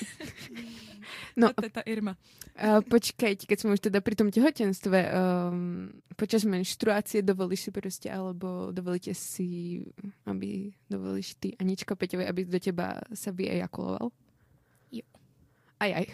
No, 1.37 1.49
A 1.57 1.63
teta 1.63 1.81
Irma. 1.81 2.15
uh, 2.61 2.79
počkajte, 2.85 3.49
keď 3.49 3.59
sme 3.59 3.75
už 3.75 3.81
teda 3.89 3.99
pri 4.05 4.15
tom 4.15 4.29
tehotenstve, 4.31 4.99
um, 5.11 5.91
počas 6.15 6.45
menštruácie 6.45 7.25
dovolíš 7.25 7.69
si 7.69 7.71
proste, 7.73 8.09
alebo 8.13 8.71
dovolíte 8.71 9.11
si, 9.17 9.81
aby 10.29 10.71
dovolíš 10.87 11.35
ty 11.41 11.57
Anička 11.59 11.97
Peťovej, 11.97 12.29
aby 12.29 12.41
do 12.45 12.61
teba 12.61 13.01
sa 13.17 13.33
vyejakuloval? 13.33 14.13
Jo. 14.93 15.05
Aj, 15.81 15.91
aj. 15.91 16.07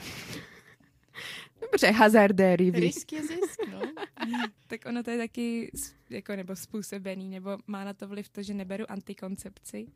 Dobře, 1.60 1.90
hazardéry. 1.90 2.70
Risk 2.70 3.12
je 3.12 3.22
zisk, 3.22 3.60
no. 3.72 3.80
Tak 4.66 4.80
ono 4.86 5.02
to 5.02 5.10
je 5.10 5.18
taky 5.18 5.70
jako 6.10 6.36
nebo 6.36 6.56
způsobený, 6.56 7.28
nebo 7.28 7.58
má 7.66 7.84
na 7.84 7.94
to 7.94 8.08
vliv 8.08 8.28
to, 8.28 8.42
že 8.42 8.54
neberu 8.54 8.90
antikoncepci, 8.90 9.86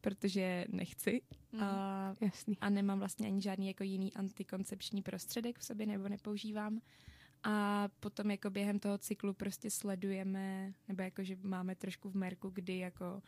protože 0.00 0.64
nechci 0.68 1.20
Mhm. 1.52 1.62
a, 1.64 2.14
Jasný. 2.20 2.58
a 2.60 2.70
nemám 2.70 2.98
vlastně 2.98 3.26
ani 3.26 3.42
žádný 3.42 3.66
jako 3.68 3.84
jiný 3.84 4.14
antikoncepční 4.14 5.02
prostředek 5.02 5.58
v 5.58 5.64
sobě 5.64 5.86
nebo 5.86 6.08
nepoužívám. 6.08 6.80
A 7.44 7.88
potom 8.00 8.30
jako 8.30 8.50
během 8.50 8.78
toho 8.78 8.98
cyklu 8.98 9.34
prostě 9.34 9.70
sledujeme, 9.70 10.72
nebo 10.88 11.02
jako 11.02 11.24
že 11.24 11.36
máme 11.42 11.74
trošku 11.74 12.10
v 12.10 12.14
merku, 12.16 12.48
kdy 12.54 12.78
jako 12.78 13.22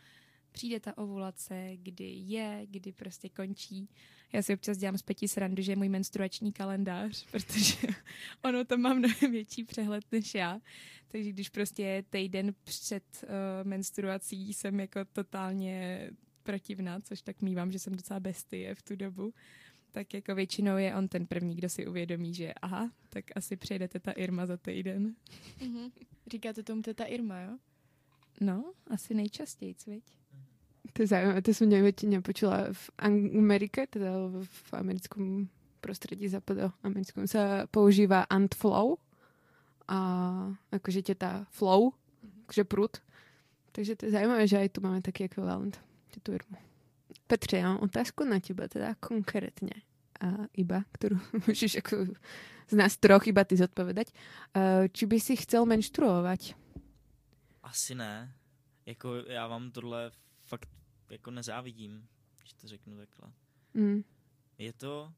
přijde 0.55 0.79
ta 0.79 0.97
ovulace, 0.97 1.71
kdy 1.75 2.13
je, 2.15 2.61
kdy 2.69 2.91
prostě 2.91 3.29
končí. 3.29 3.89
Já 4.33 4.41
si 4.41 4.53
občas 4.53 4.77
dělám 4.77 4.97
z 4.97 5.01
pěti 5.01 5.27
srandu, 5.27 5.61
že 5.61 5.71
je 5.71 5.75
můj 5.75 5.89
menstruační 5.89 6.51
kalendář, 6.51 7.25
protože 7.31 7.87
ono 8.43 8.65
to 8.65 8.77
má 8.77 8.93
mnohem 8.93 9.31
větší 9.31 9.63
přehled 9.63 10.03
než 10.11 10.35
já. 10.35 10.59
Takže 11.07 11.29
když 11.29 11.49
prostě 11.49 11.83
je 11.83 12.03
týden 12.03 12.55
před 12.63 13.03
uh, 13.23 13.29
menstruací, 13.67 14.53
jsem 14.53 14.79
jako 14.79 15.05
totálně 15.05 16.09
protivná, 16.43 16.99
což 16.99 17.21
tak 17.21 17.41
mývám, 17.41 17.71
že 17.71 17.79
jsem 17.79 17.95
docela 17.95 18.19
bestie 18.19 18.75
v 18.75 18.81
tu 18.81 18.95
dobu 18.95 19.33
tak 19.91 20.13
jako 20.13 20.35
většinou 20.35 20.77
je 20.77 20.95
on 20.95 21.07
ten 21.07 21.27
první, 21.27 21.55
kdo 21.55 21.69
si 21.69 21.87
uvědomí, 21.87 22.33
že 22.33 22.53
aha, 22.53 22.91
tak 23.09 23.25
asi 23.35 23.55
přejde 23.55 23.87
teta 23.87 24.11
Irma 24.11 24.45
za 24.45 24.57
týden. 24.57 25.15
Mm-hmm. 25.59 25.91
Říkáte 26.27 26.63
tomu 26.63 26.81
teta 26.81 27.03
Irma, 27.03 27.39
jo? 27.39 27.57
No, 28.41 28.73
asi 28.87 29.13
nejčastěji, 29.13 29.75
cviť. 29.75 30.03
To 30.93 31.01
je 31.01 31.07
zaujímavé, 31.07 31.41
to 31.41 31.53
som 31.53 31.67
neväčšine 31.67 32.21
počula 32.21 32.69
v 32.69 32.83
Amerike, 33.41 33.87
teda 33.89 34.29
v 34.45 34.69
americkom 34.73 35.49
prostredí 35.81 36.25
západoamerickom 36.29 37.29
sa 37.29 37.69
používa 37.69 38.25
antflow 38.29 38.97
a 39.85 39.99
akože 40.73 41.13
teta 41.13 41.45
flow, 41.53 41.93
akože 42.49 42.63
prut. 42.65 42.93
Takže 43.71 43.95
to 43.95 44.05
je 44.05 44.11
zaujímavé, 44.11 44.47
že 44.47 44.57
aj 44.57 44.69
tu 44.73 44.79
máme 44.81 45.01
taký 45.01 45.29
ekvivalent, 45.29 45.77
tetu 46.13 46.33
Irmu. 46.33 46.57
Petře, 47.27 47.57
já 47.57 47.67
mám 47.73 47.83
otázku 47.83 48.25
na 48.25 48.39
teba, 48.39 48.67
teda 48.67 48.95
konkrétně. 48.99 49.73
A 50.15 50.47
iba, 50.55 50.87
ktorú 50.95 51.19
môžeš 51.43 51.83
ako 51.83 52.07
z 52.71 52.73
nás 52.73 52.95
troch 52.95 53.27
iba 53.27 53.43
ty 53.43 53.59
zodpovedať. 53.59 54.15
Či 54.95 55.03
by 55.05 55.17
si 55.19 55.35
chcel 55.35 55.67
menštruovať? 55.67 56.55
Asi 57.67 57.95
ne. 57.95 58.31
Jako 58.85 59.15
já 59.27 59.47
vám 59.47 59.71
tohle 59.71 60.11
fakt 60.57 60.69
jako 61.09 61.31
nezávidím, 61.31 62.07
když 62.37 62.53
to 62.53 62.67
řeknu 62.67 62.97
takhle. 62.97 63.33
Mm. 63.73 64.03
Je 64.57 64.73
to, 64.73 65.13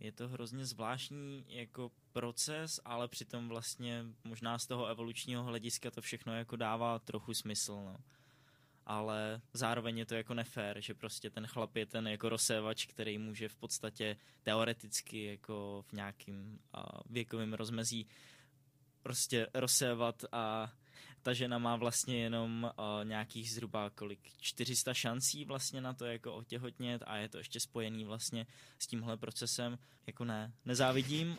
je 0.00 0.12
to 0.12 0.28
hrozně 0.28 0.66
zvláštní 0.66 1.44
jako 1.48 1.90
proces, 2.12 2.80
ale 2.84 3.08
přitom 3.08 3.48
vlastně 3.48 4.04
možná 4.24 4.58
z 4.58 4.66
toho 4.66 4.86
evolučního 4.86 5.44
hlediska 5.44 5.90
to 5.90 6.00
všechno 6.00 6.34
jako 6.34 6.56
dává 6.56 6.98
trochu 6.98 7.34
smysl, 7.34 7.74
no 7.74 7.96
ale 8.88 9.40
zároveň 9.52 9.98
je 9.98 10.06
to 10.06 10.14
jako 10.14 10.34
nefér, 10.34 10.80
že 10.80 10.94
prostě 10.94 11.30
ten 11.30 11.46
chlap 11.46 11.76
je 11.76 11.86
ten 11.86 12.08
jako 12.08 12.28
rozsévač, 12.28 12.86
který 12.86 13.18
může 13.18 13.48
v 13.48 13.56
podstatě 13.56 14.16
teoreticky 14.42 15.24
jako 15.24 15.84
v 15.88 15.92
nějakým 15.92 16.58
věkovém 17.10 17.54
rozmezí 17.54 18.06
prostě 19.02 19.46
rozsévat 19.54 20.24
a 20.32 20.72
ta 21.22 21.32
žena 21.32 21.58
má 21.58 21.76
vlastně 21.76 22.22
jenom 22.22 22.70
uh, 22.78 23.04
nějakých 23.04 23.50
zhruba 23.50 23.90
kolik 23.90 24.20
400 24.40 24.94
šancí 24.94 25.44
vlastně 25.44 25.80
na 25.80 25.94
to 25.94 26.04
jako 26.04 26.34
otěhotnět 26.34 27.02
a 27.06 27.16
je 27.16 27.28
to 27.28 27.38
ještě 27.38 27.60
spojený 27.60 28.04
vlastně 28.04 28.46
s 28.78 28.86
tímhle 28.86 29.16
procesem. 29.16 29.78
Jako 30.06 30.24
ne, 30.24 30.52
nezávidím, 30.64 31.38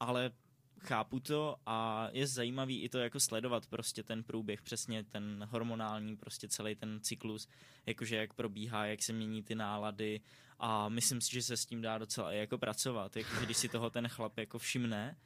ale 0.00 0.30
chápu 0.78 1.20
to 1.20 1.56
a 1.66 2.08
je 2.12 2.26
zajímavý 2.26 2.82
i 2.82 2.88
to 2.88 2.98
jako 2.98 3.20
sledovat 3.20 3.66
prostě 3.66 4.02
ten 4.02 4.24
průběh, 4.24 4.62
přesně 4.62 5.04
ten 5.04 5.46
hormonální, 5.50 6.16
prostě 6.16 6.48
celý 6.48 6.74
ten 6.74 7.00
cyklus, 7.02 7.48
jakože 7.86 8.16
jak 8.16 8.34
probíhá, 8.34 8.86
jak 8.86 9.02
se 9.02 9.12
mění 9.12 9.42
ty 9.42 9.54
nálady 9.54 10.20
a 10.58 10.88
myslím 10.88 11.20
si, 11.20 11.32
že 11.32 11.42
se 11.42 11.56
s 11.56 11.66
tím 11.66 11.82
dá 11.82 11.98
docela 11.98 12.32
i 12.32 12.38
jako 12.38 12.58
pracovat, 12.58 13.16
jakože 13.16 13.44
když 13.44 13.56
si 13.56 13.68
toho 13.68 13.90
ten 13.90 14.08
chlap 14.08 14.38
jako 14.38 14.58
všimne, 14.58 15.16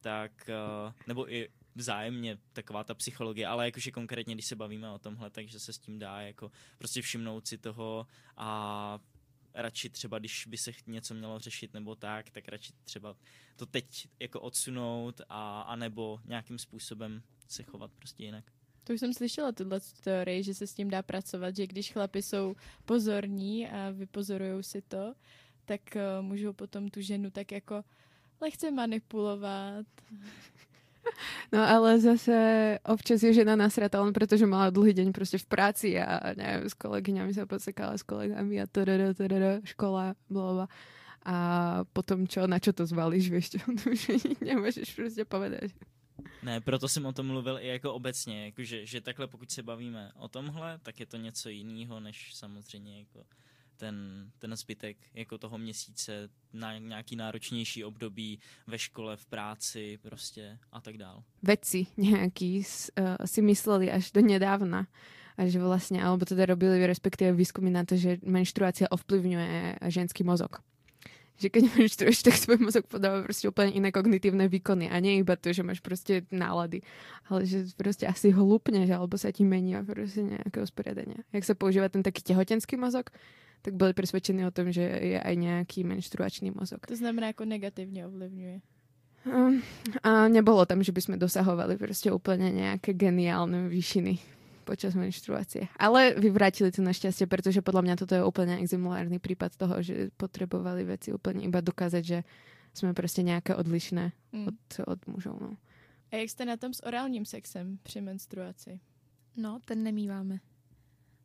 tak, 0.00 0.48
eh, 0.48 0.92
nebo 1.06 1.32
i 1.32 1.48
vzájemně 1.74 2.38
taková 2.52 2.84
ta 2.84 2.94
psychologie, 2.94 3.46
ale 3.46 3.64
jakože 3.64 3.90
konkrétně, 3.90 4.34
když 4.34 4.46
se 4.46 4.56
bavíme 4.56 4.90
o 4.90 4.98
tomhle, 4.98 5.30
takže 5.30 5.60
se 5.60 5.72
s 5.72 5.78
tím 5.78 5.98
dá 5.98 6.20
jako 6.20 6.50
prostě 6.78 7.02
všimnout 7.02 7.46
si 7.46 7.58
toho 7.58 8.06
a 8.36 9.00
radši 9.54 9.90
třeba, 9.90 10.18
když 10.18 10.46
by 10.46 10.58
se 10.58 10.72
něco 10.86 11.14
mělo 11.14 11.38
řešit 11.38 11.74
nebo 11.74 11.94
tak, 11.96 12.30
tak 12.30 12.48
radši 12.48 12.72
třeba 12.84 13.16
to 13.56 13.66
teď 13.66 14.08
jako 14.20 14.40
odsunout 14.40 15.20
a, 15.28 15.60
a 15.60 15.76
nebo 15.76 16.20
nějakým 16.24 16.58
způsobem 16.58 17.22
se 17.48 17.62
chovat 17.62 17.90
prostě 17.92 18.24
jinak. 18.24 18.44
To 18.84 18.92
už 18.92 19.00
jsem 19.00 19.14
slyšela 19.14 19.52
tuhle 19.52 19.80
teorii, 20.04 20.42
že 20.42 20.54
se 20.54 20.66
s 20.66 20.74
tím 20.74 20.90
dá 20.90 21.02
pracovat, 21.02 21.56
že 21.56 21.66
když 21.66 21.92
chlapi 21.92 22.22
jsou 22.22 22.56
pozorní 22.84 23.68
a 23.68 23.90
vypozorují 23.90 24.64
si 24.64 24.82
to, 24.82 25.14
tak 25.64 25.80
uh, 25.96 26.24
můžou 26.24 26.52
potom 26.52 26.88
tu 26.88 27.00
ženu 27.00 27.30
tak 27.30 27.52
jako 27.52 27.84
lehce 28.40 28.70
manipulovat. 28.70 29.86
No 31.52 31.62
ale 31.62 32.00
zase 32.00 32.34
občas 32.84 33.22
je 33.22 33.32
žena 33.32 33.56
nasrata 33.56 34.02
len 34.02 34.12
preto, 34.12 34.36
že 34.36 34.46
mala 34.46 34.70
dlhý 34.70 34.92
deň 34.92 35.12
prostě 35.12 35.38
v 35.38 35.46
práci 35.46 36.00
a 36.00 36.34
neviem, 36.36 36.68
s 36.68 36.74
kolegyňami 36.74 37.34
sa 37.34 37.46
podsekala, 37.46 37.98
s 37.98 38.02
kolegami 38.02 38.60
a 38.60 38.66
tadada, 38.66 39.14
tadada, 39.14 39.60
škola, 39.64 40.14
blova. 40.30 40.66
A 41.24 41.36
potom 41.92 42.26
čo, 42.26 42.44
na 42.46 42.58
čo 42.58 42.72
to 42.72 42.86
zvalíš, 42.86 43.30
vieš 43.30 43.50
čo, 43.50 43.58
nemůžeš 44.44 44.94
prostě 44.94 45.24
povedať. 45.24 45.72
Ne, 46.42 46.60
proto 46.60 46.88
jsem 46.88 47.06
o 47.06 47.12
tom 47.12 47.26
mluvil 47.26 47.58
i 47.58 47.66
jako 47.68 47.94
obecně, 47.94 48.44
jako 48.44 48.62
že, 48.62 48.86
že 48.86 49.00
takhle 49.00 49.26
pokud 49.26 49.50
se 49.50 49.62
bavíme 49.62 50.12
o 50.16 50.28
tomhle, 50.28 50.78
tak 50.82 51.00
je 51.00 51.06
to 51.06 51.16
něco 51.16 51.48
jiného, 51.48 52.00
než 52.00 52.34
samozřejmě 52.34 52.98
jako 52.98 53.24
ten, 53.76 54.30
ten 54.38 54.56
zbytek 54.56 54.96
jako 55.14 55.38
toho 55.38 55.58
měsíce 55.58 56.28
na 56.52 56.78
nějaký 56.78 57.16
náročnější 57.16 57.84
období 57.84 58.38
ve 58.66 58.78
škole, 58.78 59.16
v 59.16 59.26
práci 59.26 59.98
prostě 60.02 60.58
a 60.72 60.80
tak 60.80 60.98
dál. 60.98 61.22
Vedci 61.42 61.86
nějaký 61.96 62.58
uh, 62.58 63.06
si 63.24 63.42
mysleli 63.42 63.90
až 63.90 64.12
do 64.12 64.20
nedávna, 64.20 64.86
a 65.36 65.46
že 65.46 65.58
vlastně, 65.58 66.04
alebo 66.04 66.24
teda 66.24 66.46
robili 66.46 66.86
respektive 66.86 67.32
výzkumy 67.32 67.70
na 67.70 67.84
to, 67.84 67.96
že 67.96 68.22
menštruácia 68.22 68.86
ovplyvňuje 68.90 69.78
ženský 69.90 70.24
mozog 70.24 70.62
že 71.34 71.50
keď 71.50 71.62
menštruješ, 71.74 72.22
tak 72.22 72.34
svoj 72.38 72.58
mozog 72.62 72.86
podáva 72.86 73.22
prostě 73.22 73.48
úplně 73.48 73.70
iné 73.70 73.92
kognitívne 73.92 74.48
výkony 74.48 74.90
a 74.90 75.00
nie 75.00 75.18
iba 75.18 75.36
to, 75.36 75.52
že 75.52 75.62
máš 75.62 75.80
prostě 75.80 76.22
nálady, 76.30 76.80
ale 77.26 77.46
že 77.46 77.64
prostě 77.76 78.06
asi 78.06 78.30
hlupneš, 78.30 78.90
alebo 78.90 79.18
sa 79.18 79.30
ti 79.30 79.44
mení 79.44 79.74
prostě 79.86 80.22
nějaké 80.22 80.62
usporiadania. 80.62 81.16
Jak 81.32 81.44
se 81.44 81.54
používá 81.54 81.88
ten 81.88 82.02
taký 82.02 82.22
tehotenský 82.22 82.76
mozog, 82.76 83.10
tak 83.64 83.74
byli 83.74 83.92
přesvědčeni 83.92 84.46
o 84.46 84.50
tom, 84.50 84.72
že 84.72 84.82
je 84.82 85.20
aj 85.22 85.36
nějaký 85.36 85.84
menštruačný 85.84 86.52
mozog. 86.52 86.86
To 86.86 86.96
znamená, 86.96 87.26
jako 87.26 87.44
negativně 87.44 88.06
ovlivňuje. 88.06 88.60
Um, 89.24 89.62
a 90.02 90.28
nebolo 90.28 90.66
tam, 90.68 90.82
že 90.82 90.92
by 90.92 91.00
sme 91.00 91.16
dosahovali 91.16 91.76
prostě 91.76 92.12
úplně 92.12 92.52
nějaké 92.52 92.92
geniálne 92.92 93.68
výšiny 93.68 94.18
počas 94.64 94.94
menštruácie. 94.94 95.68
Ale 95.76 96.12
vyvrátili 96.16 96.72
to 96.72 96.84
našťastie, 96.84 97.24
pretože 97.28 97.64
podľa 97.64 97.82
mňa 97.84 97.94
toto 97.96 98.16
je 98.16 98.24
úplne 98.24 98.60
exemplárny 98.60 99.16
prípad 99.20 99.56
toho, 99.56 99.80
že 99.80 100.12
potrebovali 100.16 100.84
veci 100.84 101.12
úplne 101.12 101.44
iba 101.44 101.60
dokázať, 101.60 102.04
že 102.04 102.18
jsme 102.74 102.94
prostě 102.94 103.22
nějaké 103.22 103.54
odlišné 103.54 104.12
mm. 104.32 104.48
od, 104.48 104.88
od 104.88 105.06
mužov. 105.06 105.40
No. 105.40 105.56
A 106.12 106.16
jak 106.16 106.30
jste 106.30 106.44
na 106.44 106.56
tom 106.56 106.74
s 106.74 106.84
orálním 106.86 107.24
sexem 107.24 107.78
při 107.82 108.00
menstruaci? 108.00 108.80
No, 109.36 109.60
ten 109.64 109.82
nemýváme. 109.82 110.38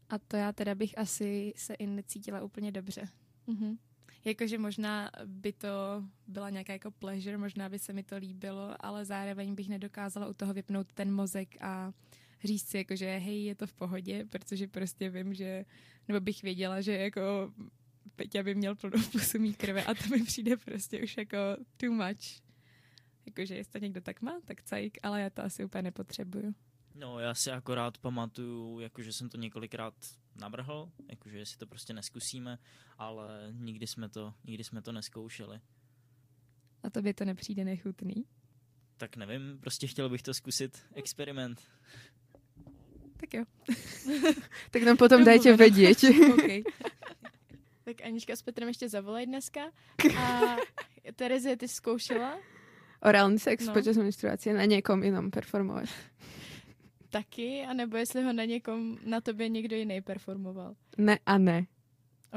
A 0.10 0.18
to 0.18 0.38
já 0.38 0.52
teda 0.52 0.76
bych 0.76 0.98
asi 0.98 1.54
se 1.56 1.74
i 1.74 1.88
necítila 1.88 2.44
úplně 2.44 2.72
dobře. 2.72 3.10
Mm-hmm. 3.48 3.78
Jakože 4.26 4.58
možná 4.58 5.12
by 5.26 5.54
to 5.54 5.70
byla 6.28 6.50
nějaká 6.50 6.74
jako 6.74 6.92
pleasure, 6.92 7.38
možná 7.38 7.70
by 7.70 7.80
se 7.80 7.94
mi 7.94 8.04
to 8.04 8.18
líbilo, 8.18 8.76
ale 8.80 9.06
zároveň 9.06 9.56
bych 9.56 9.70
nedokázala 9.70 10.28
u 10.28 10.34
toho 10.34 10.54
vypnout 10.54 10.94
ten 10.94 11.14
mozek 11.14 11.62
a 11.62 11.94
říct 12.44 12.68
si, 12.68 12.78
jako, 12.78 12.96
že 12.96 13.18
hej, 13.18 13.44
je 13.44 13.56
to 13.56 13.68
v 13.68 13.74
pohodě, 13.74 14.26
protože 14.26 14.68
prostě 14.68 15.10
vím, 15.10 15.34
že, 15.34 15.66
nebo 16.08 16.20
bych 16.20 16.44
věděla, 16.44 16.82
že 16.82 16.98
jako 16.98 17.54
Peťa 18.16 18.44
by 18.44 18.56
měl 18.56 18.76
plnou 18.76 19.04
pusu 19.12 19.40
mít 19.40 19.58
krve 19.58 19.84
a 19.84 19.94
to 19.94 20.10
mi 20.10 20.24
přijde 20.24 20.58
prostě 20.58 21.04
už 21.04 21.18
jako 21.18 21.38
too 21.78 21.92
much. 21.92 22.42
Jakože 23.26 23.56
jestli 23.56 23.72
to 23.72 23.78
někdo 23.78 24.02
tak 24.02 24.22
má, 24.22 24.40
tak 24.46 24.64
cajk, 24.64 24.98
ale 25.04 25.22
já 25.22 25.30
to 25.30 25.44
asi 25.44 25.66
úplně 25.66 25.82
nepotřebuju. 25.82 26.54
No, 27.00 27.20
já 27.20 27.36
si 27.36 27.52
akorát 27.52 27.98
pamatuju, 27.98 28.80
jakože 28.80 29.14
jsem 29.14 29.30
to 29.30 29.38
několikrát 29.38 29.94
navrhl, 30.36 30.92
jakože 31.10 31.38
jestli 31.38 31.58
to 31.58 31.68
prostě 31.68 31.94
neskusíme, 31.94 32.58
ale 32.98 33.48
nikdy 33.52 33.88
jsme 33.88 34.10
to, 34.10 34.34
nikdy 34.44 34.64
jsme 34.64 34.82
to 34.82 34.92
neskoušeli. 34.92 35.60
A 36.84 36.90
to 36.90 37.02
by 37.02 37.14
to 37.14 37.26
nepřijde 37.26 37.66
nechutný? 37.66 38.26
Tak 38.98 39.18
nevím, 39.18 39.60
prostě 39.60 39.88
chtěl 39.88 40.10
bych 40.10 40.22
to 40.22 40.34
zkusit, 40.34 40.86
experiment. 40.94 41.62
Tak 43.18 43.34
jo. 43.34 43.44
tak 44.72 44.84
nám 44.84 44.98
potom 44.98 45.26
dajte 45.26 45.58
vědět. 45.58 45.98
okay. 46.34 46.64
Tak 47.84 48.02
Anička 48.02 48.36
s 48.36 48.42
Petrem 48.42 48.68
ještě 48.68 48.90
zavolají 48.90 49.26
dneska. 49.26 49.62
A 50.18 50.56
Terezie, 51.16 51.58
ty 51.58 51.68
zkoušela? 51.68 52.40
Orální 53.02 53.40
sex 53.40 53.68
no. 53.68 53.74
počas 53.74 53.98
menstruace 53.98 54.54
na 54.54 54.66
někom 54.66 55.04
jinom 55.04 55.32
performovat. 55.32 55.90
Taky, 57.10 57.66
anebo 57.66 57.98
jestli 57.98 58.24
ho 58.24 58.34
na 58.34 58.46
někom, 58.46 58.98
na 59.06 59.22
tobě 59.22 59.50
někdo 59.50 59.76
jiný 59.76 60.02
performoval? 60.02 60.76
Ne 60.98 61.20
a 61.26 61.38
ne. 61.38 61.66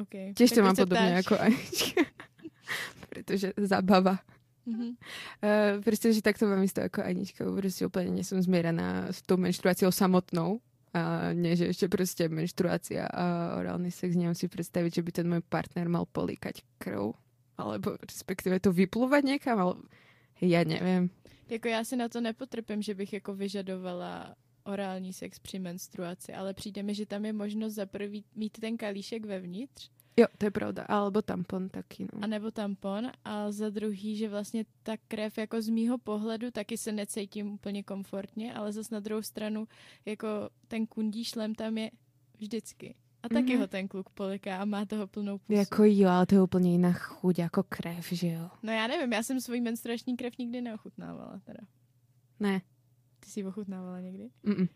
Okay. 0.02 0.34
Těž 0.34 0.50
to 0.50 0.62
mám 0.62 0.76
podobně 0.76 1.06
jako 1.06 1.38
Anička. 1.38 2.02
Protože 3.08 3.52
zabava. 3.56 4.18
Mm-hmm. 4.66 4.88
Uh, 4.88 5.82
prostě, 5.82 6.12
že 6.12 6.22
takto 6.22 6.46
mám 6.46 6.62
isto 6.62 6.80
jako 6.80 7.02
Anička, 7.02 7.44
prostě 7.44 7.86
úplně 7.86 8.10
nejsem 8.10 8.42
zmierená 8.42 9.06
s 9.10 9.22
tou 9.22 9.36
menštruáciou 9.36 9.90
samotnou, 9.90 10.60
A 10.92 11.32
nie, 11.32 11.56
že 11.56 11.72
ešte 11.72 11.88
proste 11.88 12.28
menštruácia 12.28 13.08
a 13.08 13.56
orálny 13.56 13.88
sex, 13.88 14.12
neviem 14.12 14.36
si 14.36 14.44
predstaviť, 14.44 15.00
že 15.00 15.02
by 15.02 15.10
ten 15.10 15.24
môj 15.24 15.40
partner 15.40 15.88
mal 15.88 16.04
políkať 16.04 16.60
krv. 16.76 17.16
Alebo 17.56 17.96
respektíve 18.04 18.60
to 18.60 18.76
vyplúvať 18.76 19.24
niekam, 19.24 19.56
ale 19.56 19.74
ja 20.44 20.60
neviem. 20.68 21.08
Jako 21.48 21.68
já 21.68 21.84
si 21.84 21.96
na 21.96 22.08
to 22.08 22.20
nepotrpím, 22.20 22.82
že 22.82 22.94
bych 22.94 23.12
jako 23.12 23.34
vyžadovala 23.34 24.36
orální 24.64 25.12
sex 25.12 25.38
při 25.38 25.58
menstruaci, 25.58 26.34
ale 26.34 26.54
přijde 26.54 26.82
mi, 26.82 26.94
že 26.94 27.06
tam 27.06 27.24
je 27.24 27.32
možnost 27.32 27.74
za 27.74 27.86
prvý 27.86 28.24
mít 28.34 28.58
ten 28.60 28.76
kalíšek 28.76 29.24
vevnitř, 29.26 29.90
Jo, 30.16 30.26
to 30.38 30.46
je 30.46 30.50
pravda. 30.50 30.82
Alebo 30.88 31.22
tampon 31.22 31.68
taky, 31.68 32.04
no. 32.12 32.24
a 32.24 32.26
nebo 32.26 32.50
tampon 32.50 33.10
a 33.24 33.52
za 33.52 33.70
druhý, 33.70 34.16
že 34.16 34.28
vlastně 34.28 34.64
ta 34.82 34.92
krev 35.08 35.38
jako 35.38 35.62
z 35.62 35.68
mýho 35.68 35.98
pohledu 35.98 36.50
taky 36.50 36.78
se 36.78 36.92
necítím 36.92 37.52
úplně 37.52 37.82
komfortně, 37.82 38.54
ale 38.54 38.72
zas 38.72 38.90
na 38.90 39.00
druhou 39.00 39.22
stranu 39.22 39.68
jako 40.04 40.28
ten 40.68 40.86
kundí 40.86 41.24
šlem 41.24 41.54
tam 41.54 41.78
je 41.78 41.90
vždycky. 42.38 42.94
A 43.22 43.28
taky 43.28 43.52
Mhm. 43.52 43.60
ho 43.60 43.66
ten 43.66 43.88
kluk 43.88 44.10
poliká 44.10 44.58
a 44.58 44.64
má 44.64 44.84
toho 44.86 45.06
plnou 45.06 45.38
pusu. 45.38 45.58
Jako 45.58 45.84
jo, 45.84 46.08
ale 46.08 46.26
to 46.26 46.34
je 46.34 46.42
úplně 46.42 46.72
jiná 46.72 46.92
chuť 46.92 47.38
jako 47.38 47.62
krev, 47.62 48.08
že 48.12 48.28
jo? 48.28 48.50
No 48.62 48.72
já 48.72 48.86
nevím, 48.86 49.12
já 49.12 49.22
jsem 49.22 49.40
svůj 49.40 49.60
menstruační 49.60 50.16
krev 50.16 50.38
nikdy 50.38 50.60
neochutnávala 50.60 51.40
teda. 51.44 51.60
Ne. 52.40 52.60
Ty 53.24 53.30
jsi 53.30 53.44
ochutnávala 53.44 54.00
někdy? 54.00 54.30
Mm-mm. 54.44 54.68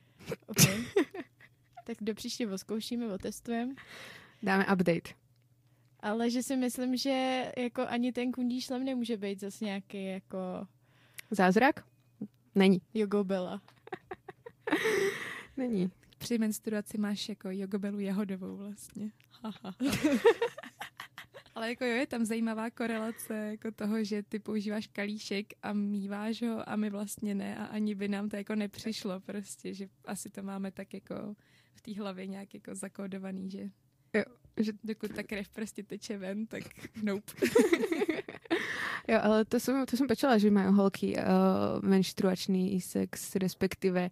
OK. 0.46 0.56
tak 1.84 1.96
do 2.00 2.14
příště 2.14 2.48
oskoušíme, 2.48 3.12
otestujeme. 3.12 3.74
Dáme 4.42 4.64
update. 4.64 5.10
Ale 6.00 6.30
že 6.30 6.42
si 6.42 6.56
myslím, 6.56 6.96
že 6.96 7.44
jako 7.58 7.86
ani 7.88 8.12
ten 8.12 8.32
kundí 8.32 8.60
šlem 8.60 8.84
nemůže 8.84 9.16
být 9.16 9.40
zase 9.40 9.64
nějaký 9.64 10.04
jako 10.04 10.66
Zázrak? 11.30 11.84
Není. 12.54 12.80
jogobela. 12.94 13.62
Není. 15.56 15.90
Při 16.18 16.38
menstruaci 16.38 16.98
máš 16.98 17.28
jako 17.28 17.48
jogobelu 17.50 17.98
jahodovou 18.00 18.56
vlastně. 18.56 19.10
Haha. 19.42 19.74
Ale 21.56 21.68
jako 21.68 21.84
jo, 21.84 21.96
je 21.96 22.06
tam 22.06 22.24
zajímavá 22.24 22.70
korelace 22.70 23.34
jako 23.50 23.70
toho, 23.70 24.04
že 24.04 24.22
ty 24.22 24.38
používáš 24.38 24.86
kalíšek 24.86 25.46
a 25.62 25.72
míváš 25.72 26.42
ho 26.42 26.68
a 26.68 26.76
my 26.76 26.90
vlastně 26.90 27.34
ne 27.34 27.56
a 27.56 27.64
ani 27.64 27.94
by 27.94 28.08
nám 28.08 28.28
to 28.28 28.36
jako 28.36 28.54
nepřišlo 28.54 29.20
prostě, 29.20 29.74
že 29.74 29.88
asi 30.04 30.30
to 30.30 30.42
máme 30.42 30.70
tak 30.70 30.94
jako 30.94 31.34
v 31.74 31.80
té 31.80 31.92
hlavě 32.00 32.26
nějak 32.26 32.54
jako 32.54 32.74
zakódovaný, 32.74 33.50
že, 33.50 33.70
Jo, 34.14 34.22
že- 34.56 34.72
dokud 34.84 35.14
ta 35.14 35.22
krev 35.22 35.48
prostě 35.48 35.82
teče 35.82 36.18
ven, 36.18 36.46
tak 36.46 36.62
nope. 37.02 37.32
Jo, 39.08 39.18
ale 39.22 39.44
to 39.44 39.60
som, 39.62 39.86
to 39.86 39.94
som 39.94 40.10
počula, 40.10 40.34
že 40.34 40.50
majú 40.50 40.74
holky 40.74 41.14
uh, 41.14 41.78
menštruačný 41.78 42.82
sex, 42.82 43.38
respektíve 43.38 44.10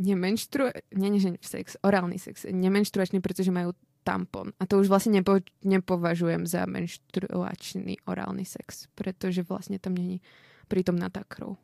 nemenštru... 0.00 0.72
Nie, 0.96 1.12
že 1.20 1.36
sex, 1.44 1.76
orálny 1.84 2.16
sex. 2.16 2.48
Nemenštruačný, 2.48 3.20
pretože 3.20 3.52
majú 3.52 3.76
tampon. 4.04 4.52
A 4.60 4.66
to 4.66 4.80
už 4.80 4.88
vlastne 4.88 5.20
nepo, 5.20 5.38
nepovažujem 5.64 6.46
za 6.46 6.66
menštruačný 6.66 8.04
orálny 8.08 8.44
sex, 8.44 8.88
pretože 8.94 9.44
vlastne 9.44 9.78
tam 9.78 9.94
není 9.94 10.24
prítomná 10.68 11.10
tá 11.10 11.24
krv. 11.24 11.56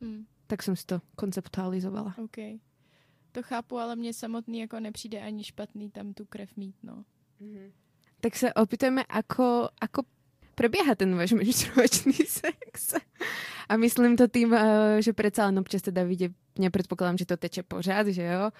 Hmm, 0.00 0.26
Tak 0.46 0.62
som 0.62 0.76
si 0.76 0.84
to 0.86 1.00
konceptualizovala. 1.16 2.14
OK. 2.20 2.60
To 3.32 3.42
chápu, 3.42 3.78
ale 3.78 3.96
mně 3.96 4.14
samotný 4.14 4.58
jako 4.58 4.80
nepřijde 4.80 5.20
ani 5.20 5.44
špatný 5.44 5.90
tam 5.90 6.14
tu 6.14 6.24
krev 6.24 6.56
mít, 6.56 6.76
no. 6.82 7.04
Tak 8.20 8.40
sa 8.40 8.56
opýtajme, 8.56 9.04
ako, 9.04 9.68
ako 9.76 10.08
prebieha 10.54 10.94
ten 10.94 11.12
váš 11.12 11.36
menštruačný 11.36 12.14
sex. 12.40 12.96
A 13.68 13.76
myslím 13.76 14.16
to 14.16 14.28
tým, 14.28 14.54
eh, 14.54 15.02
že 15.02 15.12
predsa 15.12 15.50
len 15.50 15.58
občas 15.58 15.82
teda 15.82 16.04
vyjde, 16.06 16.30
nepredpokladám, 16.58 17.18
že 17.18 17.26
to 17.26 17.36
teče 17.36 17.62
pořád, 17.62 18.06
že 18.06 18.22
jo, 18.24 18.50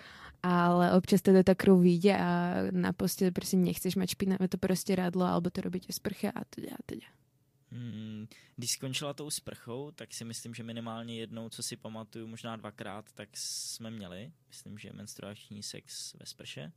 ale 0.45 0.93
občas 0.93 1.23
teda 1.23 1.43
ta 1.43 1.55
krv 1.55 1.81
vyjde 1.81 2.19
a 2.19 2.55
na 2.71 2.93
posteli 2.93 3.31
prostě 3.31 3.57
nechceš 3.57 3.97
mať 3.97 4.11
špinavé 4.11 4.49
to 4.49 4.59
prostě 4.59 4.97
rádlo, 4.97 5.25
alebo 5.25 5.51
to 5.51 5.61
robíte 5.61 5.93
sprche 5.93 6.33
a 6.33 6.45
teda 6.45 6.69
a 6.73 6.83
teda. 6.87 7.07
Hmm, 7.71 8.27
když 8.57 8.71
skončila 8.71 9.15
tou 9.15 9.31
sprchou, 9.31 9.91
tak 9.91 10.15
si 10.15 10.25
myslím, 10.25 10.55
že 10.55 10.63
minimálně 10.63 11.17
jednou, 11.17 11.49
co 11.49 11.63
si 11.63 11.77
pamatuju, 11.77 12.27
možná 12.27 12.57
dvakrát, 12.57 13.13
tak 13.13 13.29
jsme 13.35 13.91
měli, 13.91 14.33
myslím, 14.49 14.79
že 14.79 14.93
menstruační 14.93 15.63
sex 15.63 16.15
ve 16.15 16.27
sprše. 16.27 16.73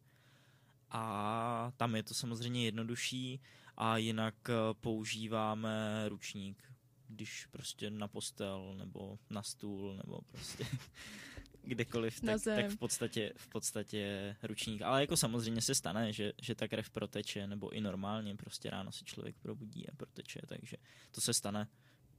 A 0.90 1.72
tam 1.78 1.96
je 1.96 2.04
to 2.04 2.14
samozřejmě 2.14 2.66
jednodušší 2.66 3.42
a 3.78 3.98
jinak 3.98 4.36
eh, 4.50 4.54
používáme 4.74 6.06
ručník, 6.10 6.64
když 7.08 7.46
prostě 7.46 7.90
na 7.90 8.08
postel 8.08 8.76
nebo 8.78 9.20
na 9.30 9.44
stůl 9.44 9.98
nebo 9.98 10.20
prostě 10.32 10.66
kdekoliv, 11.64 12.22
tak, 12.22 12.42
tak 12.44 12.70
v 12.70 12.78
podstatě, 12.78 13.34
v 13.38 13.48
podstatě 13.48 14.36
ručník. 14.44 14.82
Ale 14.82 15.02
jako 15.02 15.18
samozřejmě 15.18 15.62
se 15.62 15.76
stane, 15.76 16.14
že, 16.14 16.34
že 16.42 16.56
ta 16.56 16.68
krev 16.68 16.90
proteče, 16.90 17.48
nebo 17.48 17.70
i 17.70 17.82
normálně 17.82 18.36
prostě 18.36 18.70
ráno 18.70 18.92
se 18.92 19.06
člověk 19.06 19.36
probudí 19.42 19.90
a 19.90 19.96
proteče, 19.96 20.42
takže 20.48 20.78
to 21.12 21.22
se 21.22 21.34
stane 21.34 21.68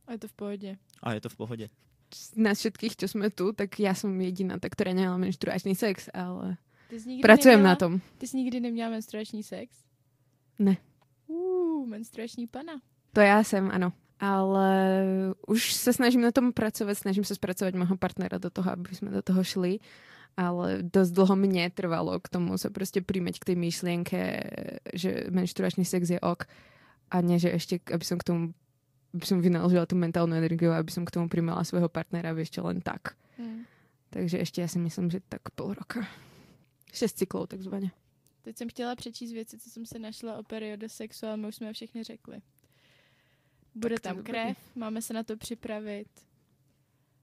A 0.06 0.12
je 0.12 0.18
to 0.18 0.28
v 0.28 0.32
pohodě. 0.32 0.76
a 1.02 1.12
je 1.12 1.20
to 1.20 1.28
v 1.28 1.36
pohodě. 1.36 1.68
Z 2.14 2.40
nás 2.40 2.58
všetkých, 2.58 2.96
čo 2.96 3.04
sme 3.08 3.28
tu, 3.28 3.52
tak 3.52 3.76
ja 3.76 3.92
som 3.92 4.08
jediná, 4.16 4.56
tá, 4.56 4.72
ktorá 4.72 4.96
nemala 4.96 5.20
menštruačný 5.20 5.76
sex, 5.76 6.08
ale 6.16 6.56
Ty 6.88 7.00
jsi 7.00 7.08
nikdy 7.08 7.22
pracujem 7.22 7.60
neměla, 7.60 7.70
na 7.70 7.76
tom. 7.76 8.00
Ty 8.18 8.26
jsi 8.26 8.36
nikdy 8.36 8.60
neměla 8.60 8.90
menstruační 8.90 9.42
sex? 9.42 9.84
Ne. 10.58 10.76
Uh, 11.26 11.86
menstruační 11.86 12.46
pana. 12.46 12.80
To 13.12 13.20
já 13.20 13.44
jsem, 13.44 13.70
ano. 13.70 13.92
Ale 14.20 15.04
už 15.46 15.72
se 15.72 15.92
snažím 15.92 16.20
na 16.20 16.32
tom 16.32 16.52
pracovat, 16.52 16.94
snažím 16.94 17.24
se 17.24 17.34
zpracovat 17.34 17.74
mého 17.74 17.96
partnera 17.96 18.38
do 18.38 18.50
toho, 18.50 18.70
aby 18.72 18.94
jsme 18.94 19.10
do 19.10 19.22
toho 19.22 19.44
šli. 19.44 19.78
Ale 20.38 20.86
dosť 20.86 21.12
dlho 21.14 21.34
mne 21.34 21.66
trvalo 21.74 22.14
k 22.22 22.28
tomu 22.28 22.58
sa 22.58 22.70
prostě 22.70 23.02
príjmeť 23.02 23.42
k 23.42 23.44
tej 23.44 23.56
myšlienke, 23.58 24.20
že 24.94 25.26
menštruačný 25.34 25.82
sex 25.82 26.10
je 26.14 26.20
ok 26.22 26.46
a 27.10 27.20
nie, 27.20 27.42
že 27.42 27.50
ešte, 27.50 27.82
aby 27.90 28.04
som 28.06 28.18
k 28.18 28.24
tomu 28.24 28.54
aby 29.14 29.24
som 29.24 29.40
vynaložila 29.40 29.88
tú 29.88 29.96
mentálnu 29.96 30.36
energiu, 30.36 30.70
aby 30.70 30.92
som 30.92 31.02
k 31.04 31.10
tomu 31.10 31.32
primala 31.32 31.64
svojho 31.64 31.88
partnera 31.88 32.36
ešte 32.36 32.60
len 32.60 32.84
tak. 32.84 33.16
Hmm. 33.40 33.64
Takže 34.12 34.36
ešte 34.40 34.60
ja 34.60 34.68
si 34.68 34.78
myslím, 34.78 35.08
že 35.10 35.24
tak 35.24 35.48
pol 35.56 35.72
roka. 35.72 36.04
Šest 36.92 37.18
cyklov 37.18 37.48
takzvaně. 37.48 37.90
Teď 38.42 38.56
jsem 38.56 38.68
chtěla 38.68 38.96
přečíst 38.96 39.32
věci, 39.32 39.58
co 39.58 39.70
jsem 39.70 39.86
se 39.86 39.98
našla 39.98 40.38
o 40.38 40.42
periodu 40.42 40.88
sexu, 40.88 41.26
ale 41.26 41.36
my 41.36 41.48
už 41.48 41.54
jsme 41.56 41.72
všechny 41.72 42.02
řekli. 42.04 42.40
Bude 43.78 44.00
tam 44.00 44.16
dobrý. 44.16 44.32
krev, 44.32 44.58
máme 44.74 45.02
se 45.02 45.14
na 45.14 45.22
to 45.22 45.36
připravit. 45.36 46.08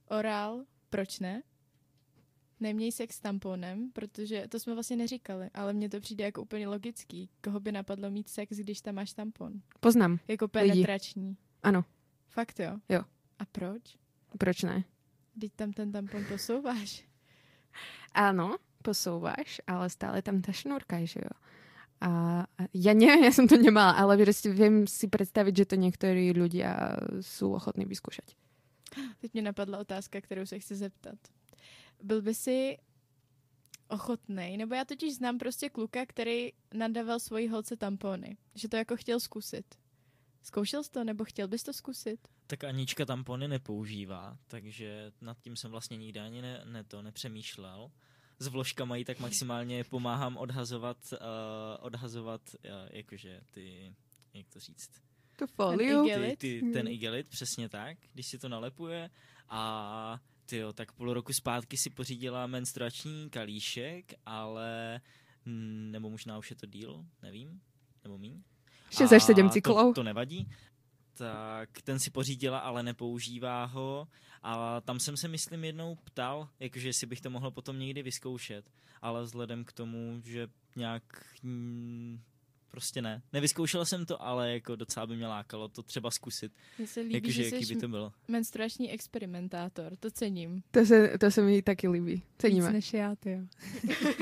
Orál, 0.08 0.66
proč 0.90 1.20
ne? 1.20 1.44
Neměj 2.60 2.92
sex 2.92 3.16
s 3.16 3.20
tamponem, 3.20 3.92
protože 3.92 4.48
to 4.48 4.60
jsme 4.60 4.74
vlastně 4.74 4.96
neříkali, 4.96 5.50
ale 5.54 5.74
mně 5.74 5.90
to 5.90 6.00
přijde 6.00 6.24
jako 6.24 6.42
úplně 6.42 6.68
logický. 6.68 7.30
Koho 7.44 7.60
by 7.60 7.72
napadlo 7.72 8.12
mít 8.12 8.30
sex, 8.30 8.58
když 8.58 8.82
tam 8.82 8.96
máš 8.96 9.14
tampon? 9.14 9.62
Poznám. 9.80 10.20
Jako 10.28 10.50
Lidi. 10.56 10.72
penetrační. 10.72 11.38
Ano. 11.64 11.86
Fakt 12.28 12.60
jo? 12.60 12.80
Jo. 12.90 13.02
A 13.40 13.46
proč? 13.46 13.98
Proč 14.38 14.64
ne? 14.64 14.84
Teď 15.40 15.52
tam 15.56 15.74
ten 15.74 15.92
tampon 15.92 16.26
posouváš. 16.26 17.04
Áno, 18.16 18.56
posouváš, 18.80 19.60
ale 19.68 19.92
stále 19.92 20.24
tam 20.24 20.40
tá 20.40 20.56
šnúrka, 20.56 21.04
že 21.04 21.20
jo. 21.20 21.34
A 22.02 22.44
ja 22.74 22.94
neviem, 22.94 23.24
ja 23.24 23.32
som 23.32 23.48
to 23.48 23.56
nemala, 23.56 23.96
ale 23.96 24.20
proste 24.20 24.52
viem 24.52 24.84
si 24.86 25.08
predstaviť, 25.08 25.54
že 25.56 25.66
to 25.66 25.76
niektorí 25.80 26.36
ľudia 26.36 27.00
sú 27.24 27.56
ochotní 27.56 27.86
vyskúšať. 27.86 28.36
Teď 29.22 29.34
mě 29.34 29.42
napadla 29.42 29.78
otázka, 29.80 30.22
kterou 30.22 30.46
se 30.46 30.60
chci 30.60 30.76
zeptat. 30.76 31.20
Byl 32.04 32.22
by 32.22 32.34
si 32.34 32.78
ochotnej, 33.88 34.58
nebo 34.58 34.76
já 34.76 34.86
totiž 34.86 35.16
znám 35.16 35.38
prostě 35.38 35.70
kluka, 35.70 36.06
který 36.06 36.52
nadával 36.74 37.20
svoji 37.20 37.48
holce 37.48 37.78
tampony, 37.78 38.38
že 38.56 38.68
to 38.68 38.78
jako 38.78 38.96
chtěl 38.98 39.20
zkusit. 39.20 39.66
Zkoušel 40.44 40.84
jsi 40.84 40.92
to, 40.92 41.04
nebo 41.04 41.24
chtěl 41.24 41.48
bys 41.48 41.64
to 41.64 41.74
zkusit? 41.74 42.28
Tak 42.48 42.64
Anička 42.64 43.06
tampony 43.06 43.48
nepoužívá, 43.48 44.38
takže 44.48 45.12
nad 45.22 45.38
tím 45.42 45.56
jsem 45.56 45.72
vlastně 45.72 45.98
nikdy 45.98 46.20
ani 46.20 46.42
ne, 46.42 46.62
ne 46.66 46.84
to 46.84 47.02
nepřemýšlel. 47.02 47.92
S 48.40 48.48
vložkama 48.48 48.96
jí 48.96 49.06
tak 49.06 49.20
maximálně 49.20 49.84
pomáhám 49.84 50.38
odhazovat, 50.38 50.98
uh, 51.14 51.18
odhazovat 51.80 52.42
uh, 52.54 52.72
jakože 52.90 53.42
ty, 53.52 53.94
jak 54.34 54.50
to 54.50 54.60
říct, 54.60 54.90
Tu 55.40 55.48
foliu? 55.48 56.04
ty, 56.04 56.10
Igelit? 56.10 56.40
ty, 56.40 56.62
ten 56.74 56.88
igelit, 56.88 57.30
přesně 57.30 57.70
tak, 57.70 57.98
když 58.14 58.28
si 58.28 58.38
to 58.40 58.50
nalepuje 58.50 59.10
a 59.50 60.20
ty 60.46 60.58
jo, 60.58 60.74
tak 60.74 60.92
půl 60.92 61.14
roku 61.14 61.34
zpátky 61.34 61.78
si 61.78 61.90
pořídila 61.90 62.48
menstruační 62.48 63.30
kalíšek, 63.30 64.14
ale 64.26 65.02
mm, 65.46 65.92
nebo 65.92 66.10
možná 66.10 66.38
už 66.38 66.50
je 66.50 66.56
to 66.56 66.66
díl, 66.66 67.06
nevím, 67.22 67.62
nebo 68.04 68.18
míň. 68.18 68.42
6 68.92 69.12
až 69.12 69.24
7 69.24 69.46
A 69.46 69.50
cyklov. 69.50 69.78
To, 69.78 69.94
to 69.94 70.04
nevadí. 70.04 70.48
Tak 71.18 71.82
ten 71.82 72.00
si 72.00 72.10
pořídila, 72.12 72.60
ale 72.60 72.84
nepoužívá 72.84 73.66
ho. 73.66 74.08
A 74.44 74.82
tam 74.82 75.00
jsem 75.00 75.18
se, 75.18 75.28
myslím, 75.28 75.64
jednou 75.64 75.96
ptal, 75.96 76.50
jakože 76.60 76.90
jestli 76.90 77.08
bych 77.08 77.22
to 77.22 77.30
mohl 77.30 77.52
potom 77.52 77.80
někdy 77.80 78.04
vyzkoušet. 78.04 78.66
Ale 79.02 79.24
vzhledem 79.24 79.66
k 79.66 79.72
tomu, 79.74 80.22
že 80.24 80.48
nějak 80.76 81.04
mm, 81.44 82.20
prostě 82.72 83.02
ne. 83.02 83.22
Nevyzkoušel 83.34 83.86
jsem 83.86 84.06
to, 84.06 84.22
ale 84.24 84.54
jako 84.54 84.76
docela 84.76 85.08
by 85.08 85.16
mě 85.16 85.28
lákalo 85.28 85.68
to 85.68 85.84
třeba 85.84 86.12
zkusit. 86.12 86.52
Mně 86.78 86.88
se 86.88 87.00
líbí, 87.02 87.14
Jakože 87.14 87.34
že 87.34 87.44
jaký 87.56 87.66
jsi 87.66 87.76
by 87.76 87.82
to 87.82 87.88
bylo. 87.88 88.14
menstruační 88.28 88.92
experimentátor, 88.92 89.96
to 89.96 90.12
cením. 90.12 90.64
To 90.72 90.86
se, 90.86 91.18
to 91.18 91.32
se 91.32 91.42
mi 91.42 91.62
taky 91.62 91.88
líbí. 91.90 92.14
Víc 92.14 92.24
Ceníme. 92.38 92.72
než 92.74 92.94
já, 92.94 93.16
ty 93.16 93.32
jo. 93.32 93.40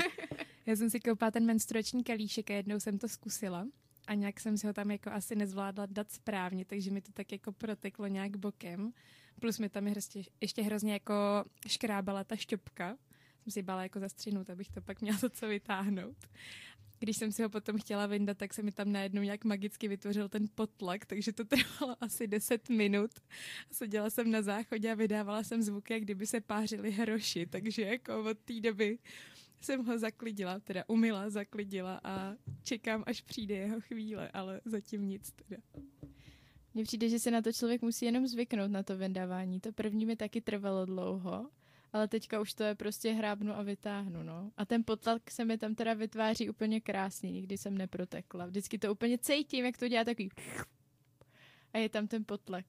Já 0.66 0.76
jsem 0.76 0.90
si 0.90 1.00
koupila 1.00 1.30
ten 1.30 1.46
menstruační 1.46 2.04
kalíšek 2.04 2.50
a 2.50 2.54
jednou 2.54 2.80
jsem 2.80 2.98
to 2.98 3.08
zkusila 3.08 3.66
a 4.06 4.14
nějak 4.14 4.40
jsem 4.40 4.58
si 4.58 4.66
ho 4.66 4.72
tam 4.72 4.90
jako 4.90 5.10
asi 5.10 5.34
nezvládla 5.34 5.86
dát 5.86 6.10
správně, 6.10 6.64
takže 6.64 6.90
mi 6.90 7.00
to 7.00 7.12
tak 7.12 7.32
jako 7.32 7.52
proteklo 7.52 8.06
nějak 8.06 8.36
bokem. 8.36 8.92
Plus 9.40 9.58
mi 9.58 9.68
tam 9.68 9.86
ještě, 9.86 10.22
ještě 10.40 10.62
hrozně 10.62 10.92
jako 10.92 11.14
škrábala 11.66 12.24
ta 12.24 12.36
šťopka. 12.36 12.96
Jsem 13.42 13.52
si 13.52 13.62
bála 13.62 13.82
jako 13.82 14.00
zastřihnout, 14.00 14.50
abych 14.50 14.68
to 14.68 14.80
pak 14.80 15.00
měla 15.00 15.18
to 15.18 15.30
co 15.30 15.48
vytáhnout. 15.48 16.16
Když 16.98 17.16
jsem 17.16 17.32
si 17.32 17.42
ho 17.42 17.48
potom 17.48 17.78
chtěla 17.78 18.06
vyndat, 18.06 18.38
tak 18.38 18.54
se 18.54 18.62
mi 18.62 18.72
tam 18.72 18.92
najednou 18.92 19.22
nějak 19.22 19.44
magicky 19.44 19.88
vytvořil 19.88 20.28
ten 20.28 20.48
potlak, 20.54 21.06
takže 21.06 21.32
to 21.32 21.44
trvalo 21.78 21.96
asi 22.00 22.26
10 22.26 22.68
minut. 22.68 23.10
Seděla 23.72 24.10
jsem 24.10 24.30
na 24.30 24.42
záchodě 24.42 24.92
a 24.92 24.94
vydávala 24.94 25.42
jsem 25.42 25.62
zvuky, 25.62 25.92
jak 25.92 26.02
kdyby 26.02 26.26
se 26.26 26.40
pářily 26.40 26.90
hroši, 26.90 27.46
takže 27.46 27.82
jako 27.82 28.24
od 28.24 28.38
té 28.38 28.60
doby 28.60 28.98
jsem 29.60 29.84
ho 29.86 29.98
zaklidila, 29.98 30.60
teda 30.60 30.84
umila, 30.88 31.30
zaklidila 31.30 32.00
a 32.04 32.34
čekám, 32.62 33.04
až 33.06 33.20
přijde 33.20 33.54
jeho 33.54 33.80
chvíle, 33.80 34.28
ale 34.28 34.60
zatím 34.64 35.08
nic 35.08 35.32
teda. 35.32 35.62
Mně 36.74 36.84
přijde, 36.84 37.08
že 37.08 37.18
se 37.18 37.30
na 37.30 37.42
to 37.42 37.52
člověk 37.52 37.82
musí 37.82 38.04
jenom 38.04 38.26
zvyknout 38.26 38.70
na 38.70 38.82
to 38.82 38.96
vydávání. 38.96 39.60
To 39.60 39.72
první 39.72 40.06
mi 40.06 40.16
taky 40.16 40.40
trvalo 40.40 40.86
dlouho, 40.86 41.50
ale 41.92 42.08
teďka 42.08 42.40
už 42.40 42.54
to 42.54 42.62
je 42.62 42.74
prostě 42.74 43.12
hrábnu 43.12 43.52
a 43.52 43.62
vytáhnu, 43.62 44.22
no. 44.22 44.50
A 44.56 44.64
ten 44.64 44.84
potlak 44.84 45.30
se 45.30 45.44
mi 45.44 45.58
tam 45.58 45.74
teda 45.74 45.94
vytváří 45.94 46.50
úplně 46.50 46.80
krásně, 46.80 47.30
nikdy 47.30 47.58
jsem 47.58 47.78
neprotekla. 47.78 48.46
Vždycky 48.46 48.78
to 48.78 48.92
úplně 48.92 49.18
cítím, 49.18 49.64
jak 49.64 49.78
to 49.78 49.88
dělá 49.88 50.04
takový 50.04 50.30
a 51.72 51.78
je 51.78 51.88
tam 51.88 52.06
ten 52.06 52.24
potlak. 52.24 52.66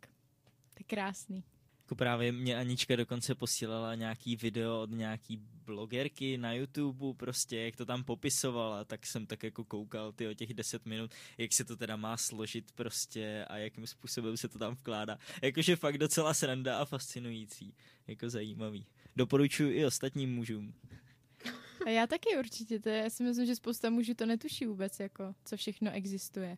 To 0.74 0.80
je 0.80 0.84
krásný. 0.88 1.44
Jako 1.86 1.96
právě 1.96 2.32
mě 2.32 2.58
Anička 2.58 2.96
dokonce 2.96 3.36
posílala 3.36 3.96
nějaký 3.96 4.36
video 4.36 4.82
od 4.82 4.90
nějaký 4.90 5.38
blogerky 5.66 6.38
na 6.38 6.54
YouTube, 6.54 7.14
prostě 7.18 7.58
jak 7.58 7.76
to 7.76 7.86
tam 7.86 8.04
popisovala, 8.04 8.84
tak 8.84 9.06
jsem 9.06 9.26
tak 9.26 9.44
jako 9.44 9.64
koukal 9.64 10.12
ty 10.12 10.28
o 10.28 10.34
těch 10.34 10.54
10 10.54 10.86
minut, 10.86 11.12
jak 11.38 11.54
se 11.54 11.66
to 11.66 11.78
teda 11.78 11.96
má 11.96 12.18
složit 12.18 12.72
prostě 12.72 13.46
a 13.48 13.58
jakým 13.58 13.88
způsobem 13.88 14.38
se 14.38 14.48
to 14.48 14.60
tam 14.60 14.74
vkládá. 14.74 15.18
Jakože 15.42 15.76
fakt 15.76 15.98
docela 15.98 16.34
sranda 16.34 16.78
a 16.78 16.86
fascinující, 16.86 17.74
jako 18.08 18.30
zajímavý. 18.30 18.86
Doporučuji 19.16 19.78
i 19.78 19.86
ostatním 19.86 20.36
mužům. 20.36 20.74
A 21.86 21.90
já 21.90 22.08
taky 22.08 22.38
určitě, 22.40 22.80
to 22.80 22.90
je, 22.90 22.98
já 22.98 23.10
si 23.10 23.24
myslím, 23.24 23.46
že 23.46 23.56
spousta 23.56 23.90
mužů 23.90 24.14
to 24.14 24.26
netuší 24.26 24.66
vůbec, 24.66 25.00
jako, 25.00 25.36
co 25.46 25.58
všechno 25.58 25.92
existuje. 25.92 26.58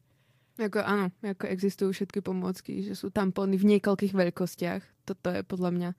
Jako 0.57 0.79
áno, 0.85 1.11
jako 1.21 1.47
existujú 1.47 1.91
všetky 1.91 2.21
pomôcky, 2.21 2.81
že 2.81 2.97
sú 2.97 3.13
tampony 3.13 3.57
v 3.57 3.77
niekoľkých 3.77 4.13
veľkostiach. 4.13 4.81
Toto 5.05 5.29
je 5.29 5.45
podľa 5.45 5.71
mňa 5.71 5.89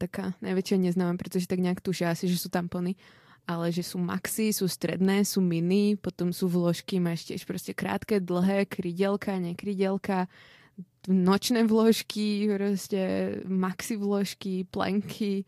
taká 0.00 0.32
najväčšia 0.40 0.76
neznáma, 0.80 1.20
pretože 1.20 1.46
tak 1.46 1.60
nejak 1.60 1.84
tušia 1.84 2.10
asi, 2.10 2.24
že 2.24 2.40
sú 2.40 2.48
tampony. 2.48 2.96
Ale 3.46 3.70
že 3.70 3.86
sú 3.86 4.02
maxi, 4.02 4.50
sú 4.50 4.66
stredné, 4.66 5.22
sú 5.22 5.38
mini, 5.38 5.94
potom 5.94 6.34
sú 6.34 6.50
vložky, 6.50 6.98
máš 6.98 7.30
tiež 7.30 7.46
proste 7.46 7.70
krátke, 7.70 8.18
dlhé, 8.18 8.66
krydelka, 8.66 9.38
nekrydelka, 9.38 10.26
nočné 11.08 11.62
vložky, 11.62 12.50
prostě 12.56 13.30
maxi 13.46 13.96
vložky, 13.96 14.66
plenky 14.70 15.44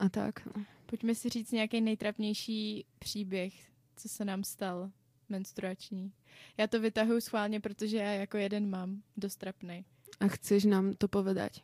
a 0.00 0.08
tak. 0.08 0.46
No. 0.46 0.64
Pojďme 0.86 1.14
si 1.14 1.28
říct 1.28 1.52
nějaký 1.52 1.80
nejtrapnější 1.80 2.84
příběh, 2.98 3.52
co 3.96 4.08
se 4.08 4.24
nám 4.24 4.44
stal 4.44 4.90
menstruační. 5.28 6.12
Já 6.56 6.66
to 6.66 6.80
vytahuju 6.80 7.20
schválně, 7.20 7.60
protože 7.60 7.96
já 7.96 8.12
jako 8.12 8.36
jeden 8.36 8.70
mám 8.70 9.02
dost 9.16 9.36
trapnej. 9.36 9.84
A 10.20 10.28
chceš 10.28 10.64
nám 10.64 10.94
to 10.94 11.08
povedať? 11.08 11.62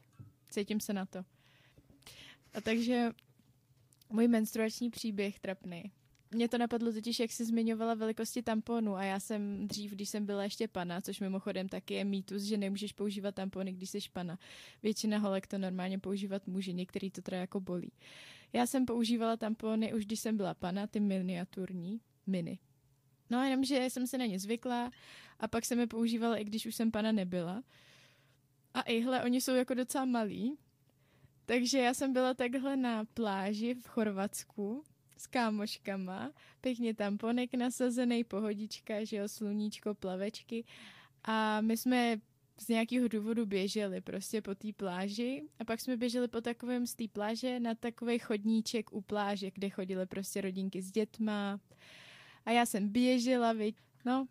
Cítím 0.51 0.81
se 0.81 0.93
na 0.93 1.07
to. 1.07 1.19
A 2.55 2.61
takže 2.61 3.11
můj 4.11 4.29
menstruační 4.29 4.91
příběh 4.91 5.39
trapný. 5.39 5.93
Mě 6.31 6.49
to 6.49 6.59
napadlo 6.59 6.93
totiž, 6.93 7.21
jak 7.21 7.33
jsi 7.33 7.45
zmiňovala 7.45 7.95
velikosti 7.95 8.43
tamponu 8.43 8.95
a 8.95 9.05
já 9.05 9.21
jsem 9.21 9.69
dřív, 9.69 9.93
když 9.93 10.09
jsem 10.09 10.27
byla 10.27 10.45
ještě 10.45 10.69
pana, 10.69 11.01
což 11.01 11.21
mimochodem 11.21 11.69
taky 11.69 11.95
je 11.95 12.05
mýtus, 12.05 12.43
že 12.43 12.57
nemůžeš 12.57 12.93
používat 12.93 13.35
tampony, 13.35 13.73
když 13.73 13.91
jsi 13.91 13.99
pana. 14.12 14.39
Většina 14.83 15.19
holek 15.19 15.47
to 15.47 15.59
normálně 15.59 15.99
používat 15.99 16.47
může, 16.47 16.73
některý 16.73 17.11
to 17.11 17.23
teda 17.23 17.37
jako 17.37 17.61
bolí. 17.61 17.93
Já 18.53 18.67
jsem 18.67 18.87
používala 18.87 19.37
tampony 19.37 19.95
už 19.95 20.07
když 20.07 20.21
jsem 20.21 20.37
byla 20.37 20.55
pana, 20.55 20.87
ty 20.87 21.01
miniaturní, 21.01 22.01
mini. 22.27 22.59
No 23.31 23.45
jenom, 23.45 23.64
že 23.64 23.85
jsem 23.91 24.07
se 24.07 24.18
na 24.18 24.27
ně 24.27 24.39
zvykla 24.39 24.91
a 25.41 25.49
pak 25.49 25.64
jsem 25.64 25.81
je 25.81 25.87
používala, 25.87 26.37
i 26.37 26.45
když 26.45 26.66
už 26.66 26.75
jsem 26.75 26.91
pana 26.91 27.12
nebyla. 27.12 27.62
A 28.75 28.81
ihle, 28.81 29.22
oni 29.22 29.41
jsou 29.41 29.55
jako 29.55 29.75
docela 29.75 30.05
malí, 30.05 30.59
takže 31.47 31.79
já 31.79 31.95
jsem 31.95 32.12
byla 32.12 32.35
takhle 32.35 32.77
na 32.77 33.05
pláži 33.05 33.75
v 33.75 33.87
Chorvatsku 33.87 34.85
s 35.16 35.27
kámoškama, 35.27 36.33
pěkně 36.61 36.95
tamponek 36.95 37.55
nasazený, 37.55 38.25
pohodička, 38.25 39.05
že 39.05 39.16
jo, 39.16 39.29
sluníčko, 39.29 39.95
plavečky. 39.95 40.64
A 41.25 41.61
my 41.61 41.77
jsme 41.77 42.16
z 42.59 42.68
nějakého 42.68 43.09
důvodu 43.09 43.47
běželi 43.47 44.01
prostě 44.01 44.43
po 44.43 44.55
té 44.55 44.68
pláži. 44.77 45.49
A 45.59 45.64
pak 45.64 45.81
jsme 45.81 45.97
běželi 45.97 46.29
po 46.29 46.41
takovém 46.41 46.87
z 46.87 46.95
té 46.95 47.05
pláže 47.09 47.61
na 47.61 47.75
takový 47.75 48.18
chodníček 48.18 48.93
u 48.93 49.01
pláže, 49.01 49.51
kde 49.51 49.70
chodily 49.70 50.07
prostě 50.07 50.41
rodinky 50.41 50.83
s 50.83 50.91
dětma 50.91 51.61
a 52.45 52.51
já 52.51 52.66
jsem 52.66 52.88
běžela, 52.88 53.53
viď, 53.53 53.76
no, 54.05 54.26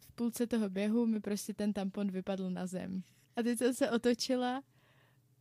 v 0.00 0.12
půlce 0.12 0.46
toho 0.46 0.68
běhu 0.68 1.06
mi 1.06 1.20
prostě 1.20 1.54
ten 1.54 1.72
tampon 1.72 2.10
vypadl 2.10 2.50
na 2.50 2.66
zem. 2.66 3.02
A 3.36 3.42
teď 3.42 3.58
jsem 3.58 3.74
se 3.74 3.90
otočila 3.90 4.62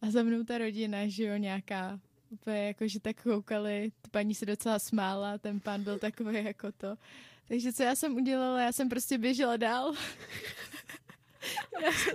a 0.02 0.12
za 0.12 0.24
mnou 0.24 0.44
ta 0.44 0.58
rodina, 0.58 1.08
že 1.08 1.24
jo, 1.24 1.38
nějaká 1.38 2.00
úplně 2.30 2.68
jako, 2.68 2.88
že 2.88 3.00
tak 3.00 3.24
koukali, 3.24 3.92
ta 4.02 4.10
paní 4.12 4.36
se 4.36 4.46
docela 4.46 4.80
smála, 4.80 5.38
ten 5.38 5.60
pán 5.60 5.84
byl 5.84 6.00
takový 6.00 6.46
jako 6.46 6.72
to. 6.72 6.96
Takže 7.48 7.74
co 7.74 7.84
já 7.84 7.96
jsem 7.96 8.16
udělala, 8.16 8.62
já 8.62 8.72
jsem 8.72 8.90
prostě 8.90 9.18
běžela 9.18 9.58
dál. 9.58 9.94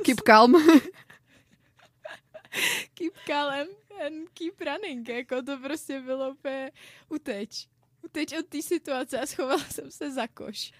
keep 0.04 0.20
calm. 0.20 0.54
keep 2.94 3.14
calm 3.26 3.68
and 4.06 4.28
keep 4.34 4.60
running, 4.60 5.08
jako 5.08 5.42
to 5.42 5.58
prostě 5.58 6.00
bylo 6.00 6.30
úplně 6.30 6.72
uteč. 7.08 7.68
Uteč 8.04 8.32
od 8.32 8.46
té 8.46 8.62
situace 8.62 9.20
a 9.20 9.26
schovala 9.26 9.64
jsem 9.64 9.90
se 9.90 10.10
za 10.10 10.26
koš 10.26 10.72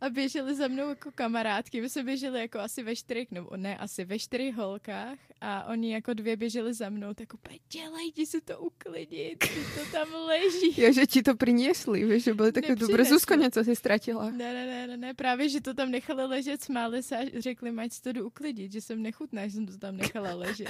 a 0.00 0.10
běželi 0.10 0.54
za 0.54 0.68
mnou 0.68 0.88
jako 0.88 1.10
kamarádky. 1.12 1.80
My 1.80 1.88
jsme 1.88 2.02
běželi 2.02 2.40
jako 2.40 2.58
asi 2.58 2.82
ve 2.82 2.96
čtyřech, 2.96 3.30
nebo 3.30 3.56
ne, 3.56 3.78
asi 3.78 4.04
ve 4.04 4.18
čtyřech 4.18 4.54
holkách 4.54 5.18
a 5.40 5.64
oni 5.64 5.92
jako 5.92 6.14
dvě 6.14 6.36
běželi 6.36 6.74
za 6.74 6.90
mnou, 6.90 7.14
tak 7.14 7.34
úplně 7.34 7.58
dělej, 7.72 8.12
ti 8.12 8.26
si 8.26 8.40
to 8.40 8.58
uklidit, 8.58 9.38
to 9.74 9.92
tam 9.92 10.08
leží. 10.26 10.82
Jo, 10.82 10.92
že 10.92 11.06
ti 11.06 11.22
to 11.22 11.36
přinesli, 11.36 12.04
víš, 12.04 12.24
že 12.24 12.34
byly 12.34 12.52
takové 12.52 12.76
dobré 12.76 13.04
Zuzko 13.04 13.34
něco 13.34 13.64
si 13.64 13.76
ztratila. 13.76 14.30
Ne, 14.30 14.54
ne, 14.54 14.66
ne, 14.66 14.86
ne, 14.86 14.96
ne, 14.96 15.14
právě, 15.14 15.48
že 15.48 15.60
to 15.60 15.74
tam 15.74 15.90
nechali 15.90 16.26
ležet, 16.26 16.62
smáli 16.62 17.02
se 17.02 17.16
a 17.16 17.40
řekli, 17.40 17.72
mať 17.72 18.00
to 18.00 18.12
jdu 18.12 18.26
uklidit, 18.26 18.72
že 18.72 18.80
jsem 18.80 19.02
nechutná, 19.02 19.46
že 19.46 19.52
jsem 19.52 19.66
to 19.66 19.78
tam 19.78 19.96
nechala 19.96 20.34
ležet 20.34 20.68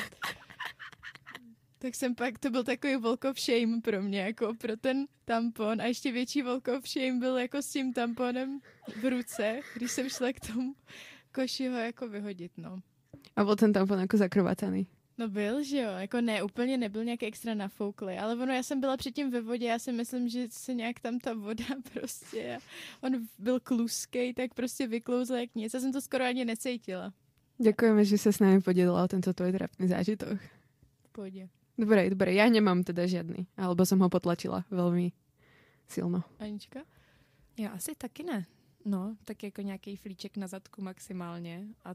tak 1.84 1.94
jsem 1.94 2.14
pak, 2.14 2.38
to 2.38 2.50
byl 2.50 2.64
takový 2.64 2.96
walk 2.96 3.24
of 3.24 3.40
shame 3.40 3.80
pro 3.80 4.02
mě, 4.02 4.20
jako 4.20 4.54
pro 4.54 4.76
ten 4.76 5.06
tampon 5.24 5.80
a 5.80 5.84
ještě 5.84 6.12
větší 6.12 6.42
walk 6.42 6.68
of 6.68 6.88
shame 6.88 7.18
byl 7.18 7.38
jako 7.38 7.62
s 7.62 7.70
tím 7.70 7.92
tamponem 7.92 8.60
v 9.02 9.10
ruce, 9.10 9.60
když 9.76 9.92
jsem 9.92 10.08
šla 10.08 10.32
k 10.32 10.40
tomu 10.40 10.74
koši 11.32 11.68
ho 11.68 11.76
jako 11.76 12.08
vyhodit, 12.08 12.52
no. 12.56 12.80
A 13.36 13.44
byl 13.44 13.56
ten 13.56 13.72
tampon 13.72 14.00
jako 14.00 14.16
zakrovacený? 14.16 14.86
No 15.18 15.28
byl, 15.28 15.62
že 15.62 15.80
jo, 15.80 15.90
jako 15.90 16.20
ne, 16.20 16.42
úplně 16.42 16.78
nebyl 16.78 17.04
nějak 17.04 17.22
extra 17.22 17.54
nafouklý, 17.54 18.14
ale 18.14 18.36
ono, 18.36 18.52
já 18.52 18.62
jsem 18.62 18.80
byla 18.80 18.96
předtím 18.96 19.30
ve 19.30 19.40
vodě, 19.40 19.66
já 19.66 19.78
si 19.78 19.92
myslím, 19.92 20.28
že 20.28 20.46
se 20.50 20.74
nějak 20.74 21.00
tam 21.00 21.18
ta 21.18 21.34
voda 21.34 21.64
prostě, 21.92 22.58
on 23.00 23.12
byl 23.38 23.60
kluský, 23.60 24.34
tak 24.34 24.54
prostě 24.54 24.86
vyklouzl 24.86 25.34
jak 25.34 25.54
nic, 25.54 25.74
já 25.74 25.80
jsem 25.80 25.92
to 25.92 26.00
skoro 26.00 26.24
ani 26.24 26.44
necítila. 26.44 27.12
Děkujeme, 27.58 28.04
že 28.04 28.18
se 28.18 28.32
s 28.32 28.38
námi 28.38 28.60
podělila 28.60 29.04
o 29.04 29.08
tento 29.08 29.32
tvoj 29.32 29.52
trapný 29.52 29.88
zážitok. 29.88 30.38
Pohodě. 31.12 31.48
Dobre, 31.78 32.06
dobre, 32.10 32.30
ja 32.34 32.46
nemám 32.46 32.86
teda 32.86 33.02
žiadny, 33.06 33.50
alebo 33.58 33.82
som 33.82 33.98
ho 33.98 34.06
potlačila 34.06 34.62
veľmi 34.70 35.10
silno. 35.90 36.22
Anička? 36.38 36.86
Já 37.58 37.70
asi 37.70 37.94
taky 37.94 38.22
ne. 38.22 38.46
No, 38.84 39.16
tak 39.24 39.42
jako 39.42 39.62
nějaký 39.62 39.96
flíček 39.96 40.36
na 40.36 40.46
zadku 40.46 40.82
maximálně. 40.82 41.66
A 41.84 41.94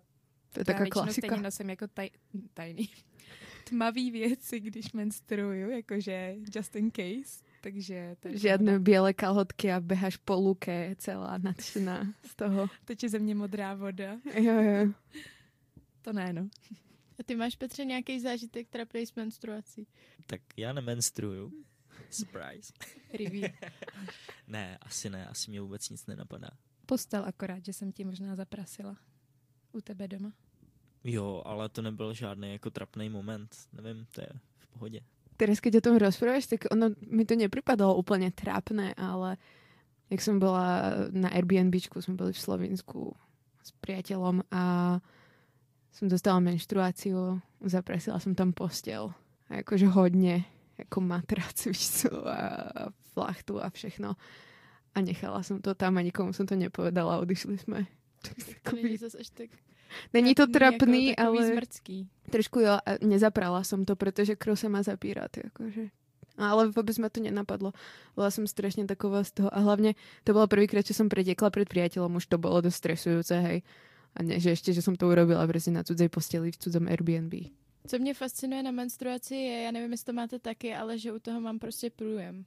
to 0.53 0.59
je 0.59 0.65
taková 0.65 0.89
klasika. 0.89 1.27
stejně 1.27 1.43
nosím 1.43 1.69
jako 1.69 1.87
taj, 1.87 2.09
tajný 2.53 2.89
tmavý 3.69 4.11
věci, 4.11 4.59
když 4.59 4.91
menstruuju, 4.93 5.69
jakože 5.69 6.35
just 6.55 6.75
in 6.75 6.91
case. 6.91 7.43
Takže, 7.61 8.15
takže 8.19 8.37
Žiadne 8.39 8.71
no. 8.73 8.79
biele 8.79 9.13
kalhotky 9.13 9.71
a 9.71 9.79
behaš 9.79 10.17
po 10.17 10.35
luke 10.35 10.95
celá 10.97 11.37
nadšená 11.37 12.13
z 12.23 12.35
toho. 12.35 12.69
je 13.03 13.09
ze 13.09 13.19
mě 13.19 13.35
modrá 13.35 13.75
voda. 13.75 14.17
Jo, 14.33 14.61
jo. 14.61 14.93
To 16.01 16.13
ne, 16.13 16.33
no. 16.33 16.47
A 17.19 17.23
ty 17.23 17.35
máš, 17.35 17.55
Petře, 17.55 17.85
nějaký 17.85 18.19
zážitek 18.19 18.67
trapný 18.69 19.05
s 19.05 19.15
menstruací? 19.15 19.87
Tak 20.25 20.41
já 20.57 20.73
nemenstruju. 20.73 21.51
Surprise. 22.09 22.73
Review. 23.13 23.51
ne, 24.47 24.77
asi 24.81 25.09
ne, 25.09 25.27
asi 25.27 25.51
mě 25.51 25.61
vůbec 25.61 25.89
nic 25.89 26.05
nenapadá. 26.05 26.49
Postel 26.85 27.25
akorát, 27.25 27.65
že 27.65 27.73
jsem 27.73 27.91
ti 27.91 28.05
možná 28.05 28.35
zaprasila. 28.35 28.97
U 29.71 29.81
tebe 29.81 30.07
doma. 30.07 30.33
Jo, 31.03 31.41
ale 31.45 31.69
to 31.69 31.81
nebyl 31.81 32.13
žádný 32.13 32.51
jako 32.51 32.69
trapný 32.69 33.09
moment. 33.09 33.55
Nevím, 33.73 34.05
to 34.11 34.21
je 34.21 34.29
v 34.57 34.67
pohodě. 34.67 35.01
Teraz, 35.37 35.59
keď 35.59 35.75
o 35.75 35.81
tom 35.81 35.95
rozprávaš, 35.97 36.47
tak 36.47 36.67
ono 36.71 36.91
mi 36.99 37.25
to 37.25 37.35
nepripadalo 37.35 37.95
úplně 37.95 38.31
trápné, 38.31 38.93
ale 38.97 39.37
jak 40.09 40.21
som 40.21 40.39
bola 40.39 40.91
na 41.11 41.29
Airbnbčku, 41.29 42.01
sme 42.01 42.19
boli 42.19 42.33
v 42.33 42.43
Slovensku 42.43 43.15
s 43.63 43.71
priateľom 43.79 44.43
a 44.51 44.63
som 45.91 46.05
dostala 46.07 46.39
menštruáciu, 46.39 47.41
zaprasila 47.65 48.19
som 48.19 48.35
tam 48.35 48.53
postel. 48.53 49.13
A 49.49 49.65
akože 49.65 49.89
hodne, 49.89 50.45
ako 50.77 51.01
matrac, 51.01 51.55
víš 51.71 52.05
co, 52.05 52.09
a 52.27 52.39
flachtu 53.13 53.57
a 53.61 53.69
všechno. 53.69 54.15
A 54.93 54.97
nechala 55.01 55.43
som 55.43 55.61
to 55.61 55.73
tam 55.73 55.97
a 55.97 56.01
nikomu 56.01 56.33
som 56.33 56.45
to 56.49 56.57
nepovedala, 56.57 57.21
odišli 57.21 57.57
sme. 57.57 57.85
To 58.67 58.75
není 58.75 58.99
zase 58.99 59.17
až 59.23 59.31
tak 59.31 59.49
Není 60.13 60.35
to 60.35 60.47
trapný, 60.47 61.07
jako 61.07 61.21
ale 61.21 61.47
zmrcký. 61.47 62.07
trošku 62.29 62.59
jo, 62.59 62.77
a 62.85 62.89
nezaprala 63.01 63.63
som 63.63 63.85
to, 63.85 63.95
protože 63.95 64.35
kro 64.35 64.55
sa 64.55 64.69
má 64.69 64.83
zapírat, 64.83 65.37
jakože. 65.37 65.89
Ale 66.39 66.71
vôbec 66.71 66.95
ma 67.03 67.11
to 67.11 67.19
nenapadlo. 67.19 67.75
Bola 68.15 68.31
som 68.31 68.47
strašne 68.47 68.87
taková 68.87 69.27
z 69.27 69.31
toho. 69.31 69.49
A 69.51 69.59
hlavne 69.59 69.99
to 70.23 70.31
bolo 70.31 70.47
prvýkrát, 70.47 70.87
čo 70.87 70.95
som 70.95 71.11
pretekla 71.11 71.51
pred 71.51 71.67
priateľom. 71.67 72.15
Už 72.15 72.31
to 72.31 72.39
bolo 72.39 72.63
dosť 72.63 72.77
stresujúce, 72.79 73.35
hej. 73.43 73.59
A 74.15 74.23
ne, 74.23 74.39
že 74.39 74.51
ešte, 74.51 74.73
že 74.73 74.81
som 74.81 74.95
to 74.95 75.07
urobila 75.07 75.45
presne 75.47 75.79
na 75.79 75.83
cudzej 75.83 76.09
posteli 76.09 76.51
v 76.51 76.57
cudzom 76.57 76.87
Airbnb. 76.87 77.33
Co 77.87 77.99
mě 77.99 78.13
fascinuje 78.13 78.63
na 78.63 78.71
menstruaci 78.71 79.35
je, 79.35 79.61
já 79.61 79.71
nevím, 79.71 79.91
jestli 79.91 80.05
to 80.05 80.13
máte 80.13 80.39
taky, 80.39 80.75
ale 80.75 80.97
že 80.97 81.11
u 81.11 81.19
toho 81.19 81.41
mám 81.41 81.59
prostě 81.59 81.89
průjem. 81.89 82.45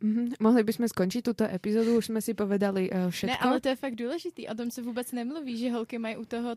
Mhm. 0.00 0.32
Mohli 0.40 0.64
by 0.64 0.72
sme 0.72 0.88
skončiť 0.88 1.20
túto 1.20 1.44
epizódu, 1.44 1.92
už 2.00 2.08
sme 2.08 2.24
si 2.24 2.32
povedali 2.32 2.88
uh, 2.88 3.12
všetko. 3.12 3.36
Ne, 3.36 3.36
ale 3.36 3.60
to 3.60 3.68
je 3.68 3.76
fakt 3.76 3.94
důležitý. 4.00 4.48
O 4.48 4.54
tom 4.54 4.70
se 4.70 4.82
vůbec 4.82 5.12
nemluví, 5.12 5.56
že 5.60 5.70
holky 5.70 5.98
mají 5.98 6.16
u 6.16 6.24
toho 6.24 6.56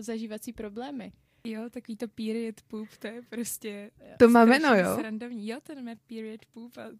zažívací 0.00 0.52
problémy. 0.52 1.12
Jo, 1.44 1.70
takový 1.70 1.96
to 1.96 2.08
period 2.08 2.60
poop, 2.68 2.88
to 2.98 3.06
je 3.06 3.22
prostě... 3.22 3.90
To 4.18 4.28
má 4.28 4.44
strašně 4.44 4.60
jméno, 4.60 4.76
jo? 4.76 4.96
Srandovní. 5.00 5.48
Jo, 5.48 5.58
ten 5.62 5.84
má 5.84 5.92
period 6.06 6.40
poop 6.52 6.76
a 6.76 6.92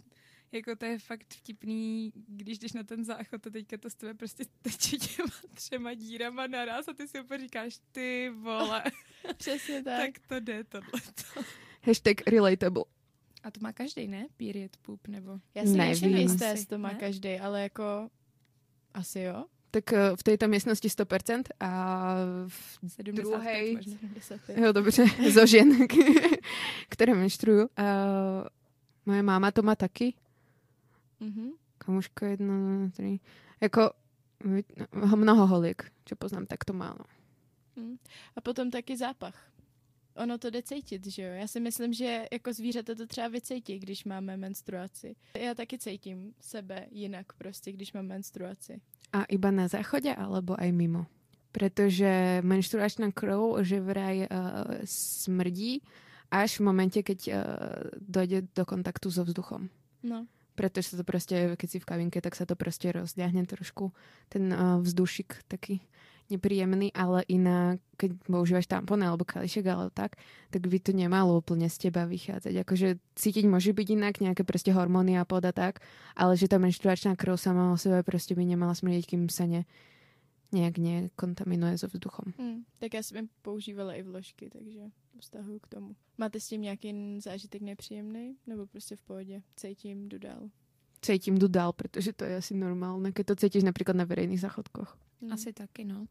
jako 0.53 0.77
to 0.77 0.85
je 0.85 0.99
fakt 0.99 1.35
vtipný, 1.35 2.13
když 2.29 2.59
jdeš 2.59 2.73
na 2.73 2.83
ten 2.83 3.05
záchod 3.05 3.47
a 3.47 3.51
teďka 3.51 3.77
to 3.77 3.91
z 3.91 3.95
tebe 3.95 4.15
prostě 4.15 4.45
teče 4.63 4.97
těma 4.99 5.29
třema 5.55 5.95
dírama 5.95 6.47
naraz 6.47 6.89
a 6.89 6.93
ty 6.93 7.09
si 7.09 7.21
úplně 7.21 7.39
říkáš, 7.41 7.79
ty 7.93 8.33
vole, 8.43 8.83
Přesně 9.37 9.83
tak. 9.83 10.01
tak 10.01 10.27
to 10.29 10.41
jde 10.41 10.65
tohleto. 10.65 11.41
Hashtag 11.83 12.27
relatable. 12.27 12.85
A 13.43 13.51
to 13.51 13.61
má 13.63 13.73
každý, 13.73 14.09
ne? 14.09 14.27
Period 14.37 14.77
poop, 14.83 15.09
nebo... 15.09 15.39
Já 15.55 15.63
si 15.63 15.69
nejsem 15.69 16.11
Nevím. 16.11 16.29
jistá, 16.29 16.45
Asi, 16.47 16.53
jestli 16.53 16.67
to 16.67 16.79
má 16.79 16.89
ne? 16.89 16.99
každý, 16.99 17.39
ale 17.39 17.63
jako 17.63 18.11
asi 18.95 19.21
jo. 19.21 19.45
Tak 19.71 19.93
uh, 19.93 20.17
v 20.17 20.23
tejto 20.23 20.49
miestnosti 20.49 20.89
100% 20.89 21.43
a 21.61 21.71
v 22.49 22.79
75 22.89 23.15
Druhej. 23.15 23.77
možná. 23.77 23.93
75. 24.01 24.59
Jo, 24.59 24.73
dobře, 24.73 25.05
zo 25.31 25.47
žien, 25.47 25.69
ktoré 26.93 27.13
menštrujú. 27.13 27.69
Uh, 27.77 28.49
moja 29.05 29.23
máma 29.23 29.53
to 29.53 29.61
má 29.63 29.77
taky. 29.77 30.15
Mhm. 31.21 31.51
Kamuška 31.79 32.27
jedna, 32.27 32.91
tri. 32.91 33.21
Jako 33.61 33.91
no, 34.45 35.17
mnoho 35.17 35.47
holiek, 35.47 35.93
čo 36.05 36.17
poznám, 36.17 36.47
tak 36.47 36.65
to 36.65 36.73
má. 36.73 36.97
No. 36.99 37.05
Mm. 37.77 37.97
A 38.37 38.41
potom 38.41 38.71
taky 38.71 38.97
zápach. 38.97 39.37
Ono 40.17 40.39
to 40.39 40.51
jde 40.51 40.63
cítit, 40.63 41.07
že 41.07 41.23
jo? 41.23 41.33
Já 41.35 41.47
si 41.47 41.61
myslím, 41.61 41.93
že 41.93 42.27
jako 42.33 42.53
zvířata 42.53 42.95
to 42.95 43.07
třeba 43.07 43.29
vycítí, 43.29 43.79
když 43.79 44.05
máme 44.05 44.37
menstruaci. 44.37 45.17
Já 45.39 45.55
taky 45.55 45.79
cítím 45.79 46.35
sebe 46.41 46.87
jinak 46.91 47.33
prostě, 47.33 47.73
když 47.73 47.93
mám 47.93 48.07
menstruaci. 48.07 48.81
A 49.13 49.25
iba 49.25 49.51
na 49.51 49.69
záchode, 49.69 50.15
alebo 50.15 50.61
aj 50.61 50.73
mimo? 50.73 51.07
Pretože 51.53 52.43
menštruačná 52.45 53.13
krv, 53.17 53.65
že 53.65 53.81
vraj 53.81 54.29
uh, 54.29 54.29
smrdí 54.85 55.81
až 56.29 56.61
v 56.61 56.63
momente, 56.69 57.01
keď 57.01 57.21
uh, 57.29 57.35
dojde 57.97 58.51
do 58.53 58.65
kontaktu 58.67 59.09
so 59.09 59.25
vzduchom. 59.25 59.69
No. 60.03 60.27
Pretože 60.57 60.97
sa 60.97 60.97
to 60.97 61.05
proste, 61.05 61.55
keď 61.61 61.69
si 61.69 61.79
v 61.79 61.89
kabinke, 61.89 62.19
tak 62.25 62.33
sa 62.33 62.49
to 62.49 62.57
proste 62.57 62.89
rozľahne 62.91 63.45
trošku. 63.45 63.93
Ten 64.33 64.51
uh, 64.51 64.81
vzdušik 64.81 65.47
taký 65.47 65.85
nepríjemný, 66.27 66.91
ale 66.91 67.23
inak, 67.31 67.79
keď 67.95 68.11
používaš 68.27 68.67
tampon 68.67 68.99
alebo 68.99 69.23
kališek 69.23 69.63
alebo 69.67 69.95
tak, 69.95 70.19
tak 70.51 70.63
by 70.67 70.79
to 70.83 70.91
nemalo 70.91 71.39
úplne 71.39 71.71
z 71.71 71.87
teba 71.89 72.03
vychádzať. 72.03 72.67
Akože 72.67 72.99
cítiť 73.15 73.47
môže 73.47 73.71
byť 73.71 73.89
inak, 73.95 74.19
nejaké 74.19 74.43
proste 74.43 74.75
hormóny 74.75 75.15
a 75.15 75.29
poda 75.29 75.55
tak, 75.55 75.79
ale 76.19 76.35
že 76.35 76.51
tá 76.51 76.59
menštruačná 76.59 77.15
krv 77.15 77.39
sama 77.39 77.71
o 77.71 77.79
sebe 77.79 78.03
proste 78.03 78.35
by 78.35 78.43
nemala 78.43 78.75
smrdiť, 78.75 79.05
kým 79.07 79.31
sa 79.31 79.47
ne, 79.47 79.63
nejak 80.53 80.79
nekontaminuje 80.79 81.79
so 81.79 81.91
vzduchom. 81.95 82.33
Hm. 82.39 82.65
Tak 82.79 82.95
já 82.95 83.03
jsem 83.03 83.29
používala 83.43 83.95
i 83.95 84.03
vložky, 84.03 84.51
takže 84.51 84.81
vztahuju 85.21 85.59
k 85.59 85.69
tomu. 85.69 85.97
Máte 86.19 86.41
s 86.41 86.49
tím 86.49 86.63
nějaký 86.63 87.21
zážitek 87.21 87.63
nepříjemný? 87.63 88.37
Nebo 88.47 88.67
prostě 88.67 88.97
v 88.97 89.03
pohodě? 89.03 89.43
Cítím, 89.57 90.09
jdu 90.09 90.19
dál. 90.19 90.51
Cítím 91.03 91.39
jdu 91.39 91.49
dál, 91.49 91.73
pretože 91.73 92.13
to 92.13 92.25
je 92.25 92.37
asi 92.37 92.55
normálne, 92.55 93.13
keď 93.13 93.27
to 93.27 93.35
cítiš 93.37 93.63
napríklad 93.63 93.97
na 93.97 94.05
verejných 94.05 94.41
záchodkoch. 94.41 94.99
Hm. 95.23 95.33
Asi 95.33 95.53
taky, 95.53 95.85
no. 95.85 96.07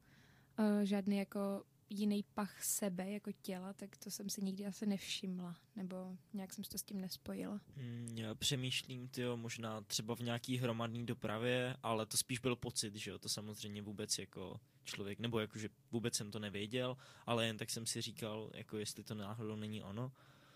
Uh, 0.59 0.83
žádný 0.83 1.17
jako 1.17 1.63
jiný 1.89 2.23
pach 2.33 2.63
sebe 2.63 3.11
jako 3.11 3.31
těla, 3.41 3.73
tak 3.73 3.97
to 3.97 4.11
jsem 4.11 4.29
si 4.29 4.41
nikdy 4.43 4.65
asi 4.65 4.85
nevšimla, 4.85 5.55
nebo 5.75 6.17
nějak 6.33 6.53
jsem 6.53 6.63
si 6.63 6.69
to 6.69 6.77
s 6.77 6.83
tím 6.83 7.01
nespojila. 7.01 7.61
Mm, 7.77 8.15
Já 8.17 8.35
přemýšlím, 8.35 9.07
tyjo, 9.07 9.37
možná 9.37 9.81
třeba 9.81 10.15
v 10.15 10.19
nějaký 10.19 10.57
hromadný 10.57 11.05
dopravě, 11.05 11.77
ale 11.83 12.05
to 12.05 12.17
spíš 12.17 12.39
byl 12.39 12.55
pocit, 12.55 12.95
že 12.95 13.11
jo, 13.11 13.19
to 13.19 13.29
samozřejmě 13.29 13.81
vůbec 13.81 14.17
jako 14.17 14.59
člověk, 14.83 15.19
nebo 15.19 15.39
jako, 15.39 15.59
že 15.59 15.69
vůbec 15.91 16.15
jsem 16.15 16.31
to 16.31 16.39
nevěděl, 16.39 16.97
ale 17.25 17.47
jen 17.47 17.57
tak 17.57 17.69
jsem 17.69 17.85
si 17.85 18.01
říkal, 18.01 18.51
jako 18.53 18.77
jestli 18.77 19.03
to 19.03 19.15
náhodou 19.15 19.55
není 19.55 19.83
ono, 19.83 20.11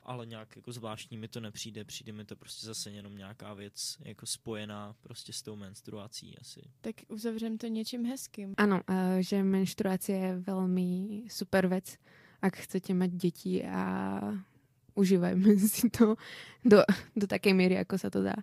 ale 0.10 0.26
nějak 0.26 0.56
jako 0.56 0.72
zvláštní 0.72 1.18
mi 1.18 1.28
to 1.28 1.40
nepřijde, 1.40 1.86
přijde 1.86 2.12
mi 2.12 2.26
to 2.26 2.36
prostě 2.36 2.66
zase 2.66 2.92
jenom 2.92 3.18
nějaká 3.18 3.54
věc 3.54 3.98
jako 4.00 4.26
spojená 4.26 4.96
prostě 5.02 5.34
s 5.34 5.42
tou 5.42 5.56
menstruací 5.56 6.38
asi. 6.42 6.62
Tak 6.82 6.96
uzavřem 7.08 7.58
to 7.58 7.68
něčím 7.68 8.06
hezkým. 8.06 8.58
Áno, 8.58 8.82
a 8.90 9.22
že 9.22 9.46
menštruácia 9.46 10.18
je 10.18 10.32
veľmi 10.42 10.90
super 11.30 11.70
vec, 11.70 12.02
ak 12.42 12.58
chcete 12.58 12.98
mať 12.98 13.12
deti 13.14 13.62
a 13.62 14.18
užívajme 14.98 15.62
si 15.78 15.94
to 15.94 16.18
do, 16.66 16.82
do 17.14 17.26
takej 17.30 17.54
miery, 17.54 17.78
ako 17.78 17.96
sa 18.02 18.10
to 18.10 18.26
dá. 18.26 18.42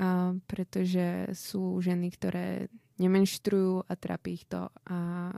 A 0.00 0.32
pretože 0.48 1.36
sú 1.36 1.84
ženy, 1.84 2.16
ktoré 2.16 2.72
nemenštrujú 2.96 3.84
a 3.84 3.92
trápi 3.92 4.40
ich 4.40 4.48
to 4.48 4.72
a 4.88 5.30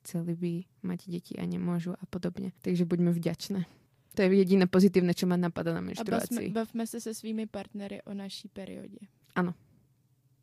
chceli 0.00 0.32
by 0.32 0.52
mať 0.80 1.00
deti 1.12 1.34
a 1.36 1.44
nemôžu 1.44 1.92
a 1.92 2.04
podobne. 2.08 2.56
Takže 2.64 2.88
buďme 2.88 3.12
vďačné. 3.12 3.79
To 4.20 4.28
je 4.28 4.36
jediné 4.36 4.68
pozitívne, 4.68 5.16
čo 5.16 5.24
ma 5.24 5.40
napadá 5.40 5.72
na 5.72 5.80
A 5.80 6.04
bavme, 6.04 6.52
bavme 6.52 6.84
se 6.84 7.00
se 7.00 7.14
svými 7.14 7.48
partnery 7.48 8.04
o 8.04 8.12
naší 8.14 8.48
periodě. 8.52 9.00
Ano. 9.34 9.54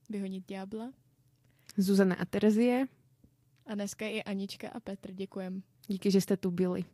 Vyhonit 0.09 0.49
ďábla. 0.49 0.93
Zuzana 1.77 2.15
a 2.15 2.25
Terezie, 2.25 2.87
A 3.65 3.75
dneska 3.75 4.07
i 4.07 4.23
Anička 4.23 4.69
a 4.69 4.79
Petr, 4.79 5.13
děkujem. 5.13 5.61
díky, 5.87 6.11
že 6.11 6.21
ste 6.21 6.37
tu 6.37 6.49
byli. 6.51 6.89